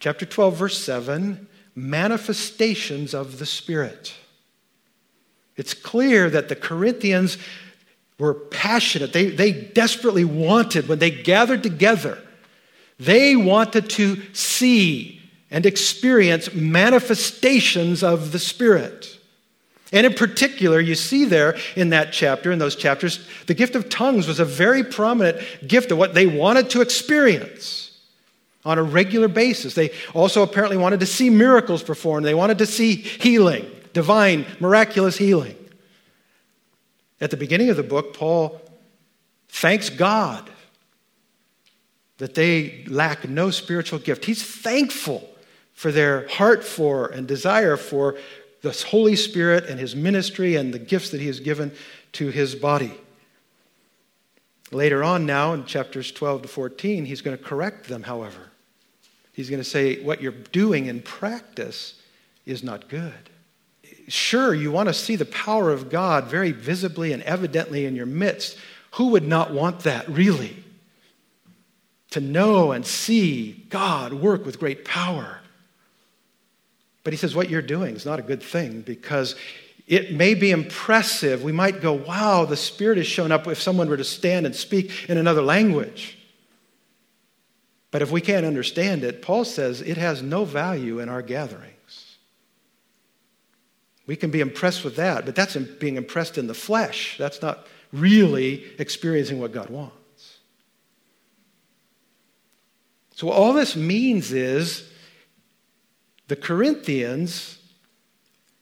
chapter 0.01 0.25
12, 0.25 0.57
verse 0.57 0.83
7, 0.83 1.47
manifestations 1.79 3.15
of 3.15 3.39
the 3.39 3.47
Spirit. 3.47 4.15
It's 5.57 5.75
clear 5.75 6.31
that 6.31 6.49
the 6.49 6.57
Corinthians 6.57 7.39
were 8.19 8.35
passionate. 8.35 9.13
They, 9.13 9.31
they 9.31 9.53
desperately 9.53 10.25
wanted, 10.25 10.89
when 10.89 10.99
they 10.99 11.11
gathered 11.11 11.63
together, 11.63 12.19
They 12.99 13.37
wanted 13.37 13.91
to 13.91 14.21
see 14.35 15.23
and 15.51 15.65
experience 15.65 16.53
manifestations 16.53 18.03
of 18.03 18.33
the 18.33 18.39
Spirit. 18.39 19.19
And 19.93 20.05
in 20.05 20.13
particular, 20.15 20.81
you 20.81 20.95
see 20.95 21.25
there 21.25 21.57
in 21.75 21.91
that 21.91 22.13
chapter, 22.13 22.53
in 22.53 22.59
those 22.59 22.77
chapters, 22.77 23.27
the 23.47 23.55
gift 23.55 23.75
of 23.75 23.89
tongues 23.89 24.27
was 24.27 24.41
a 24.41 24.45
very 24.45 24.85
prominent 24.85 25.39
gift 25.67 25.91
of 25.91 25.97
what 25.97 26.13
they 26.13 26.27
wanted 26.27 26.69
to 26.71 26.83
experience 26.83 27.88
on 28.65 28.79
a 28.79 28.83
regular 28.83 29.29
basis. 29.29 29.75
They 29.75 29.91
also 30.15 30.43
apparently 30.43 30.77
wanted 30.77 31.01
to 31.01 31.07
see 31.07 31.31
miracles 31.31 31.83
performed, 31.83 32.27
they 32.27 32.35
wanted 32.35 32.59
to 32.59 32.67
see 32.67 32.97
healing, 32.97 33.67
divine, 33.93 34.47
miraculous 34.61 35.17
healing. 35.17 35.57
At 37.21 37.31
the 37.31 37.37
beginning 37.37 37.71
of 37.71 37.77
the 37.77 37.83
book, 37.83 38.15
Paul 38.15 38.61
thanks 39.49 39.91
God 39.91 40.49
that 42.19 42.35
they 42.35 42.85
lack 42.87 43.29
no 43.29 43.51
spiritual 43.51 43.99
gift. 43.99 44.25
He's 44.25 44.43
thankful 44.43 45.29
for 45.73 45.93
their 45.93 46.27
heart 46.29 46.65
for 46.65 47.07
and 47.07 47.27
desire 47.27 47.77
for 47.77 48.17
the 48.63 48.73
Holy 48.89 49.15
Spirit 49.15 49.67
and 49.67 49.79
his 49.79 49.95
ministry 49.95 50.57
and 50.57 50.75
the 50.75 50.79
gifts 50.79 51.11
that 51.11 51.21
he 51.21 51.29
has 51.29 51.39
given 51.41 51.73
to 52.13 52.29
his 52.29 52.55
body. 52.55 52.93
Later 54.71 55.03
on, 55.03 55.25
now 55.25 55.55
in 55.55 55.65
chapters 55.65 56.13
12 56.13 56.43
to 56.43 56.49
14, 56.49 57.07
he's 57.07 57.23
going 57.23 57.37
to 57.37 57.43
correct 57.43 57.89
them, 57.89 58.03
however. 58.03 58.51
He's 59.33 59.49
going 59.49 59.63
to 59.63 59.69
say, 59.69 60.03
What 60.03 60.21
you're 60.21 60.33
doing 60.33 60.87
in 60.87 61.01
practice 61.01 61.95
is 62.45 62.63
not 62.63 62.89
good. 62.89 63.31
Sure, 64.09 64.55
you 64.55 64.71
want 64.71 64.89
to 64.89 64.95
see 64.95 65.17
the 65.17 65.27
power 65.27 65.71
of 65.71 65.91
God 65.91 66.25
very 66.25 66.53
visibly 66.53 67.13
and 67.13 67.23
evidently 67.23 67.87
in 67.87 67.95
your 67.95 68.07
midst. 68.07 68.59
Who 68.93 69.09
would 69.09 69.27
not 69.27 69.53
want 69.53 69.81
that, 69.81 70.09
really? 70.09 70.57
To 72.13 72.21
know 72.21 72.73
and 72.73 72.87
see 72.87 73.67
God 73.69 74.15
work 74.15 74.47
with 74.47 74.59
great 74.59 74.85
power. 74.85 75.41
But 77.05 77.13
he 77.13 77.17
says, 77.19 77.35
what 77.35 77.51
you're 77.51 77.63
doing 77.63 77.95
is 77.95 78.07
not 78.07 78.19
a 78.19 78.23
good 78.23 78.43
thing 78.43 78.81
because 78.81 79.35
it 79.89 80.13
may 80.13 80.35
be 80.35 80.51
impressive. 80.51 81.43
We 81.43 81.51
might 81.51 81.81
go, 81.81 81.95
wow, 81.95 82.45
the 82.45 82.59
Spirit 82.59 82.99
has 82.99 83.07
shown 83.07 83.33
up 83.33 83.47
if 83.47 83.61
someone 83.61 83.89
were 83.89 83.97
to 83.97 84.05
stand 84.05 84.45
and 84.45 84.55
speak 84.55 85.09
in 85.09 85.17
another 85.17 85.41
language. 85.41 86.19
But 87.91 88.03
if 88.03 88.11
we 88.11 88.21
can't 88.21 88.45
understand 88.45 89.03
it, 89.03 89.23
Paul 89.23 89.47
says 89.47 89.81
it 89.81 89.97
has 89.97 90.23
no 90.23 90.45
value 90.45 90.99
in 90.99 91.09
our 91.09 91.23
gatherings. 91.23 92.17
We 94.07 94.15
can 94.15 94.31
be 94.31 94.41
impressed 94.41 94.85
with 94.85 94.97
that, 94.97 95.25
but 95.25 95.35
that's 95.35 95.57
being 95.57 95.97
impressed 95.97 96.37
in 96.37 96.49
the 96.49 96.55
flesh. 96.55 97.17
That's 97.17 97.41
not 97.41 97.67
really 97.91 98.65
experiencing 98.79 99.41
what 99.41 99.53
God 99.53 99.71
wants. 99.71 100.39
So, 103.15 103.31
all 103.31 103.55
this 103.55 103.75
means 103.75 104.33
is 104.33 104.89
the 106.29 106.37
Corinthians 106.37 107.59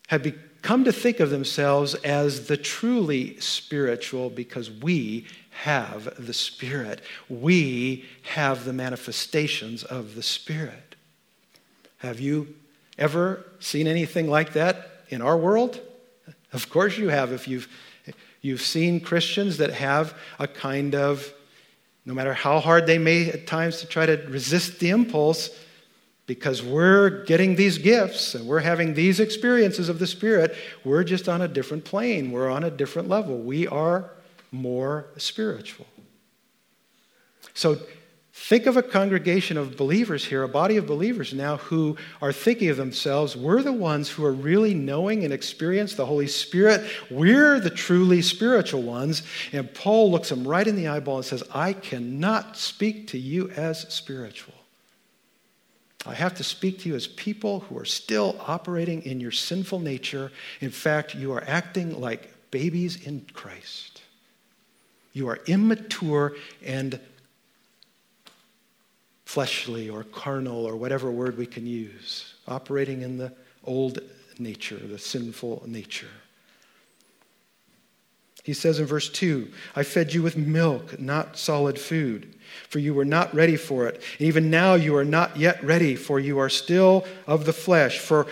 have 0.07 0.25
had 0.25 0.46
come 0.67 0.83
to 0.83 0.91
think 0.91 1.21
of 1.21 1.31
themselves 1.31 1.95
as 1.95 2.49
the 2.49 2.57
truly 2.57 3.39
spiritual 3.39 4.29
because 4.29 4.69
we 4.69 5.25
have 5.63 6.13
the 6.19 6.33
Spirit. 6.33 7.01
We 7.29 8.05
have 8.35 8.65
the 8.65 8.73
manifestations 8.73 9.85
of 9.85 10.17
the 10.17 10.25
Spirit. 10.25 10.97
Have 11.99 12.19
you 12.19 12.57
ever 12.99 13.47
seen 13.61 13.87
anything 13.87 14.29
like 14.29 14.55
that 14.55 15.05
in 15.09 15.23
our 15.23 15.37
world? 15.37 15.81
Of 16.53 16.69
course 16.69 16.99
you 16.99 17.11
have. 17.11 17.31
If 17.31 17.47
you've, 17.47 17.69
you've 18.41 18.61
seen 18.61 18.99
Christians 18.99 19.59
that 19.59 19.73
have 19.73 20.19
a 20.41 20.49
kind 20.49 20.97
of, 20.97 21.33
no 22.05 22.13
matter 22.13 22.35
how 22.35 22.59
hard 22.59 22.89
they 22.89 22.99
may 22.99 23.31
at 23.31 23.47
times 23.47 23.79
to 23.83 23.87
try 23.87 24.05
to 24.05 24.17
resist 24.29 24.81
the 24.81 24.91
impulse, 24.91 25.49
because 26.27 26.63
we're 26.63 27.25
getting 27.25 27.55
these 27.55 27.79
gifts 27.79 28.35
and 28.35 28.47
we're 28.47 28.61
having 28.61 28.95
these 28.95 29.21
experiences 29.21 29.89
of 29.89 29.99
the 29.99 30.07
Spirit, 30.07 30.57
we're 30.85 31.05
just 31.05 31.29
on 31.29 31.41
a 31.41 31.49
different 31.49 31.85
plane. 31.85 32.33
We're 32.33 32.51
on 32.51 32.65
a 32.65 32.71
different 32.71 33.09
level. 33.09 33.39
We 33.39 33.67
are 33.69 34.11
more 34.51 35.07
spiritual. 35.17 35.87
So 37.55 37.79
think 38.35 38.67
of 38.67 38.77
a 38.77 38.83
congregation 38.83 39.57
of 39.57 39.77
believers 39.77 40.25
here, 40.25 40.43
a 40.43 40.49
body 40.49 40.77
of 40.77 40.87
believers 40.87 41.33
now 41.33 41.57
who 41.57 41.97
are 42.21 42.33
thinking 42.33 42.71
of 42.71 42.77
themselves, 42.77 43.37
we're 43.37 43.63
the 43.63 43.73
ones 43.73 44.11
who 44.11 44.25
are 44.25 44.33
really 44.33 44.75
knowing 44.75 45.25
and 45.25 45.33
experience 45.33 45.95
the 45.95 46.07
Holy 46.07 46.27
Spirit. 46.27 46.85
We're 47.09 47.61
the 47.61 47.71
truly 47.71 48.21
spiritual 48.21 48.83
ones. 48.83 49.23
And 49.53 49.73
Paul 49.73 50.11
looks 50.11 50.31
them 50.31 50.47
right 50.47 50.67
in 50.67 50.75
the 50.75 50.89
eyeball 50.89 51.17
and 51.17 51.25
says, 51.25 51.45
I 51.55 51.73
cannot 51.73 52.57
speak 52.57 53.07
to 53.09 53.19
you 53.19 53.51
as 53.51 53.83
spiritual. 53.93 54.56
I 56.07 56.15
have 56.15 56.35
to 56.37 56.45
speak 56.45 56.81
to 56.81 56.89
you 56.89 56.95
as 56.95 57.07
people 57.07 57.61
who 57.61 57.79
are 57.79 57.85
still 57.85 58.37
operating 58.47 59.03
in 59.03 59.21
your 59.21 59.33
sinful 59.33 59.81
nature. 59.81 60.31
In 60.61 60.71
fact, 60.71 61.15
you 61.15 61.33
are 61.33 61.43
acting 61.47 62.01
like 62.01 62.33
babies 62.51 63.05
in 63.05 63.27
Christ. 63.33 64.03
You 65.13 65.29
are 65.29 65.41
immature 65.47 66.37
and 66.65 67.01
fleshly 69.25 69.91
or 69.91 70.05
carnal 70.05 70.65
or 70.65 70.77
whatever 70.77 71.11
word 71.11 71.37
we 71.37 71.47
can 71.47 71.67
use, 71.67 72.35
operating 72.47 73.03
in 73.03 73.19
the 73.19 73.33
old 73.65 73.99
nature, 74.39 74.77
the 74.77 74.99
sinful 74.99 75.65
nature. 75.67 76.07
He 78.47 78.53
says 78.53 78.79
in 78.79 78.87
verse 78.87 79.09
2 79.09 79.49
I 79.75 79.83
fed 79.83 80.15
you 80.15 80.23
with 80.23 80.37
milk, 80.37 81.01
not 81.01 81.37
solid 81.37 81.81
food, 81.81 82.33
for 82.69 82.79
you 82.79 82.95
were 82.95 83.05
not 83.05 83.35
ready 83.35 83.57
for 83.57 83.89
it. 83.89 84.01
And 84.21 84.29
even 84.29 84.51
now 84.51 84.75
you 84.75 84.95
are 84.95 85.05
not 85.05 85.37
yet 85.37 85.65
ready, 85.65 85.97
for 85.97 86.21
you 86.21 86.39
are 86.39 86.49
still 86.49 87.05
of 87.27 87.45
the 87.45 87.53
flesh. 87.53 87.99
For 87.99 88.29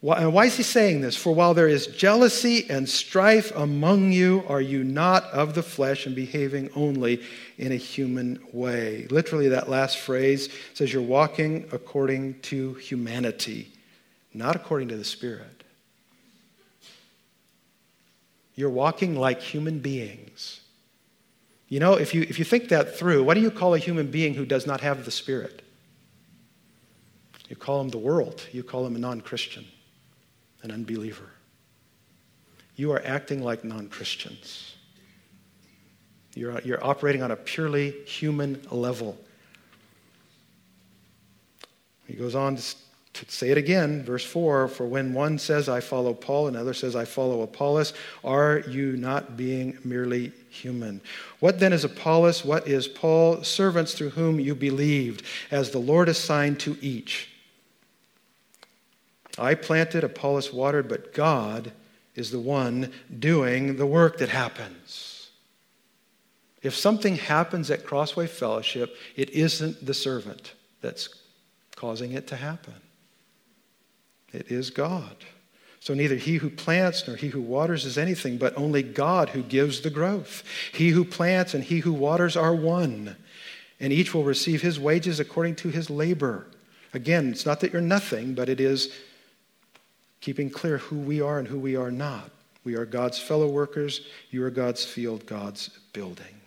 why 0.00 0.46
is 0.46 0.56
he 0.56 0.64
saying 0.64 1.02
this? 1.02 1.16
For 1.16 1.32
while 1.32 1.54
there 1.54 1.68
is 1.68 1.86
jealousy 1.86 2.68
and 2.68 2.88
strife 2.88 3.52
among 3.54 4.10
you, 4.10 4.42
are 4.48 4.60
you 4.60 4.82
not 4.82 5.22
of 5.26 5.54
the 5.54 5.62
flesh 5.62 6.04
and 6.04 6.16
behaving 6.16 6.70
only 6.74 7.22
in 7.56 7.70
a 7.70 7.76
human 7.76 8.40
way? 8.52 9.06
Literally, 9.08 9.50
that 9.50 9.70
last 9.70 9.98
phrase 9.98 10.48
says 10.74 10.92
you're 10.92 11.00
walking 11.00 11.68
according 11.70 12.40
to 12.40 12.74
humanity, 12.74 13.72
not 14.34 14.56
according 14.56 14.88
to 14.88 14.96
the 14.96 15.04
Spirit. 15.04 15.63
You're 18.54 18.70
walking 18.70 19.16
like 19.16 19.40
human 19.40 19.80
beings. 19.80 20.60
You 21.68 21.80
know, 21.80 21.94
if 21.94 22.14
you, 22.14 22.22
if 22.22 22.38
you 22.38 22.44
think 22.44 22.68
that 22.68 22.96
through, 22.96 23.24
what 23.24 23.34
do 23.34 23.40
you 23.40 23.50
call 23.50 23.74
a 23.74 23.78
human 23.78 24.10
being 24.10 24.34
who 24.34 24.46
does 24.46 24.66
not 24.66 24.80
have 24.80 25.04
the 25.04 25.10
Spirit? 25.10 25.62
You 27.48 27.56
call 27.56 27.80
him 27.80 27.88
the 27.88 27.98
world. 27.98 28.46
You 28.52 28.62
call 28.62 28.86
him 28.86 28.96
a 28.96 28.98
non 28.98 29.20
Christian, 29.20 29.64
an 30.62 30.70
unbeliever. 30.70 31.30
You 32.76 32.92
are 32.92 33.02
acting 33.04 33.42
like 33.42 33.64
non 33.64 33.88
Christians. 33.88 34.74
You're, 36.34 36.60
you're 36.62 36.84
operating 36.84 37.22
on 37.22 37.30
a 37.30 37.36
purely 37.36 37.90
human 38.06 38.60
level. 38.70 39.16
He 42.06 42.14
goes 42.14 42.34
on 42.34 42.56
to 42.56 42.74
to 43.14 43.24
say 43.30 43.50
it 43.50 43.58
again, 43.58 44.02
verse 44.02 44.24
4 44.24 44.68
For 44.68 44.86
when 44.86 45.14
one 45.14 45.38
says, 45.38 45.68
I 45.68 45.80
follow 45.80 46.14
Paul, 46.14 46.48
another 46.48 46.74
says, 46.74 46.96
I 46.96 47.04
follow 47.04 47.42
Apollos, 47.42 47.94
are 48.22 48.62
you 48.68 48.96
not 48.96 49.36
being 49.36 49.78
merely 49.84 50.32
human? 50.50 51.00
What 51.40 51.60
then 51.60 51.72
is 51.72 51.84
Apollos? 51.84 52.44
What 52.44 52.66
is 52.66 52.88
Paul? 52.88 53.42
Servants 53.44 53.94
through 53.94 54.10
whom 54.10 54.40
you 54.40 54.54
believed, 54.54 55.24
as 55.50 55.70
the 55.70 55.78
Lord 55.78 56.08
assigned 56.08 56.60
to 56.60 56.76
each. 56.80 57.30
I 59.38 59.54
planted, 59.54 60.04
Apollos 60.04 60.52
watered, 60.52 60.88
but 60.88 61.14
God 61.14 61.72
is 62.14 62.30
the 62.30 62.40
one 62.40 62.92
doing 63.16 63.76
the 63.76 63.86
work 63.86 64.18
that 64.18 64.28
happens. 64.28 65.30
If 66.62 66.74
something 66.74 67.16
happens 67.16 67.70
at 67.70 67.84
Crossway 67.84 68.26
Fellowship, 68.26 68.96
it 69.16 69.30
isn't 69.30 69.84
the 69.84 69.94
servant 69.94 70.54
that's 70.80 71.08
causing 71.76 72.12
it 72.12 72.26
to 72.28 72.36
happen. 72.36 72.74
It 74.34 74.50
is 74.50 74.70
God. 74.70 75.16
So 75.78 75.94
neither 75.94 76.16
he 76.16 76.36
who 76.36 76.50
plants 76.50 77.06
nor 77.06 77.16
he 77.16 77.28
who 77.28 77.40
waters 77.40 77.84
is 77.84 77.96
anything, 77.96 78.36
but 78.36 78.56
only 78.56 78.82
God 78.82 79.28
who 79.28 79.42
gives 79.42 79.80
the 79.80 79.90
growth. 79.90 80.42
He 80.72 80.88
who 80.88 81.04
plants 81.04 81.54
and 81.54 81.62
he 81.62 81.78
who 81.78 81.92
waters 81.92 82.36
are 82.36 82.54
one, 82.54 83.16
and 83.78 83.92
each 83.92 84.12
will 84.12 84.24
receive 84.24 84.60
his 84.60 84.80
wages 84.80 85.20
according 85.20 85.56
to 85.56 85.68
his 85.68 85.90
labor. 85.90 86.46
Again, 86.92 87.30
it's 87.30 87.46
not 87.46 87.60
that 87.60 87.72
you're 87.72 87.82
nothing, 87.82 88.34
but 88.34 88.48
it 88.48 88.60
is 88.60 88.92
keeping 90.20 90.50
clear 90.50 90.78
who 90.78 90.96
we 90.96 91.20
are 91.20 91.38
and 91.38 91.46
who 91.46 91.58
we 91.58 91.76
are 91.76 91.90
not. 91.90 92.30
We 92.64 92.76
are 92.76 92.86
God's 92.86 93.18
fellow 93.18 93.48
workers. 93.48 94.00
You 94.30 94.44
are 94.44 94.50
God's 94.50 94.84
field, 94.84 95.26
God's 95.26 95.68
building. 95.92 96.40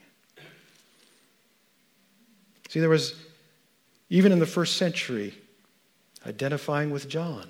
See, 2.69 2.79
there 2.79 2.89
was, 2.89 3.13
even 4.09 4.31
in 4.31 4.39
the 4.39 4.45
first 4.45 4.77
century, 4.77 5.35
identifying 6.25 6.89
with 6.89 7.07
John. 7.07 7.47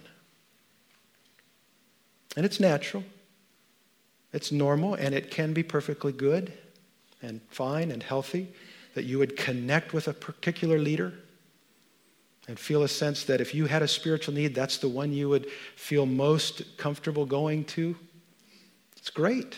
And 2.38 2.46
it's 2.46 2.60
natural, 2.60 3.04
it's 4.32 4.52
normal, 4.52 4.94
and 4.94 5.16
it 5.16 5.32
can 5.32 5.54
be 5.54 5.64
perfectly 5.64 6.12
good 6.12 6.54
and 7.24 7.42
fine 7.50 7.90
and 7.90 8.04
healthy 8.04 8.48
that 8.94 9.06
you 9.06 9.18
would 9.18 9.36
connect 9.36 9.92
with 9.92 10.08
a 10.08 10.14
particular 10.14 10.78
leader 10.78 11.14
and 12.48 12.60
feel 12.60 12.84
a 12.84 12.88
sense 12.88 13.24
that 13.24 13.42
if 13.42 13.56
you 13.56 13.66
had 13.66 13.82
a 13.82 13.88
spiritual 13.88 14.36
need, 14.36 14.54
that's 14.54 14.78
the 14.78 14.88
one 14.88 15.12
you 15.12 15.28
would 15.30 15.48
feel 15.76 16.06
most 16.06 16.78
comfortable 16.78 17.26
going 17.26 17.66
to, 17.66 17.96
it's 18.96 19.10
great. 19.10 19.58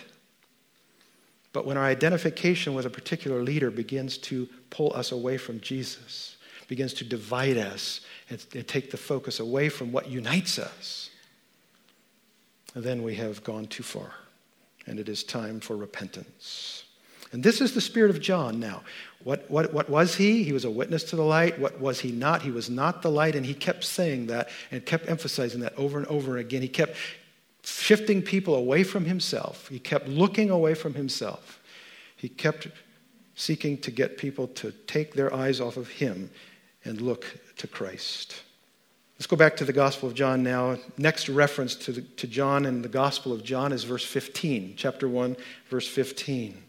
But 1.52 1.66
when 1.66 1.76
our 1.76 1.84
identification 1.84 2.76
with 2.76 2.86
a 2.86 2.90
particular 2.90 3.44
leader 3.44 3.72
begins 3.72 4.18
to 4.20 4.48
pull 4.70 4.94
us 4.96 5.12
away 5.12 5.38
from 5.38 5.60
Jesus, 5.60 6.38
begins 6.70 6.94
to 6.94 7.04
divide 7.04 7.58
us 7.58 8.00
and, 8.30 8.42
and 8.56 8.66
take 8.66 8.90
the 8.90 8.98
focus 8.98 9.42
away 9.42 9.68
from 9.68 9.92
what 9.92 10.08
unites 10.08 10.58
us, 10.58 11.09
then 12.76 13.04
we 13.04 13.16
have 13.16 13.44
gone 13.44 13.68
too 13.68 13.84
far. 13.84 14.12
And 14.86 15.00
it 15.00 15.10
is 15.10 15.24
time 15.24 15.60
for 15.60 15.76
repentance. 15.76 16.84
And 17.32 17.44
this 17.44 17.62
is 17.62 17.74
the 17.74 17.82
spirit 17.82 18.10
of 18.10 18.20
John 18.20 18.60
now. 18.60 18.82
What, 19.24 19.50
what, 19.52 19.72
what 19.74 19.90
was 19.90 20.16
he? 20.16 20.44
He 20.44 20.52
was 20.52 20.66
a 20.66 20.72
witness 20.72 21.04
to 21.06 21.16
the 21.16 21.24
light. 21.24 21.60
What 21.60 21.80
was 21.80 22.00
he 22.00 22.12
not? 22.12 22.42
He 22.42 22.52
was 22.52 22.70
not 22.70 23.02
the 23.02 23.12
light. 23.12 23.36
And 23.36 23.46
he 23.46 23.54
kept 23.54 23.84
saying 23.84 24.28
that 24.28 24.50
and 24.72 24.84
kept 24.86 25.08
emphasizing 25.10 25.62
that 25.62 25.78
over 25.78 26.00
and 26.00 26.08
over 26.08 26.38
again. 26.38 26.62
He 26.62 26.68
kept 26.68 26.96
shifting 27.64 28.22
people 28.22 28.56
away 28.56 28.84
from 28.84 29.06
himself. 29.06 29.68
He 29.68 29.80
kept 29.80 30.08
looking 30.08 30.50
away 30.50 30.74
from 30.74 30.96
himself. 30.96 31.62
He 32.16 32.30
kept 32.30 32.68
seeking 33.36 33.78
to 33.78 33.92
get 33.92 34.18
people 34.18 34.48
to 34.48 34.72
take 34.88 35.14
their 35.14 35.34
eyes 35.34 35.62
off 35.62 35.78
of 35.78 35.88
him 35.88 36.32
and 36.84 37.00
look 37.00 37.26
to 37.58 37.68
Christ. 37.68 38.42
Let's 39.20 39.28
go 39.28 39.36
back 39.36 39.58
to 39.58 39.66
the 39.66 39.74
Gospel 39.74 40.08
of 40.08 40.16
John 40.16 40.44
now. 40.44 40.78
Next 40.98 41.28
reference 41.28 41.76
to, 41.76 41.92
the, 41.92 42.02
to 42.02 42.26
John 42.26 42.66
in 42.66 42.82
the 42.82 42.88
Gospel 42.88 43.34
of 43.34 43.44
John 43.44 43.74
is 43.74 43.84
verse 43.84 44.06
15, 44.06 44.76
chapter 44.78 45.10
1, 45.10 45.36
verse 45.70 45.86
15. 45.90 46.64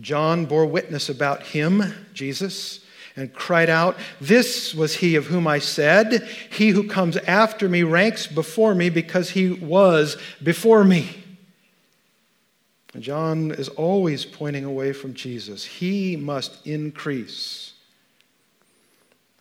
John 0.00 0.46
bore 0.46 0.66
witness 0.66 1.08
about 1.08 1.44
him, 1.44 1.94
Jesus, 2.12 2.84
and 3.14 3.32
cried 3.32 3.70
out, 3.70 3.96
This 4.20 4.74
was 4.74 4.96
he 4.96 5.14
of 5.14 5.26
whom 5.26 5.46
I 5.46 5.60
said, 5.60 6.28
He 6.50 6.70
who 6.70 6.88
comes 6.88 7.16
after 7.16 7.68
me 7.68 7.84
ranks 7.84 8.26
before 8.26 8.74
me 8.74 8.90
because 8.90 9.30
he 9.30 9.50
was 9.52 10.16
before 10.42 10.82
me. 10.82 11.22
John 12.98 13.52
is 13.52 13.68
always 13.68 14.24
pointing 14.24 14.64
away 14.64 14.92
from 14.92 15.14
Jesus. 15.14 15.64
He 15.64 16.16
must 16.16 16.66
increase. 16.66 17.74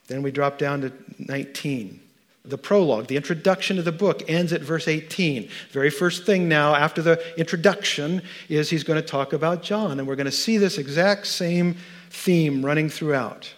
Then 0.07 0.21
we 0.21 0.31
drop 0.31 0.57
down 0.57 0.81
to 0.81 0.93
19. 1.19 2.01
The 2.43 2.57
prologue, 2.59 3.07
the 3.07 3.15
introduction 3.15 3.77
to 3.77 3.81
the 3.81 3.91
book 3.91 4.21
ends 4.29 4.53
at 4.53 4.61
verse 4.61 4.87
18. 4.87 5.49
Very 5.71 5.89
first 5.89 6.25
thing 6.25 6.47
now, 6.47 6.75
after 6.75 7.01
the 7.01 7.19
introduction, 7.39 8.21
is 8.49 8.69
he's 8.69 8.83
going 8.83 9.01
to 9.01 9.07
talk 9.07 9.33
about 9.33 9.63
John. 9.63 9.99
And 9.99 10.07
we're 10.07 10.15
going 10.15 10.25
to 10.25 10.31
see 10.31 10.57
this 10.57 10.77
exact 10.77 11.25
same 11.25 11.75
theme 12.11 12.63
running 12.63 12.89
throughout. 12.89 13.51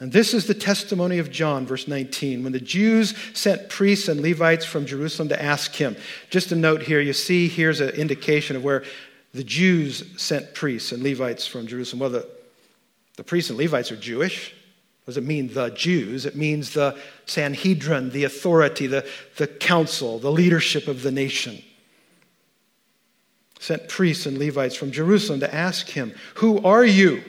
And 0.00 0.10
this 0.10 0.32
is 0.32 0.46
the 0.46 0.54
testimony 0.54 1.18
of 1.18 1.30
John, 1.30 1.66
verse 1.66 1.86
19. 1.86 2.42
When 2.42 2.54
the 2.54 2.60
Jews 2.60 3.14
sent 3.34 3.68
priests 3.68 4.08
and 4.08 4.22
Levites 4.22 4.64
from 4.64 4.86
Jerusalem 4.86 5.28
to 5.28 5.42
ask 5.42 5.74
him, 5.74 5.94
just 6.30 6.52
a 6.52 6.56
note 6.56 6.80
here, 6.82 7.02
you 7.02 7.12
see 7.12 7.48
here's 7.48 7.82
an 7.82 7.90
indication 7.90 8.56
of 8.56 8.64
where 8.64 8.82
the 9.34 9.44
Jews 9.44 10.04
sent 10.16 10.54
priests 10.54 10.90
and 10.92 11.02
Levites 11.02 11.46
from 11.46 11.66
Jerusalem. 11.66 12.00
Well, 12.00 12.10
the, 12.10 12.28
the 13.16 13.24
priests 13.24 13.50
and 13.50 13.58
Levites 13.58 13.92
are 13.92 13.96
Jewish. 13.96 14.54
Does 15.10 15.16
it 15.16 15.24
mean, 15.24 15.52
the 15.52 15.70
Jews? 15.70 16.24
It 16.24 16.36
means 16.36 16.72
the 16.72 16.96
Sanhedrin, 17.26 18.10
the 18.10 18.22
authority, 18.22 18.86
the, 18.86 19.04
the 19.38 19.48
council, 19.48 20.20
the 20.20 20.30
leadership 20.30 20.86
of 20.86 21.02
the 21.02 21.10
nation. 21.10 21.60
Sent 23.58 23.88
priests 23.88 24.24
and 24.24 24.38
Levites 24.38 24.76
from 24.76 24.92
Jerusalem 24.92 25.40
to 25.40 25.52
ask 25.52 25.88
him, 25.88 26.14
Who 26.36 26.62
are 26.62 26.84
you? 26.84 27.24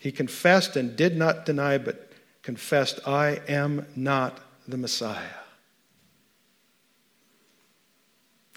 He 0.00 0.10
confessed 0.10 0.74
and 0.74 0.96
did 0.96 1.18
not 1.18 1.44
deny, 1.44 1.76
but 1.76 2.10
confessed, 2.42 3.00
I 3.06 3.42
am 3.46 3.84
not 3.94 4.40
the 4.66 4.78
Messiah. 4.78 5.20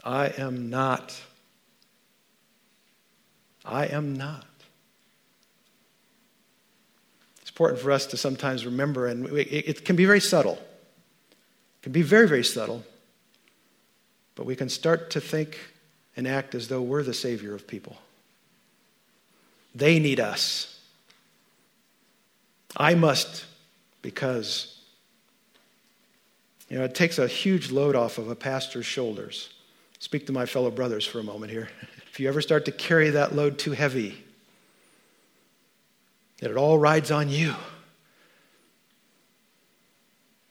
I 0.02 0.28
am 0.38 0.70
not. 0.70 1.14
I 3.66 3.88
am 3.88 4.16
not. 4.16 4.46
It's 7.45 7.45
important 7.56 7.80
for 7.80 7.94
us 7.94 8.06
to 8.08 8.18
sometimes 8.18 8.66
remember, 8.66 9.08
and 9.08 9.28
it 9.30 9.86
can 9.86 9.96
be 9.96 10.04
very 10.04 10.20
subtle. 10.20 10.56
It 10.56 11.84
can 11.84 11.94
be 11.94 12.02
very, 12.02 12.28
very 12.28 12.44
subtle. 12.44 12.84
But 14.36 14.46
we 14.46 14.58
can 14.58 14.68
start 14.68 15.10
to 15.12 15.22
think 15.22 15.58
and 16.18 16.28
act 16.28 16.54
as 16.54 16.68
though 16.68 16.82
we're 16.82 17.02
the 17.02 17.14
Savior 17.14 17.56
of 17.56 17.66
people. 17.66 17.96
They 19.74 20.00
need 20.00 20.20
us. 20.20 20.82
I 22.76 22.94
must 22.94 23.46
because, 24.02 24.78
you 26.68 26.78
know, 26.78 26.84
it 26.84 26.94
takes 26.94 27.20
a 27.20 27.28
huge 27.28 27.72
load 27.72 27.96
off 27.96 28.18
of 28.18 28.30
a 28.30 28.36
pastor's 28.36 28.86
shoulders. 28.86 29.48
Speak 30.00 30.28
to 30.28 30.34
my 30.34 30.46
fellow 30.46 30.72
brothers 30.72 31.06
for 31.06 31.20
a 31.20 31.24
moment 31.24 31.54
here. 31.54 31.70
If 32.12 32.22
you 32.22 32.30
ever 32.30 32.40
start 32.40 32.64
to 32.64 32.72
carry 32.72 33.10
that 33.10 33.36
load 33.36 33.60
too 33.60 33.74
heavy, 33.74 34.25
that 36.40 36.52
it 36.52 36.58
all 36.58 36.78
rides 36.78 37.12
on 37.12 37.30
you, 37.30 37.56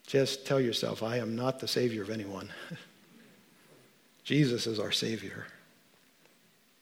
just 0.07 0.47
tell 0.47 0.61
yourself, 0.61 1.03
I 1.03 1.19
am 1.19 1.35
not 1.35 1.59
the 1.59 1.69
Savior 1.69 2.03
of 2.03 2.11
anyone. 2.11 2.49
Jesus 4.25 4.67
is 4.67 4.79
our 4.79 4.93
Savior. 4.93 5.47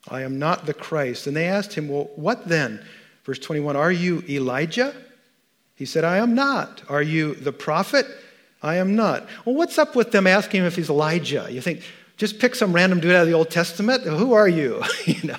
I 0.09 0.23
am 0.23 0.39
not 0.39 0.67
the 0.67 0.75
Christ. 0.75 1.27
And 1.27 1.37
they 1.37 1.47
asked 1.47 1.73
him, 1.73 1.89
Well, 1.89 2.11
what 2.17 2.49
then? 2.49 2.85
Verse 3.25 3.39
21 3.39 3.77
Are 3.77 3.93
you 3.93 4.23
Elijah? 4.29 4.95
He 5.75 5.87
said, 5.87 6.05
I 6.05 6.19
am 6.19 6.35
not. 6.35 6.83
Are 6.89 7.03
you 7.03 7.35
the 7.35 7.53
prophet? 7.53 8.07
I 8.63 8.77
am 8.77 8.95
not. 8.95 9.27
Well, 9.45 9.57
what's 9.57 9.79
up 9.79 9.97
with 9.97 10.13
them 10.13 10.27
asking 10.27 10.61
him 10.61 10.67
if 10.67 10.77
he's 10.77 10.91
Elijah? 10.91 11.49
You 11.51 11.61
think, 11.61 11.83
just 12.17 12.39
pick 12.39 12.55
some 12.55 12.73
random 12.73 13.01
dude 13.01 13.13
out 13.13 13.23
of 13.23 13.27
the 13.27 13.33
Old 13.33 13.51
Testament. 13.51 14.05
Who 14.05 14.35
are 14.35 14.49
you? 14.49 14.83
you 15.07 15.29
know, 15.29 15.39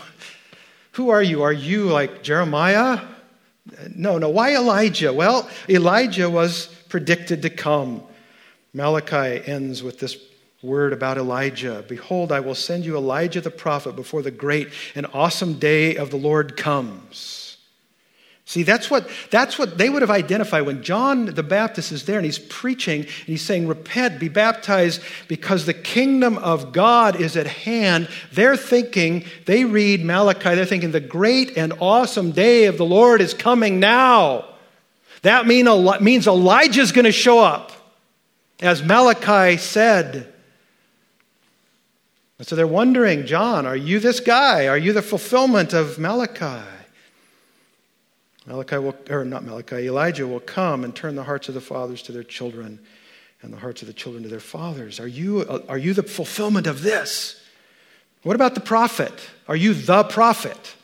who 0.93 1.09
are 1.09 1.23
you? 1.23 1.43
Are 1.43 1.53
you 1.53 1.85
like 1.85 2.23
Jeremiah? 2.23 2.99
No, 3.95 4.17
no. 4.17 4.29
Why 4.29 4.55
Elijah? 4.55 5.13
Well, 5.13 5.49
Elijah 5.69 6.29
was 6.29 6.67
predicted 6.89 7.41
to 7.43 7.49
come. 7.49 8.03
Malachi 8.73 9.41
ends 9.45 9.81
with 9.83 9.99
this 9.99 10.17
word 10.61 10.93
about 10.93 11.17
Elijah 11.17 11.83
Behold, 11.87 12.31
I 12.31 12.39
will 12.39 12.55
send 12.55 12.85
you 12.85 12.95
Elijah 12.95 13.41
the 13.41 13.51
prophet 13.51 13.95
before 13.95 14.21
the 14.21 14.31
great 14.31 14.69
and 14.95 15.05
awesome 15.13 15.59
day 15.59 15.97
of 15.97 16.09
the 16.09 16.17
Lord 16.17 16.55
comes. 16.55 17.42
See, 18.45 18.63
that's 18.63 18.91
what, 18.91 19.09
that's 19.29 19.57
what 19.57 19.77
they 19.77 19.89
would 19.89 20.01
have 20.01 20.11
identified 20.11 20.65
when 20.65 20.83
John 20.83 21.25
the 21.25 21.43
Baptist 21.43 21.93
is 21.93 22.05
there 22.05 22.17
and 22.17 22.25
he's 22.25 22.39
preaching 22.39 23.01
and 23.01 23.25
he's 23.25 23.41
saying, 23.41 23.67
Repent, 23.67 24.19
be 24.19 24.27
baptized 24.27 25.01
because 25.29 25.65
the 25.65 25.73
kingdom 25.73 26.37
of 26.37 26.73
God 26.73 27.19
is 27.19 27.37
at 27.37 27.47
hand. 27.47 28.09
They're 28.33 28.57
thinking, 28.57 29.23
they 29.45 29.63
read 29.63 30.03
Malachi, 30.03 30.55
they're 30.55 30.65
thinking, 30.65 30.91
the 30.91 30.99
great 30.99 31.57
and 31.57 31.73
awesome 31.79 32.31
day 32.31 32.65
of 32.65 32.77
the 32.77 32.85
Lord 32.85 33.21
is 33.21 33.33
coming 33.33 33.79
now. 33.79 34.45
That 35.21 35.47
mean, 35.47 35.65
means 36.01 36.27
Elijah's 36.27 36.91
going 36.91 37.05
to 37.05 37.13
show 37.13 37.39
up, 37.39 37.71
as 38.59 38.83
Malachi 38.83 39.55
said. 39.55 40.33
And 42.39 42.45
so 42.45 42.57
they're 42.57 42.67
wondering, 42.67 43.25
John, 43.25 43.65
are 43.65 43.75
you 43.75 44.01
this 44.01 44.19
guy? 44.19 44.67
Are 44.67 44.77
you 44.77 44.91
the 44.91 45.01
fulfillment 45.01 45.71
of 45.71 45.97
Malachi? 45.97 46.72
Malachi 48.45 48.77
will, 48.77 48.95
or 49.09 49.23
not 49.23 49.43
Malachi, 49.43 49.87
Elijah 49.87 50.27
will 50.27 50.39
come 50.39 50.83
and 50.83 50.95
turn 50.95 51.15
the 51.15 51.23
hearts 51.23 51.47
of 51.47 51.53
the 51.53 51.61
fathers 51.61 52.01
to 52.03 52.11
their 52.11 52.23
children 52.23 52.79
and 53.41 53.53
the 53.53 53.57
hearts 53.57 53.81
of 53.81 53.87
the 53.87 53.93
children 53.93 54.23
to 54.23 54.29
their 54.29 54.39
fathers. 54.39 54.99
Are 54.99 55.07
you, 55.07 55.63
are 55.67 55.77
you 55.77 55.93
the 55.93 56.03
fulfillment 56.03 56.67
of 56.67 56.81
this? 56.81 57.41
What 58.23 58.35
about 58.35 58.55
the 58.55 58.61
prophet? 58.61 59.13
Are 59.47 59.55
you 59.55 59.73
the 59.73 60.03
prophet? 60.03 60.75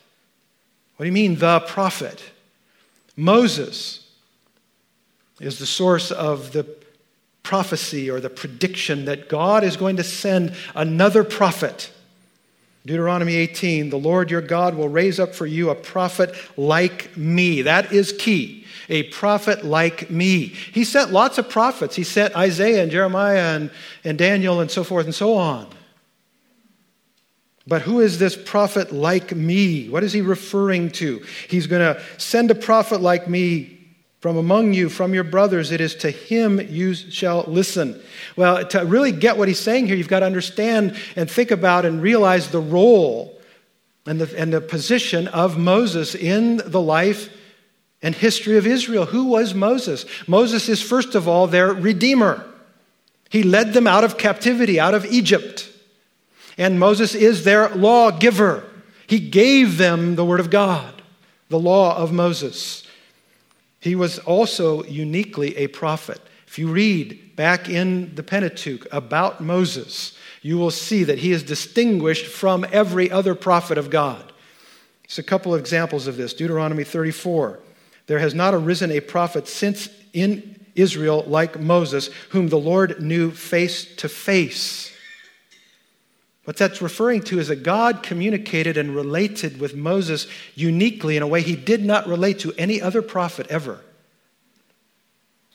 What 0.98 1.04
do 1.04 1.08
you 1.08 1.14
mean, 1.14 1.38
the 1.38 1.62
prophet? 1.62 2.22
Moses 3.16 4.06
is 5.40 5.60
the 5.60 5.66
source 5.66 6.12
of 6.12 6.52
the 6.52 6.66
prophecy 7.44 8.10
or 8.10 8.20
the 8.20 8.30
prediction 8.30 9.06
that 9.06 9.30
God 9.30 9.64
is 9.64 9.78
going 9.78 9.98
to 9.98 10.04
send 10.04 10.54
another 10.76 11.24
prophet 11.24 11.92
Deuteronomy 12.90 13.36
18, 13.36 13.92
the 13.92 14.00
Lord 14.00 14.32
your 14.32 14.42
God 14.42 14.74
will 14.74 14.90
raise 14.90 15.20
up 15.20 15.36
for 15.36 15.46
you 15.46 15.70
a 15.70 15.76
prophet 15.76 16.34
like 16.58 17.16
me. 17.16 17.62
That 17.62 17.94
is 17.94 18.12
key. 18.12 18.66
A 18.90 19.04
prophet 19.04 19.64
like 19.64 20.10
me. 20.10 20.48
He 20.48 20.84
sent 20.84 21.12
lots 21.12 21.38
of 21.38 21.48
prophets. 21.52 21.96
He 21.96 22.04
sent 22.04 22.36
Isaiah 22.36 22.82
and 22.82 22.92
Jeremiah 22.92 23.56
and, 23.56 23.70
and 24.04 24.18
Daniel 24.18 24.60
and 24.60 24.72
so 24.72 24.84
forth 24.84 25.06
and 25.06 25.14
so 25.14 25.36
on. 25.36 25.68
But 27.68 27.84
who 27.84 28.00
is 28.00 28.18
this 28.18 28.36
prophet 28.36 28.92
like 28.92 29.36
me? 29.36 29.88
What 29.90 30.04
is 30.04 30.12
he 30.12 30.22
referring 30.22 30.90
to? 30.94 31.24
He's 31.48 31.68
going 31.68 31.94
to 31.94 32.02
send 32.18 32.50
a 32.50 32.56
prophet 32.56 33.02
like 33.02 33.30
me 33.30 33.79
from 34.20 34.36
among 34.36 34.74
you, 34.74 34.90
from 34.90 35.14
your 35.14 35.24
brothers, 35.24 35.72
it 35.72 35.80
is 35.80 35.96
to 35.96 36.12
him 36.12 36.60
you 36.60 36.94
shall 36.94 37.46
listen. 37.48 38.02
Well, 38.36 38.66
to 38.68 38.86
really 38.86 39.14
get 39.14 39.38
what 39.38 39.48
he's 39.48 39.60
saying 39.60 39.88
here, 39.88 39.96
you've 39.96 40.10
got 40.10 40.20
to 40.20 40.26
understand 40.26 40.98
and 41.16 41.32
think 41.32 41.52
about 41.52 41.86
and 41.86 42.02
realize 42.02 42.50
the 42.50 42.60
role 42.60 43.40
and 44.06 44.20
the, 44.20 44.38
and 44.38 44.52
the 44.52 44.60
position 44.60 45.28
of 45.30 45.58
Moses 45.58 46.16
in 46.16 46.58
the 46.66 46.82
life 46.82 47.30
and 48.02 48.14
history 48.14 48.58
of 48.58 48.68
Israel. 48.68 49.06
Who 49.06 49.26
was 49.26 49.54
Moses? 49.54 50.06
Moses 50.28 50.68
is, 50.68 50.82
first 50.82 51.16
of 51.16 51.28
all, 51.28 51.48
their 51.48 51.74
redeemer. 51.74 52.46
He 53.30 53.44
led 53.44 53.74
them 53.74 53.88
out 53.88 54.04
of 54.04 54.18
captivity, 54.18 54.80
out 54.80 54.94
of 54.94 55.06
Egypt. 55.06 55.72
And 56.58 56.78
Moses 56.80 57.16
is 57.16 57.46
their 57.46 57.70
lawgiver. 57.70 58.66
He 59.08 59.20
gave 59.20 59.78
them 59.78 60.16
the 60.16 60.26
Word 60.26 60.40
of 60.40 60.50
God, 60.50 61.02
the 61.48 61.60
law 61.60 61.96
of 61.96 62.12
Moses. 62.12 62.84
He 63.80 63.96
was 63.96 64.20
also 64.20 64.84
uniquely 64.84 65.56
a 65.58 65.68
prophet. 65.68 66.20
If 66.48 66.58
you 66.58 66.70
read 66.70 67.36
back 67.36 67.70
in 67.70 68.16
the 68.16 68.24
Pentateuch 68.24 68.88
about 68.92 69.42
Moses, 69.42 70.18
you 70.42 70.58
will 70.58 70.72
see 70.72 71.04
that 71.04 71.20
he 71.20 71.32
is 71.32 71.44
distinguished 71.44 72.26
from 72.26 72.66
every 72.72 73.12
other 73.12 73.36
prophet 73.36 73.78
of 73.78 73.90
God. 73.90 74.34
Just 75.06 75.20
a 75.20 75.24
couple 75.24 75.54
of 75.54 75.60
examples 75.60 76.08
of 76.08 76.18
this 76.18 76.34
Deuteronomy 76.34 76.84
34. 76.84 77.60
There 78.08 78.20
has 78.20 78.34
not 78.34 78.54
arisen 78.54 78.92
a 78.92 79.00
prophet 79.00 79.48
since 79.48 79.90
in 80.14 80.60
Israel 80.76 81.24
like 81.28 81.60
Moses, 81.60 82.10
whom 82.30 82.50
the 82.50 82.58
Lord 82.58 83.02
knew 83.02 83.32
face 83.32 83.96
to 83.96 84.10
face. 84.10 84.89
What 86.50 86.58
that's 86.58 86.82
referring 86.82 87.22
to 87.26 87.38
is 87.38 87.50
that 87.50 87.62
God 87.62 88.02
communicated 88.02 88.76
and 88.76 88.96
related 88.96 89.60
with 89.60 89.76
Moses 89.76 90.26
uniquely 90.56 91.16
in 91.16 91.22
a 91.22 91.28
way 91.28 91.44
he 91.44 91.56
did 91.56 91.86
not 91.86 92.08
relate 92.08 92.40
to 92.40 92.52
any 92.58 92.82
other 92.82 93.04
prophet 93.04 93.46
ever. 93.52 93.82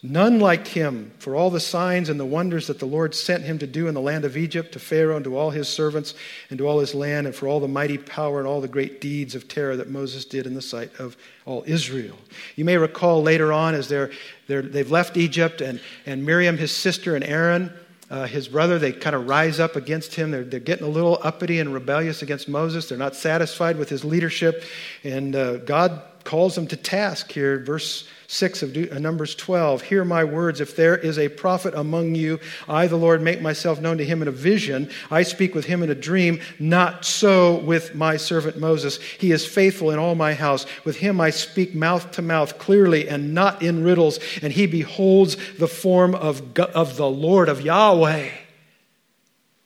None 0.04 0.38
like 0.38 0.68
him 0.68 1.10
for 1.18 1.34
all 1.34 1.50
the 1.50 1.58
signs 1.58 2.08
and 2.08 2.20
the 2.20 2.24
wonders 2.24 2.68
that 2.68 2.78
the 2.78 2.86
Lord 2.86 3.12
sent 3.12 3.42
him 3.42 3.58
to 3.58 3.66
do 3.66 3.88
in 3.88 3.94
the 3.94 4.00
land 4.00 4.24
of 4.24 4.36
Egypt, 4.36 4.70
to 4.74 4.78
Pharaoh 4.78 5.16
and 5.16 5.24
to 5.24 5.36
all 5.36 5.50
his 5.50 5.68
servants 5.68 6.14
and 6.48 6.58
to 6.58 6.68
all 6.68 6.78
his 6.78 6.94
land, 6.94 7.26
and 7.26 7.34
for 7.34 7.48
all 7.48 7.58
the 7.58 7.66
mighty 7.66 7.98
power 7.98 8.38
and 8.38 8.46
all 8.46 8.60
the 8.60 8.68
great 8.68 9.00
deeds 9.00 9.34
of 9.34 9.48
terror 9.48 9.76
that 9.76 9.90
Moses 9.90 10.24
did 10.24 10.46
in 10.46 10.54
the 10.54 10.62
sight 10.62 10.92
of 11.00 11.16
all 11.44 11.64
Israel. 11.66 12.18
You 12.54 12.64
may 12.64 12.76
recall 12.76 13.20
later 13.20 13.52
on 13.52 13.74
as 13.74 13.88
they're, 13.88 14.12
they're, 14.46 14.62
they've 14.62 14.92
left 14.92 15.16
Egypt, 15.16 15.60
and, 15.60 15.80
and 16.06 16.24
Miriam, 16.24 16.56
his 16.56 16.70
sister, 16.70 17.16
and 17.16 17.24
Aaron, 17.24 17.72
uh, 18.14 18.26
his 18.28 18.46
brother, 18.46 18.78
they 18.78 18.92
kind 18.92 19.16
of 19.16 19.26
rise 19.26 19.58
up 19.58 19.74
against 19.74 20.14
him. 20.14 20.30
They're, 20.30 20.44
they're 20.44 20.60
getting 20.60 20.86
a 20.86 20.88
little 20.88 21.18
uppity 21.24 21.58
and 21.58 21.74
rebellious 21.74 22.22
against 22.22 22.48
Moses. 22.48 22.88
They're 22.88 22.96
not 22.96 23.16
satisfied 23.16 23.76
with 23.76 23.88
his 23.88 24.04
leadership. 24.04 24.62
And 25.02 25.34
uh, 25.34 25.56
God 25.56 26.00
calls 26.24 26.54
them 26.54 26.66
to 26.68 26.76
task 26.76 27.30
here, 27.30 27.58
verse 27.58 28.08
6 28.26 28.62
of 28.62 28.76
uh, 28.76 28.98
Numbers 28.98 29.34
12. 29.34 29.82
Hear 29.82 30.04
my 30.04 30.24
words. 30.24 30.60
If 30.60 30.76
there 30.76 30.96
is 30.96 31.18
a 31.18 31.28
prophet 31.28 31.74
among 31.74 32.14
you, 32.14 32.40
I, 32.68 32.86
the 32.86 32.96
Lord, 32.96 33.22
make 33.22 33.40
myself 33.40 33.80
known 33.80 33.98
to 33.98 34.04
him 34.04 34.22
in 34.22 34.28
a 34.28 34.32
vision. 34.32 34.90
I 35.10 35.22
speak 35.22 35.54
with 35.54 35.66
him 35.66 35.82
in 35.82 35.90
a 35.90 35.94
dream. 35.94 36.40
Not 36.58 37.04
so 37.04 37.56
with 37.58 37.94
my 37.94 38.16
servant 38.16 38.58
Moses. 38.58 39.00
He 39.00 39.32
is 39.32 39.46
faithful 39.46 39.90
in 39.90 39.98
all 39.98 40.14
my 40.14 40.34
house. 40.34 40.66
With 40.84 40.96
him 40.96 41.20
I 41.20 41.30
speak 41.30 41.74
mouth 41.74 42.10
to 42.12 42.22
mouth 42.22 42.58
clearly 42.58 43.08
and 43.08 43.34
not 43.34 43.62
in 43.62 43.84
riddles. 43.84 44.18
And 44.42 44.52
he 44.52 44.66
beholds 44.66 45.36
the 45.58 45.68
form 45.68 46.14
of, 46.14 46.58
of 46.58 46.96
the 46.96 47.10
Lord, 47.10 47.48
of 47.48 47.60
Yahweh. 47.60 48.30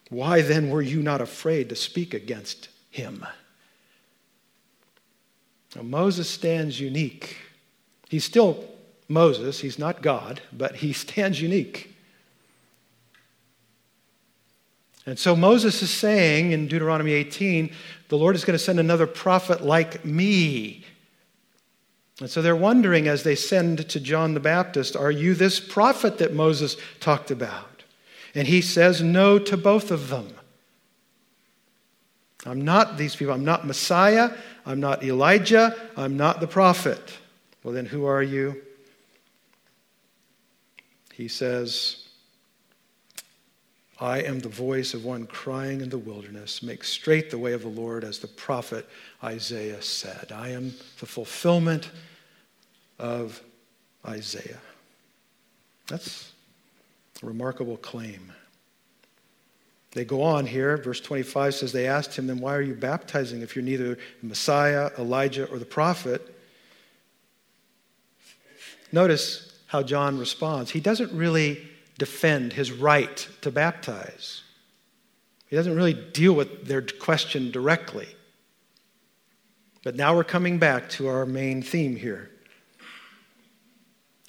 Why 0.09 0.41
then 0.41 0.69
were 0.69 0.81
you 0.81 1.01
not 1.01 1.21
afraid 1.21 1.69
to 1.69 1.75
speak 1.75 2.13
against 2.13 2.69
him? 2.89 3.25
Now, 5.75 5.83
Moses 5.83 6.29
stands 6.29 6.79
unique 6.79 7.37
He's 8.09 8.25
still 8.25 8.65
Moses, 9.07 9.59
he's 9.59 9.79
not 9.79 10.01
God, 10.01 10.41
but 10.51 10.77
he 10.77 10.91
stands 10.93 11.41
unique. 11.41 11.95
And 15.05 15.17
so 15.17 15.35
Moses 15.35 15.81
is 15.81 15.89
saying 15.89 16.51
in 16.51 16.67
Deuteronomy 16.67 17.13
18, 17.13 17.71
the 18.09 18.17
Lord 18.17 18.35
is 18.35 18.43
going 18.43 18.57
to 18.57 18.63
send 18.63 18.79
another 18.79 19.07
prophet 19.07 19.61
like 19.61 20.03
me. 20.03 20.85
And 22.19 22.29
so 22.29 22.41
they're 22.41 22.55
wondering 22.55 23.07
as 23.07 23.23
they 23.23 23.35
send 23.35 23.87
to 23.89 23.99
John 23.99 24.33
the 24.33 24.39
Baptist, 24.39 24.95
Are 24.95 25.09
you 25.09 25.33
this 25.33 25.59
prophet 25.59 26.17
that 26.17 26.33
Moses 26.33 26.75
talked 26.99 27.31
about? 27.31 27.83
And 28.35 28.47
he 28.47 28.61
says 28.61 29.01
no 29.01 29.39
to 29.39 29.57
both 29.57 29.89
of 29.89 30.09
them. 30.09 30.35
I'm 32.45 32.61
not 32.61 32.97
these 32.97 33.15
people. 33.15 33.33
I'm 33.33 33.45
not 33.45 33.67
Messiah. 33.67 34.31
I'm 34.65 34.79
not 34.79 35.03
Elijah. 35.03 35.75
I'm 35.97 36.15
not 36.15 36.39
the 36.39 36.47
prophet. 36.47 37.17
Well, 37.63 37.73
then 37.73 37.85
who 37.85 38.05
are 38.05 38.23
you? 38.23 38.61
He 41.13 41.27
says, 41.27 42.07
I 43.99 44.21
am 44.21 44.39
the 44.39 44.47
voice 44.47 44.93
of 44.93 45.03
one 45.03 45.27
crying 45.27 45.81
in 45.81 45.89
the 45.89 45.97
wilderness, 45.97 46.63
make 46.63 46.85
straight 46.85 47.29
the 47.29 47.37
way 47.37 47.51
of 47.51 47.63
the 47.63 47.67
Lord, 47.67 48.05
as 48.05 48.19
the 48.19 48.27
prophet 48.27 48.87
Isaiah 49.21 49.81
said. 49.81 50.31
I 50.31 50.49
am 50.49 50.73
the 50.99 51.05
fulfillment 51.05 51.91
of 52.97 53.41
Isaiah. 54.07 54.61
That's 55.87 56.31
a 57.21 57.25
remarkable 57.25 57.75
claim. 57.75 58.31
They 59.91 60.05
go 60.05 60.21
on 60.21 60.45
here. 60.45 60.77
Verse 60.77 61.01
25 61.01 61.55
says, 61.55 61.71
They 61.71 61.87
asked 61.87 62.15
him, 62.15 62.27
Then 62.27 62.39
why 62.39 62.55
are 62.55 62.61
you 62.61 62.75
baptizing 62.75 63.41
if 63.41 63.55
you're 63.55 63.65
neither 63.65 63.97
Messiah, 64.21 64.91
Elijah, 64.97 65.49
or 65.49 65.57
the 65.57 65.65
prophet? 65.65 66.35
Notice 68.91 69.59
how 69.67 69.83
John 69.83 70.17
responds. 70.17 70.71
He 70.71 70.79
doesn't 70.79 71.11
really 71.11 71.67
defend 71.97 72.53
his 72.53 72.71
right 72.71 73.27
to 73.41 73.51
baptize, 73.51 74.43
he 75.47 75.55
doesn't 75.55 75.75
really 75.75 75.93
deal 75.93 76.33
with 76.33 76.67
their 76.67 76.81
question 76.81 77.51
directly. 77.51 78.07
But 79.81 79.95
now 79.95 80.13
we're 80.13 80.25
coming 80.25 80.59
back 80.59 80.89
to 80.91 81.07
our 81.07 81.25
main 81.25 81.61
theme 81.63 81.95
here. 81.95 82.29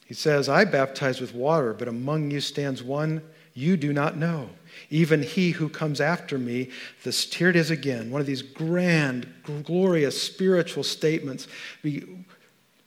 He 0.06 0.14
says, 0.14 0.48
I 0.48 0.64
baptize 0.64 1.20
with 1.20 1.34
water, 1.34 1.74
but 1.74 1.88
among 1.88 2.30
you 2.30 2.40
stands 2.40 2.82
one 2.82 3.20
you 3.52 3.76
do 3.76 3.92
not 3.92 4.16
know. 4.16 4.50
Even 4.90 5.22
he 5.22 5.50
who 5.50 5.68
comes 5.68 6.00
after 6.00 6.38
me, 6.38 6.70
this 7.04 7.32
here 7.32 7.48
it 7.50 7.56
is 7.56 7.70
again, 7.70 8.10
one 8.10 8.20
of 8.20 8.26
these 8.26 8.42
grand, 8.42 9.26
glorious 9.64 10.20
spiritual 10.20 10.82
statements 10.82 11.46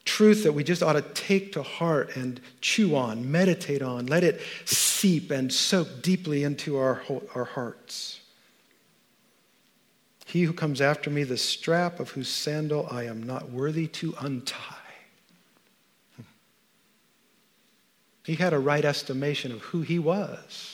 truth 0.05 0.43
that 0.43 0.51
we 0.51 0.63
just 0.63 0.84
ought 0.84 0.93
to 0.93 1.01
take 1.01 1.53
to 1.53 1.63
heart 1.63 2.15
and 2.15 2.41
chew 2.61 2.95
on, 2.95 3.31
meditate 3.31 3.81
on, 3.81 4.05
let 4.07 4.23
it 4.23 4.41
seep 4.65 5.31
and 5.31 5.51
soak 5.51 6.01
deeply 6.01 6.43
into 6.43 6.77
our, 6.77 7.01
our 7.36 7.45
hearts. 7.45 8.19
He 10.25 10.43
who 10.43 10.53
comes 10.53 10.81
after 10.81 11.09
me, 11.09 11.23
the 11.23 11.38
strap 11.38 11.99
of 11.99 12.11
whose 12.11 12.27
sandal 12.27 12.88
I 12.89 13.03
am 13.05 13.23
not 13.23 13.51
worthy 13.51 13.88
to 13.88 14.15
untie. 14.19 14.75
Hmm. 16.15 16.23
He 18.25 18.36
had 18.36 18.53
a 18.53 18.59
right 18.59 18.84
estimation 18.84 19.51
of 19.51 19.61
who 19.61 19.81
he 19.81 19.99
was 19.99 20.72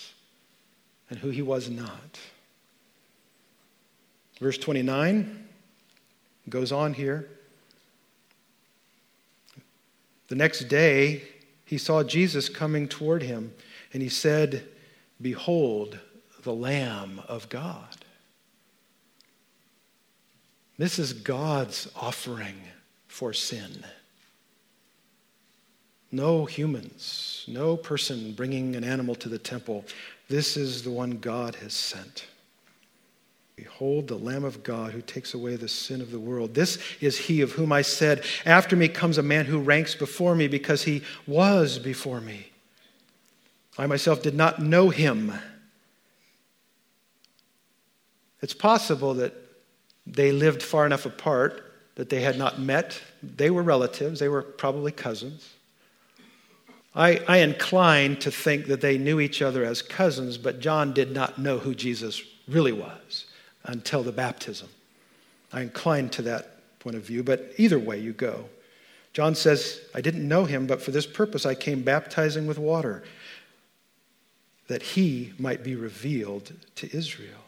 and 1.09 1.19
who 1.19 1.29
he 1.29 1.41
was 1.41 1.69
not. 1.69 2.19
Verse 4.39 4.57
29 4.57 5.47
goes 6.47 6.71
on 6.71 6.93
here. 6.93 7.29
The 10.27 10.35
next 10.35 10.65
day, 10.65 11.23
he 11.65 11.77
saw 11.77 12.03
Jesus 12.03 12.49
coming 12.49 12.87
toward 12.87 13.23
him, 13.23 13.53
and 13.93 14.01
he 14.01 14.09
said, 14.09 14.63
Behold, 15.21 15.99
the 16.43 16.53
Lamb 16.53 17.21
of 17.27 17.49
God. 17.49 18.05
This 20.77 20.97
is 20.97 21.11
God's 21.11 21.91
offering 21.95 22.55
for 23.07 23.33
sin. 23.33 23.83
No 26.11 26.45
humans, 26.45 27.43
no 27.47 27.75
person 27.75 28.33
bringing 28.33 28.75
an 28.75 28.83
animal 28.83 29.13
to 29.15 29.29
the 29.29 29.37
temple. 29.37 29.85
This 30.29 30.55
is 30.55 30.83
the 30.83 30.91
one 30.91 31.17
God 31.17 31.55
has 31.55 31.73
sent. 31.73 32.27
Behold, 33.55 34.07
the 34.07 34.15
Lamb 34.15 34.45
of 34.45 34.63
God 34.63 34.93
who 34.93 35.01
takes 35.01 35.33
away 35.33 35.57
the 35.57 35.67
sin 35.67 35.99
of 35.99 36.11
the 36.11 36.19
world. 36.19 36.53
This 36.53 36.77
is 37.01 37.17
he 37.17 37.41
of 37.41 37.51
whom 37.51 37.73
I 37.73 37.81
said, 37.81 38.23
After 38.45 38.75
me 38.75 38.87
comes 38.87 39.17
a 39.17 39.23
man 39.23 39.45
who 39.45 39.59
ranks 39.59 39.95
before 39.95 40.33
me 40.33 40.47
because 40.47 40.83
he 40.83 41.01
was 41.27 41.77
before 41.77 42.21
me. 42.21 42.51
I 43.77 43.85
myself 43.87 44.21
did 44.21 44.35
not 44.35 44.61
know 44.61 44.89
him. 44.89 45.33
It's 48.41 48.53
possible 48.53 49.15
that 49.15 49.33
they 50.07 50.31
lived 50.31 50.63
far 50.63 50.85
enough 50.85 51.05
apart 51.05 51.63
that 51.95 52.09
they 52.09 52.21
had 52.21 52.37
not 52.37 52.61
met. 52.61 53.01
They 53.21 53.49
were 53.49 53.63
relatives, 53.63 54.21
they 54.21 54.29
were 54.29 54.41
probably 54.41 54.93
cousins. 54.93 55.49
I, 56.99 57.21
I 57.29 57.37
incline 57.37 58.17
to 58.17 58.29
think 58.29 58.65
that 58.67 58.81
they 58.81 58.97
knew 58.97 59.21
each 59.21 59.41
other 59.41 59.63
as 59.63 59.81
cousins, 59.81 60.37
but 60.37 60.59
John 60.59 60.91
did 60.91 61.13
not 61.13 61.39
know 61.39 61.57
who 61.57 61.73
Jesus 61.73 62.21
really 62.45 62.73
was 62.73 63.25
until 63.63 64.03
the 64.03 64.11
baptism. 64.11 64.67
I 65.53 65.61
incline 65.61 66.09
to 66.09 66.21
that 66.23 66.57
point 66.79 66.97
of 66.97 67.03
view, 67.03 67.23
but 67.23 67.53
either 67.55 67.79
way 67.79 67.99
you 67.99 68.11
go. 68.11 68.49
John 69.13 69.33
says, 69.33 69.79
I 69.95 70.01
didn't 70.01 70.27
know 70.27 70.43
him, 70.43 70.67
but 70.67 70.81
for 70.81 70.91
this 70.91 71.07
purpose 71.07 71.45
I 71.45 71.55
came 71.55 71.83
baptizing 71.83 72.45
with 72.47 72.59
water, 72.59 73.05
that 74.67 74.83
he 74.83 75.31
might 75.39 75.63
be 75.63 75.75
revealed 75.77 76.51
to 76.75 76.95
Israel. 76.95 77.45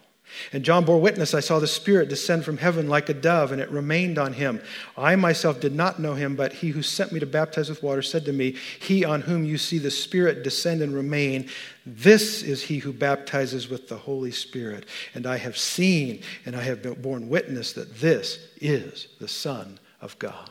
And 0.53 0.63
John 0.63 0.85
bore 0.85 0.99
witness, 0.99 1.33
I 1.33 1.39
saw 1.39 1.59
the 1.59 1.67
Spirit 1.67 2.09
descend 2.09 2.43
from 2.43 2.57
heaven 2.57 2.87
like 2.87 3.09
a 3.09 3.13
dove, 3.13 3.51
and 3.51 3.61
it 3.61 3.69
remained 3.69 4.17
on 4.17 4.33
him. 4.33 4.61
I 4.97 5.15
myself 5.15 5.59
did 5.59 5.73
not 5.73 5.99
know 5.99 6.13
him, 6.13 6.35
but 6.35 6.53
he 6.53 6.69
who 6.69 6.81
sent 6.81 7.11
me 7.11 7.19
to 7.19 7.25
baptize 7.25 7.69
with 7.69 7.83
water 7.83 8.01
said 8.01 8.25
to 8.25 8.33
me, 8.33 8.55
He 8.79 9.05
on 9.05 9.21
whom 9.21 9.45
you 9.45 9.57
see 9.57 9.77
the 9.77 9.91
Spirit 9.91 10.43
descend 10.43 10.81
and 10.81 10.93
remain, 10.93 11.49
this 11.85 12.43
is 12.43 12.63
he 12.63 12.79
who 12.79 12.93
baptizes 12.93 13.69
with 13.69 13.87
the 13.87 13.97
Holy 13.97 14.31
Spirit. 14.31 14.85
And 15.13 15.25
I 15.25 15.37
have 15.37 15.57
seen 15.57 16.21
and 16.45 16.55
I 16.55 16.61
have 16.61 17.01
borne 17.01 17.29
witness 17.29 17.73
that 17.73 17.99
this 17.99 18.39
is 18.59 19.07
the 19.19 19.27
Son 19.27 19.79
of 20.01 20.17
God. 20.19 20.49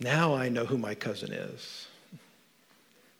Now 0.00 0.34
I 0.34 0.48
know 0.48 0.64
who 0.64 0.78
my 0.78 0.94
cousin 0.94 1.32
is. 1.32 1.86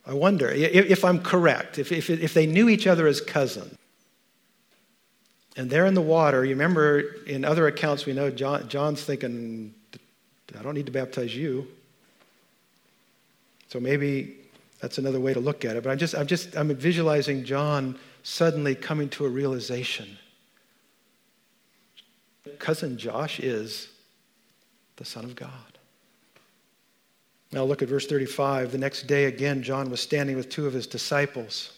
I 0.07 0.13
wonder 0.13 0.51
if 0.51 1.05
I'm 1.05 1.21
correct, 1.21 1.79
if, 1.79 1.91
if, 1.91 2.11
if 2.11 2.35
they 2.35 2.47
knew 2.47 2.69
each 2.69 2.87
other 2.87 3.07
as 3.07 3.21
cousins 3.23 3.79
and 5.57 5.71
they're 5.71 5.87
in 5.87 5.95
the 5.95 6.03
water. 6.03 6.45
You 6.45 6.51
remember 6.51 7.01
in 7.27 7.45
other 7.45 7.67
accounts, 7.67 8.07
we 8.07 8.13
know 8.13 8.31
John, 8.31 8.69
John's 8.69 9.03
thinking, 9.03 9.75
I 10.59 10.63
don't 10.63 10.75
need 10.75 10.87
to 10.87 10.93
baptize 10.93 11.35
you. 11.35 11.67
So 13.69 13.81
maybe 13.81 14.37
that's 14.81 14.99
another 14.99 15.21
way 15.21 15.33
to 15.35 15.41
look 15.41 15.65
at 15.65 15.77
it. 15.77 15.83
But 15.83 15.91
I'm 15.91 15.99
just, 15.99 16.15
I'm 16.15 16.27
just, 16.27 16.57
I'm 16.57 16.75
visualizing 16.75 17.45
John 17.45 17.99
suddenly 18.23 18.75
coming 18.75 19.09
to 19.11 19.27
a 19.27 19.29
realization. 19.29 20.19
Cousin 22.59 22.99
Josh 22.99 23.41
is 23.41 23.89
the 24.97 25.05
Son 25.05 25.25
of 25.25 25.35
God. 25.35 25.51
Now 27.53 27.65
look 27.65 27.83
at 27.83 27.89
verse 27.89 28.07
35. 28.07 28.73
The 28.73 28.79
next 28.79 29.07
day, 29.07 29.27
again, 29.27 29.63
John 29.63 29.91
was 29.91 30.01
standing 30.01 30.37
with 30.37 30.49
two 30.49 30.67
of 30.67 30.73
his 30.73 30.87
disciples. 30.87 31.73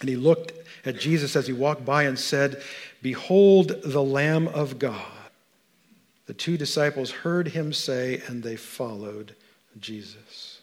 And 0.00 0.08
he 0.08 0.16
looked 0.16 0.52
at 0.84 0.98
Jesus 0.98 1.36
as 1.36 1.46
he 1.46 1.52
walked 1.52 1.84
by 1.84 2.04
and 2.04 2.18
said, 2.18 2.62
Behold 3.02 3.82
the 3.82 4.02
Lamb 4.02 4.48
of 4.48 4.78
God. 4.78 5.12
The 6.26 6.34
two 6.34 6.56
disciples 6.56 7.10
heard 7.10 7.48
him 7.48 7.72
say, 7.72 8.20
and 8.26 8.42
they 8.42 8.56
followed 8.56 9.34
Jesus. 9.80 10.60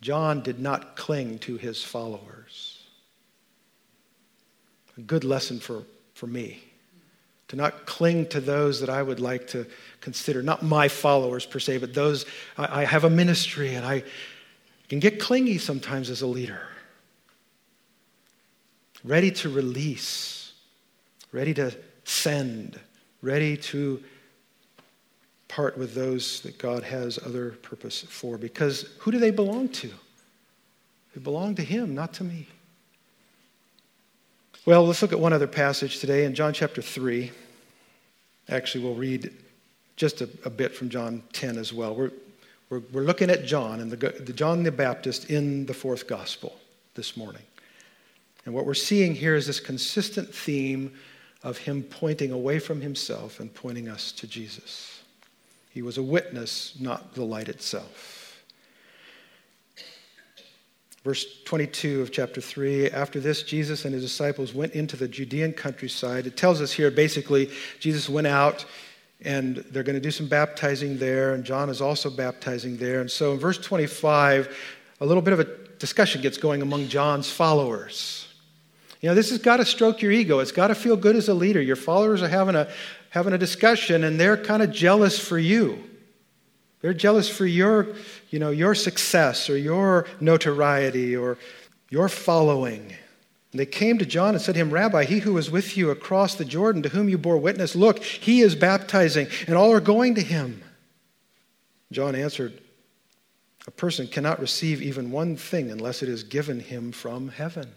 John 0.00 0.42
did 0.42 0.60
not 0.60 0.96
cling 0.96 1.38
to 1.40 1.56
his 1.56 1.82
followers. 1.82 2.84
A 4.96 5.00
good 5.00 5.24
lesson 5.24 5.58
for, 5.58 5.82
for 6.14 6.26
me 6.26 6.62
to 7.48 7.56
not 7.56 7.86
cling 7.86 8.26
to 8.28 8.40
those 8.40 8.80
that 8.80 8.88
I 8.88 9.02
would 9.02 9.20
like 9.20 9.46
to 9.48 9.66
consider, 10.00 10.42
not 10.42 10.62
my 10.62 10.88
followers 10.88 11.46
per 11.46 11.58
se, 11.58 11.78
but 11.78 11.94
those 11.94 12.26
I, 12.56 12.82
I 12.82 12.84
have 12.84 13.04
a 13.04 13.10
ministry 13.10 13.74
and 13.74 13.86
I 13.86 14.04
can 14.88 15.00
get 15.00 15.20
clingy 15.20 15.58
sometimes 15.58 16.10
as 16.10 16.22
a 16.22 16.26
leader 16.26 16.62
ready 19.06 19.30
to 19.30 19.48
release, 19.48 20.52
ready 21.32 21.54
to 21.54 21.74
send, 22.04 22.78
ready 23.22 23.56
to 23.56 24.02
part 25.48 25.78
with 25.78 25.94
those 25.94 26.40
that 26.42 26.58
God 26.58 26.82
has 26.82 27.18
other 27.24 27.50
purpose 27.50 28.02
for. 28.02 28.36
Because 28.36 28.94
who 28.98 29.12
do 29.12 29.18
they 29.18 29.30
belong 29.30 29.68
to? 29.70 29.90
They 31.14 31.20
belong 31.20 31.54
to 31.54 31.62
Him, 31.62 31.94
not 31.94 32.12
to 32.14 32.24
me. 32.24 32.48
Well, 34.66 34.84
let's 34.84 35.00
look 35.00 35.12
at 35.12 35.20
one 35.20 35.32
other 35.32 35.46
passage 35.46 36.00
today 36.00 36.24
in 36.24 36.34
John 36.34 36.52
chapter 36.52 36.82
3. 36.82 37.30
Actually, 38.48 38.84
we'll 38.84 38.94
read 38.94 39.32
just 39.94 40.20
a, 40.20 40.28
a 40.44 40.50
bit 40.50 40.74
from 40.74 40.88
John 40.88 41.22
10 41.32 41.56
as 41.56 41.72
well. 41.72 41.94
We're, 41.94 42.10
we're, 42.68 42.82
we're 42.92 43.02
looking 43.02 43.30
at 43.30 43.46
John 43.46 43.80
and 43.80 43.90
the, 43.90 43.96
the 43.96 44.32
John 44.32 44.64
the 44.64 44.72
Baptist 44.72 45.30
in 45.30 45.66
the 45.66 45.74
fourth 45.74 46.08
gospel 46.08 46.58
this 46.94 47.16
morning. 47.16 47.42
And 48.46 48.54
what 48.54 48.64
we're 48.64 48.74
seeing 48.74 49.14
here 49.14 49.34
is 49.34 49.46
this 49.48 49.60
consistent 49.60 50.32
theme 50.32 50.94
of 51.42 51.58
him 51.58 51.82
pointing 51.82 52.30
away 52.30 52.58
from 52.60 52.80
himself 52.80 53.40
and 53.40 53.52
pointing 53.52 53.88
us 53.88 54.12
to 54.12 54.26
Jesus. 54.26 55.02
He 55.70 55.82
was 55.82 55.98
a 55.98 56.02
witness, 56.02 56.74
not 56.80 57.14
the 57.14 57.24
light 57.24 57.48
itself. 57.48 58.42
Verse 61.04 61.42
22 61.44 62.02
of 62.02 62.10
chapter 62.10 62.40
3 62.40 62.90
After 62.90 63.20
this, 63.20 63.42
Jesus 63.42 63.84
and 63.84 63.92
his 63.92 64.02
disciples 64.02 64.54
went 64.54 64.72
into 64.72 64.96
the 64.96 65.06
Judean 65.06 65.52
countryside. 65.52 66.26
It 66.26 66.36
tells 66.36 66.60
us 66.60 66.72
here 66.72 66.90
basically, 66.90 67.50
Jesus 67.78 68.08
went 68.08 68.26
out 68.26 68.64
and 69.22 69.56
they're 69.70 69.82
going 69.82 69.94
to 69.94 70.00
do 70.00 70.10
some 70.10 70.28
baptizing 70.28 70.98
there, 70.98 71.34
and 71.34 71.42
John 71.42 71.70
is 71.70 71.80
also 71.80 72.10
baptizing 72.10 72.76
there. 72.76 73.00
And 73.00 73.10
so 73.10 73.32
in 73.32 73.38
verse 73.38 73.58
25, 73.58 74.56
a 75.00 75.06
little 75.06 75.22
bit 75.22 75.32
of 75.32 75.40
a 75.40 75.44
discussion 75.78 76.22
gets 76.22 76.38
going 76.38 76.60
among 76.60 76.88
John's 76.88 77.30
followers. 77.30 78.25
You 79.00 79.10
know, 79.10 79.14
this 79.14 79.30
has 79.30 79.38
got 79.38 79.58
to 79.58 79.64
stroke 79.64 80.02
your 80.02 80.12
ego. 80.12 80.38
It's 80.38 80.52
got 80.52 80.68
to 80.68 80.74
feel 80.74 80.96
good 80.96 81.16
as 81.16 81.28
a 81.28 81.34
leader. 81.34 81.60
Your 81.60 81.76
followers 81.76 82.22
are 82.22 82.28
having 82.28 82.54
a, 82.54 82.68
having 83.10 83.32
a 83.32 83.38
discussion 83.38 84.04
and 84.04 84.18
they're 84.18 84.36
kind 84.36 84.62
of 84.62 84.70
jealous 84.70 85.18
for 85.18 85.38
you. 85.38 85.82
They're 86.80 86.94
jealous 86.94 87.28
for 87.28 87.46
your, 87.46 87.88
you 88.30 88.38
know, 88.38 88.50
your 88.50 88.74
success 88.74 89.50
or 89.50 89.56
your 89.56 90.06
notoriety 90.20 91.16
or 91.16 91.38
your 91.90 92.08
following. 92.08 92.94
And 93.52 93.60
they 93.60 93.66
came 93.66 93.98
to 93.98 94.06
John 94.06 94.34
and 94.34 94.42
said 94.42 94.54
to 94.54 94.60
him, 94.60 94.70
Rabbi, 94.70 95.04
he 95.04 95.20
who 95.20 95.34
was 95.34 95.50
with 95.50 95.76
you 95.76 95.90
across 95.90 96.34
the 96.34 96.44
Jordan, 96.44 96.82
to 96.82 96.90
whom 96.90 97.08
you 97.08 97.16
bore 97.16 97.38
witness, 97.38 97.74
look, 97.74 98.02
he 98.02 98.40
is 98.40 98.54
baptizing, 98.54 99.28
and 99.46 99.56
all 99.56 99.72
are 99.72 99.80
going 99.80 100.14
to 100.16 100.20
him. 100.20 100.62
John 101.90 102.14
answered, 102.14 102.60
A 103.66 103.70
person 103.70 104.08
cannot 104.08 104.40
receive 104.40 104.82
even 104.82 105.10
one 105.10 105.36
thing 105.36 105.70
unless 105.70 106.02
it 106.02 106.08
is 106.08 106.22
given 106.22 106.60
him 106.60 106.92
from 106.92 107.28
heaven. 107.28 107.72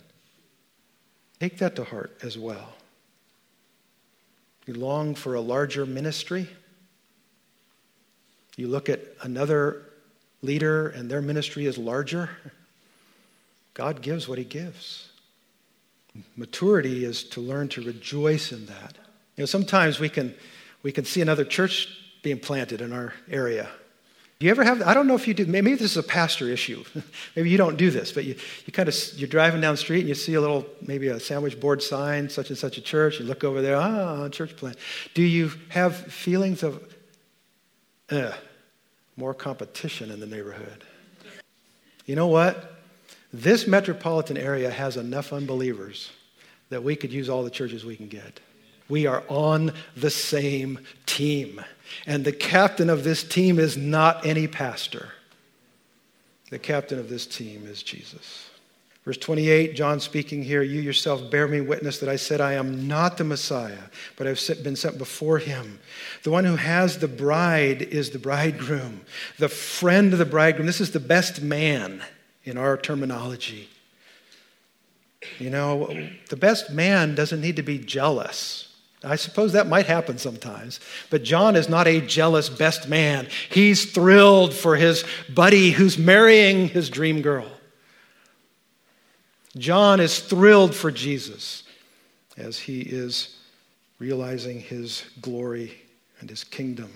Take 1.39 1.57
that 1.59 1.75
to 1.77 1.83
heart 1.83 2.17
as 2.21 2.37
well. 2.37 2.73
You 4.65 4.73
long 4.73 5.15
for 5.15 5.35
a 5.35 5.41
larger 5.41 5.85
ministry. 5.85 6.47
You 8.57 8.67
look 8.67 8.89
at 8.89 8.99
another 9.21 9.83
leader 10.41 10.89
and 10.89 11.09
their 11.09 11.21
ministry 11.21 11.65
is 11.65 11.77
larger. 11.77 12.29
God 13.73 14.01
gives 14.01 14.27
what 14.27 14.37
He 14.37 14.43
gives. 14.43 15.09
Maturity 16.35 17.05
is 17.05 17.23
to 17.23 17.41
learn 17.41 17.69
to 17.69 17.81
rejoice 17.81 18.51
in 18.51 18.65
that. 18.65 18.97
You 19.37 19.43
know, 19.43 19.45
sometimes 19.45 19.99
we 19.99 20.09
can, 20.09 20.35
we 20.83 20.91
can 20.91 21.05
see 21.05 21.21
another 21.21 21.45
church 21.45 21.87
being 22.21 22.39
planted 22.39 22.81
in 22.81 22.91
our 22.91 23.13
area. 23.31 23.69
Do 24.39 24.45
you 24.45 24.51
ever 24.51 24.63
have, 24.63 24.81
I 24.83 24.93
don't 24.93 25.05
know 25.05 25.15
if 25.15 25.27
you 25.27 25.33
do, 25.33 25.45
maybe 25.45 25.73
this 25.73 25.91
is 25.91 25.97
a 25.97 26.03
pastor 26.03 26.47
issue. 26.47 26.85
maybe 27.35 27.49
you 27.49 27.57
don't 27.57 27.75
do 27.75 27.91
this, 27.91 28.13
but 28.13 28.23
you, 28.23 28.35
you 28.65 28.71
kind 28.71 28.87
of, 28.87 28.95
you're 29.17 29.27
driving 29.27 29.59
down 29.59 29.73
the 29.73 29.77
street 29.77 29.99
and 29.99 30.07
you 30.07 30.15
see 30.15 30.33
a 30.35 30.39
little, 30.39 30.65
maybe 30.81 31.09
a 31.09 31.19
sandwich 31.19 31.59
board 31.59 31.83
sign, 31.83 32.29
such 32.29 32.47
and 32.47 32.57
such 32.57 32.77
a 32.77 32.81
church. 32.81 33.19
You 33.19 33.25
look 33.25 33.43
over 33.43 33.61
there, 33.61 33.75
ah, 33.75 34.29
church 34.29 34.55
plant. 34.55 34.77
Do 35.13 35.23
you 35.23 35.51
have 35.67 35.93
feelings 35.97 36.63
of, 36.63 36.81
eh, 38.11 38.31
more 39.17 39.33
competition 39.33 40.09
in 40.09 40.21
the 40.21 40.25
neighborhood? 40.25 40.85
You 42.05 42.15
know 42.15 42.27
what? 42.27 42.77
This 43.33 43.67
metropolitan 43.67 44.37
area 44.37 44.71
has 44.71 44.95
enough 44.95 45.33
unbelievers 45.33 46.11
that 46.69 46.81
we 46.81 46.95
could 46.95 47.11
use 47.11 47.27
all 47.27 47.43
the 47.43 47.49
churches 47.49 47.83
we 47.83 47.97
can 47.97 48.07
get. 48.07 48.39
We 48.89 49.05
are 49.05 49.23
on 49.29 49.73
the 49.95 50.09
same 50.09 50.79
team. 51.05 51.63
And 52.05 52.25
the 52.25 52.31
captain 52.31 52.89
of 52.89 53.03
this 53.03 53.23
team 53.23 53.59
is 53.59 53.77
not 53.77 54.25
any 54.25 54.47
pastor. 54.47 55.13
The 56.49 56.59
captain 56.59 56.99
of 56.99 57.09
this 57.09 57.25
team 57.25 57.65
is 57.67 57.83
Jesus. 57.83 58.49
Verse 59.05 59.17
28, 59.17 59.75
John 59.75 59.99
speaking 59.99 60.43
here, 60.43 60.61
you 60.61 60.81
yourself 60.81 61.31
bear 61.31 61.47
me 61.47 61.61
witness 61.61 61.99
that 61.99 62.09
I 62.09 62.15
said 62.15 62.41
I 62.41 62.53
am 62.53 62.87
not 62.87 63.17
the 63.17 63.23
Messiah, 63.23 63.85
but 64.17 64.27
I've 64.27 64.63
been 64.63 64.75
sent 64.75 64.97
before 64.97 65.39
him. 65.39 65.79
The 66.23 66.31
one 66.31 66.45
who 66.45 66.57
has 66.57 66.97
the 66.97 67.07
bride 67.07 67.81
is 67.81 68.09
the 68.09 68.19
bridegroom, 68.19 69.01
the 69.37 69.49
friend 69.49 70.11
of 70.13 70.19
the 70.19 70.25
bridegroom. 70.25 70.67
This 70.67 70.81
is 70.81 70.91
the 70.91 70.99
best 70.99 71.41
man 71.41 72.03
in 72.43 72.57
our 72.57 72.77
terminology. 72.77 73.69
You 75.37 75.49
know, 75.49 76.09
the 76.29 76.37
best 76.37 76.71
man 76.71 77.15
doesn't 77.15 77.41
need 77.41 77.55
to 77.55 77.63
be 77.63 77.77
jealous. 77.77 78.68
I 79.03 79.15
suppose 79.15 79.53
that 79.53 79.67
might 79.67 79.85
happen 79.85 80.17
sometimes. 80.17 80.79
But 81.09 81.23
John 81.23 81.55
is 81.55 81.69
not 81.69 81.87
a 81.87 82.01
jealous 82.01 82.49
best 82.49 82.89
man. 82.89 83.27
He's 83.49 83.91
thrilled 83.91 84.53
for 84.53 84.75
his 84.75 85.05
buddy 85.33 85.71
who's 85.71 85.97
marrying 85.97 86.67
his 86.67 86.89
dream 86.89 87.21
girl. 87.21 87.49
John 89.57 89.99
is 89.99 90.19
thrilled 90.19 90.75
for 90.75 90.91
Jesus 90.91 91.63
as 92.37 92.59
he 92.59 92.81
is 92.81 93.37
realizing 93.99 94.59
his 94.59 95.05
glory 95.21 95.73
and 96.19 96.29
his 96.29 96.43
kingdom. 96.43 96.91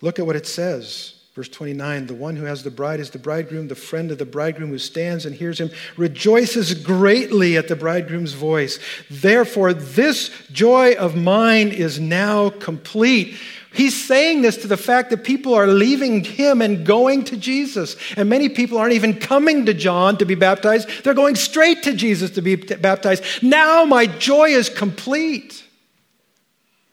Look 0.00 0.18
at 0.18 0.26
what 0.26 0.36
it 0.36 0.46
says. 0.46 1.17
Verse 1.38 1.48
29 1.50 2.06
The 2.08 2.14
one 2.14 2.34
who 2.34 2.46
has 2.46 2.64
the 2.64 2.70
bride 2.72 2.98
is 2.98 3.10
the 3.10 3.18
bridegroom. 3.20 3.68
The 3.68 3.76
friend 3.76 4.10
of 4.10 4.18
the 4.18 4.26
bridegroom 4.26 4.70
who 4.70 4.78
stands 4.78 5.24
and 5.24 5.32
hears 5.32 5.60
him 5.60 5.70
rejoices 5.96 6.74
greatly 6.74 7.56
at 7.56 7.68
the 7.68 7.76
bridegroom's 7.76 8.32
voice. 8.32 8.80
Therefore, 9.08 9.72
this 9.72 10.32
joy 10.50 10.94
of 10.94 11.14
mine 11.14 11.68
is 11.68 12.00
now 12.00 12.50
complete. 12.50 13.36
He's 13.72 14.04
saying 14.04 14.42
this 14.42 14.56
to 14.62 14.66
the 14.66 14.76
fact 14.76 15.10
that 15.10 15.22
people 15.22 15.54
are 15.54 15.68
leaving 15.68 16.24
him 16.24 16.60
and 16.60 16.84
going 16.84 17.22
to 17.26 17.36
Jesus. 17.36 17.94
And 18.16 18.28
many 18.28 18.48
people 18.48 18.76
aren't 18.76 18.94
even 18.94 19.20
coming 19.20 19.66
to 19.66 19.74
John 19.74 20.18
to 20.18 20.24
be 20.24 20.34
baptized, 20.34 20.88
they're 21.04 21.14
going 21.14 21.36
straight 21.36 21.84
to 21.84 21.94
Jesus 21.94 22.32
to 22.32 22.42
be 22.42 22.56
baptized. 22.56 23.22
Now 23.44 23.84
my 23.84 24.08
joy 24.08 24.48
is 24.48 24.68
complete. 24.68 25.64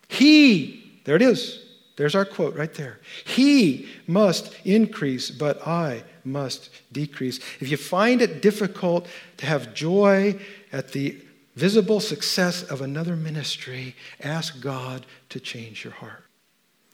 He, 0.07 1.01
there 1.05 1.15
it 1.15 1.23
is, 1.23 1.64
there's 1.95 2.15
our 2.15 2.25
quote 2.25 2.55
right 2.55 2.73
there. 2.73 2.99
He 3.25 3.87
must 4.05 4.53
increase, 4.65 5.31
but 5.31 5.65
I 5.65 6.03
must 6.23 6.69
decrease. 6.91 7.39
If 7.59 7.69
you 7.69 7.77
find 7.77 8.21
it 8.21 8.41
difficult 8.41 9.07
to 9.37 9.45
have 9.45 9.73
joy 9.73 10.39
at 10.71 10.91
the 10.91 11.17
visible 11.55 12.01
success 12.01 12.63
of 12.63 12.81
another 12.81 13.15
ministry, 13.15 13.95
ask 14.21 14.59
God 14.61 15.05
to 15.29 15.39
change 15.39 15.83
your 15.83 15.93
heart. 15.93 16.23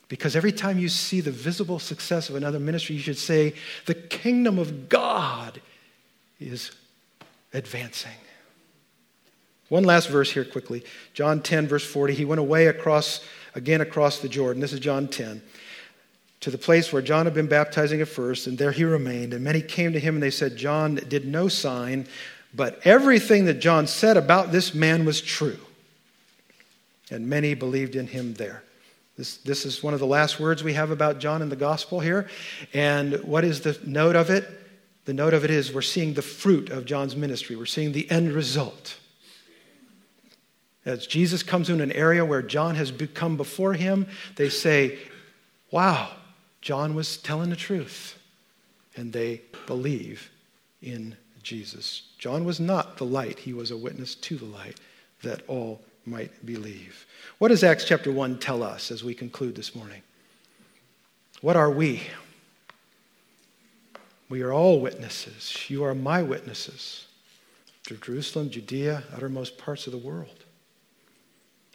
Because 0.07 0.35
every 0.35 0.51
time 0.51 0.77
you 0.77 0.89
see 0.89 1.21
the 1.21 1.31
visible 1.31 1.79
success 1.79 2.29
of 2.29 2.35
another 2.35 2.59
ministry, 2.59 2.95
you 2.95 3.01
should 3.01 3.17
say, 3.17 3.53
The 3.85 3.95
kingdom 3.95 4.59
of 4.59 4.89
God 4.89 5.61
is 6.39 6.71
advancing. 7.53 8.11
One 9.71 9.85
last 9.85 10.09
verse 10.09 10.29
here 10.29 10.43
quickly. 10.43 10.83
John 11.13 11.41
10, 11.41 11.65
verse 11.65 11.85
40. 11.85 12.13
He 12.13 12.25
went 12.25 12.41
away 12.41 12.67
across 12.67 13.23
again 13.55 13.79
across 13.79 14.19
the 14.19 14.27
Jordan. 14.27 14.59
This 14.59 14.73
is 14.73 14.81
John 14.81 15.07
10. 15.07 15.41
To 16.41 16.51
the 16.51 16.57
place 16.57 16.91
where 16.91 17.01
John 17.01 17.25
had 17.25 17.33
been 17.33 17.47
baptizing 17.47 18.01
at 18.01 18.09
first, 18.09 18.47
and 18.47 18.57
there 18.57 18.73
he 18.73 18.83
remained. 18.83 19.33
And 19.33 19.45
many 19.45 19.61
came 19.61 19.93
to 19.93 19.99
him 19.99 20.15
and 20.15 20.23
they 20.23 20.29
said, 20.29 20.57
John 20.57 20.95
did 20.95 21.25
no 21.25 21.47
sign, 21.47 22.05
but 22.53 22.81
everything 22.83 23.45
that 23.45 23.61
John 23.61 23.87
said 23.87 24.17
about 24.17 24.51
this 24.51 24.73
man 24.73 25.05
was 25.05 25.21
true. 25.21 25.59
And 27.09 27.29
many 27.29 27.53
believed 27.53 27.95
in 27.95 28.07
him 28.07 28.33
there. 28.33 28.63
This, 29.15 29.37
this 29.37 29.65
is 29.65 29.81
one 29.81 29.93
of 29.93 30.01
the 30.01 30.05
last 30.05 30.37
words 30.37 30.65
we 30.65 30.73
have 30.73 30.91
about 30.91 31.19
John 31.19 31.41
in 31.41 31.47
the 31.47 31.55
gospel 31.55 32.01
here. 32.01 32.27
And 32.73 33.23
what 33.23 33.45
is 33.45 33.61
the 33.61 33.79
note 33.85 34.17
of 34.17 34.29
it? 34.29 34.49
The 35.05 35.13
note 35.13 35.33
of 35.33 35.45
it 35.45 35.49
is 35.49 35.73
we're 35.73 35.81
seeing 35.81 36.13
the 36.13 36.21
fruit 36.21 36.71
of 36.71 36.83
John's 36.83 37.15
ministry, 37.15 37.55
we're 37.55 37.65
seeing 37.65 37.93
the 37.93 38.11
end 38.11 38.33
result. 38.33 38.97
As 40.85 41.05
Jesus 41.05 41.43
comes 41.43 41.69
in 41.69 41.79
an 41.79 41.91
area 41.91 42.25
where 42.25 42.41
John 42.41 42.75
has 42.75 42.91
come 43.13 43.37
before 43.37 43.73
him, 43.73 44.07
they 44.35 44.49
say, 44.49 44.97
Wow, 45.69 46.11
John 46.61 46.95
was 46.95 47.17
telling 47.17 47.49
the 47.49 47.55
truth. 47.55 48.17
And 48.97 49.13
they 49.13 49.41
believe 49.67 50.29
in 50.81 51.15
Jesus. 51.43 52.03
John 52.17 52.45
was 52.45 52.59
not 52.59 52.97
the 52.97 53.05
light, 53.05 53.39
he 53.39 53.53
was 53.53 53.71
a 53.71 53.77
witness 53.77 54.15
to 54.15 54.37
the 54.37 54.45
light 54.45 54.79
that 55.23 55.47
all 55.47 55.81
might 56.05 56.45
believe. 56.45 57.05
What 57.37 57.49
does 57.49 57.63
Acts 57.63 57.85
chapter 57.85 58.11
1 58.11 58.39
tell 58.39 58.63
us 58.63 58.91
as 58.91 59.03
we 59.03 59.13
conclude 59.13 59.55
this 59.55 59.75
morning? 59.75 60.01
What 61.41 61.55
are 61.55 61.71
we? 61.71 62.03
We 64.29 64.41
are 64.41 64.53
all 64.53 64.79
witnesses. 64.79 65.69
You 65.69 65.83
are 65.83 65.93
my 65.93 66.23
witnesses 66.23 67.05
to 67.87 67.95
Jerusalem, 67.97 68.49
Judea, 68.49 69.03
uttermost 69.15 69.57
parts 69.57 69.87
of 69.87 69.93
the 69.93 69.99
world. 69.99 70.40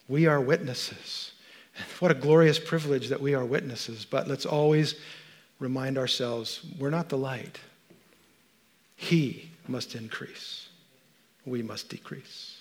We 0.08 0.26
are 0.26 0.40
witnesses. 0.40 1.32
What 2.00 2.10
a 2.10 2.14
glorious 2.14 2.58
privilege 2.58 3.08
that 3.08 3.20
we 3.20 3.34
are 3.34 3.44
witnesses. 3.44 4.06
But 4.06 4.26
let's 4.26 4.46
always 4.46 4.94
remind 5.58 5.98
ourselves 5.98 6.64
we're 6.78 6.90
not 6.90 7.10
the 7.10 7.18
light. 7.18 7.60
He 8.96 9.50
must 9.68 9.94
increase, 9.94 10.68
we 11.44 11.62
must 11.62 11.90
decrease. 11.90 12.55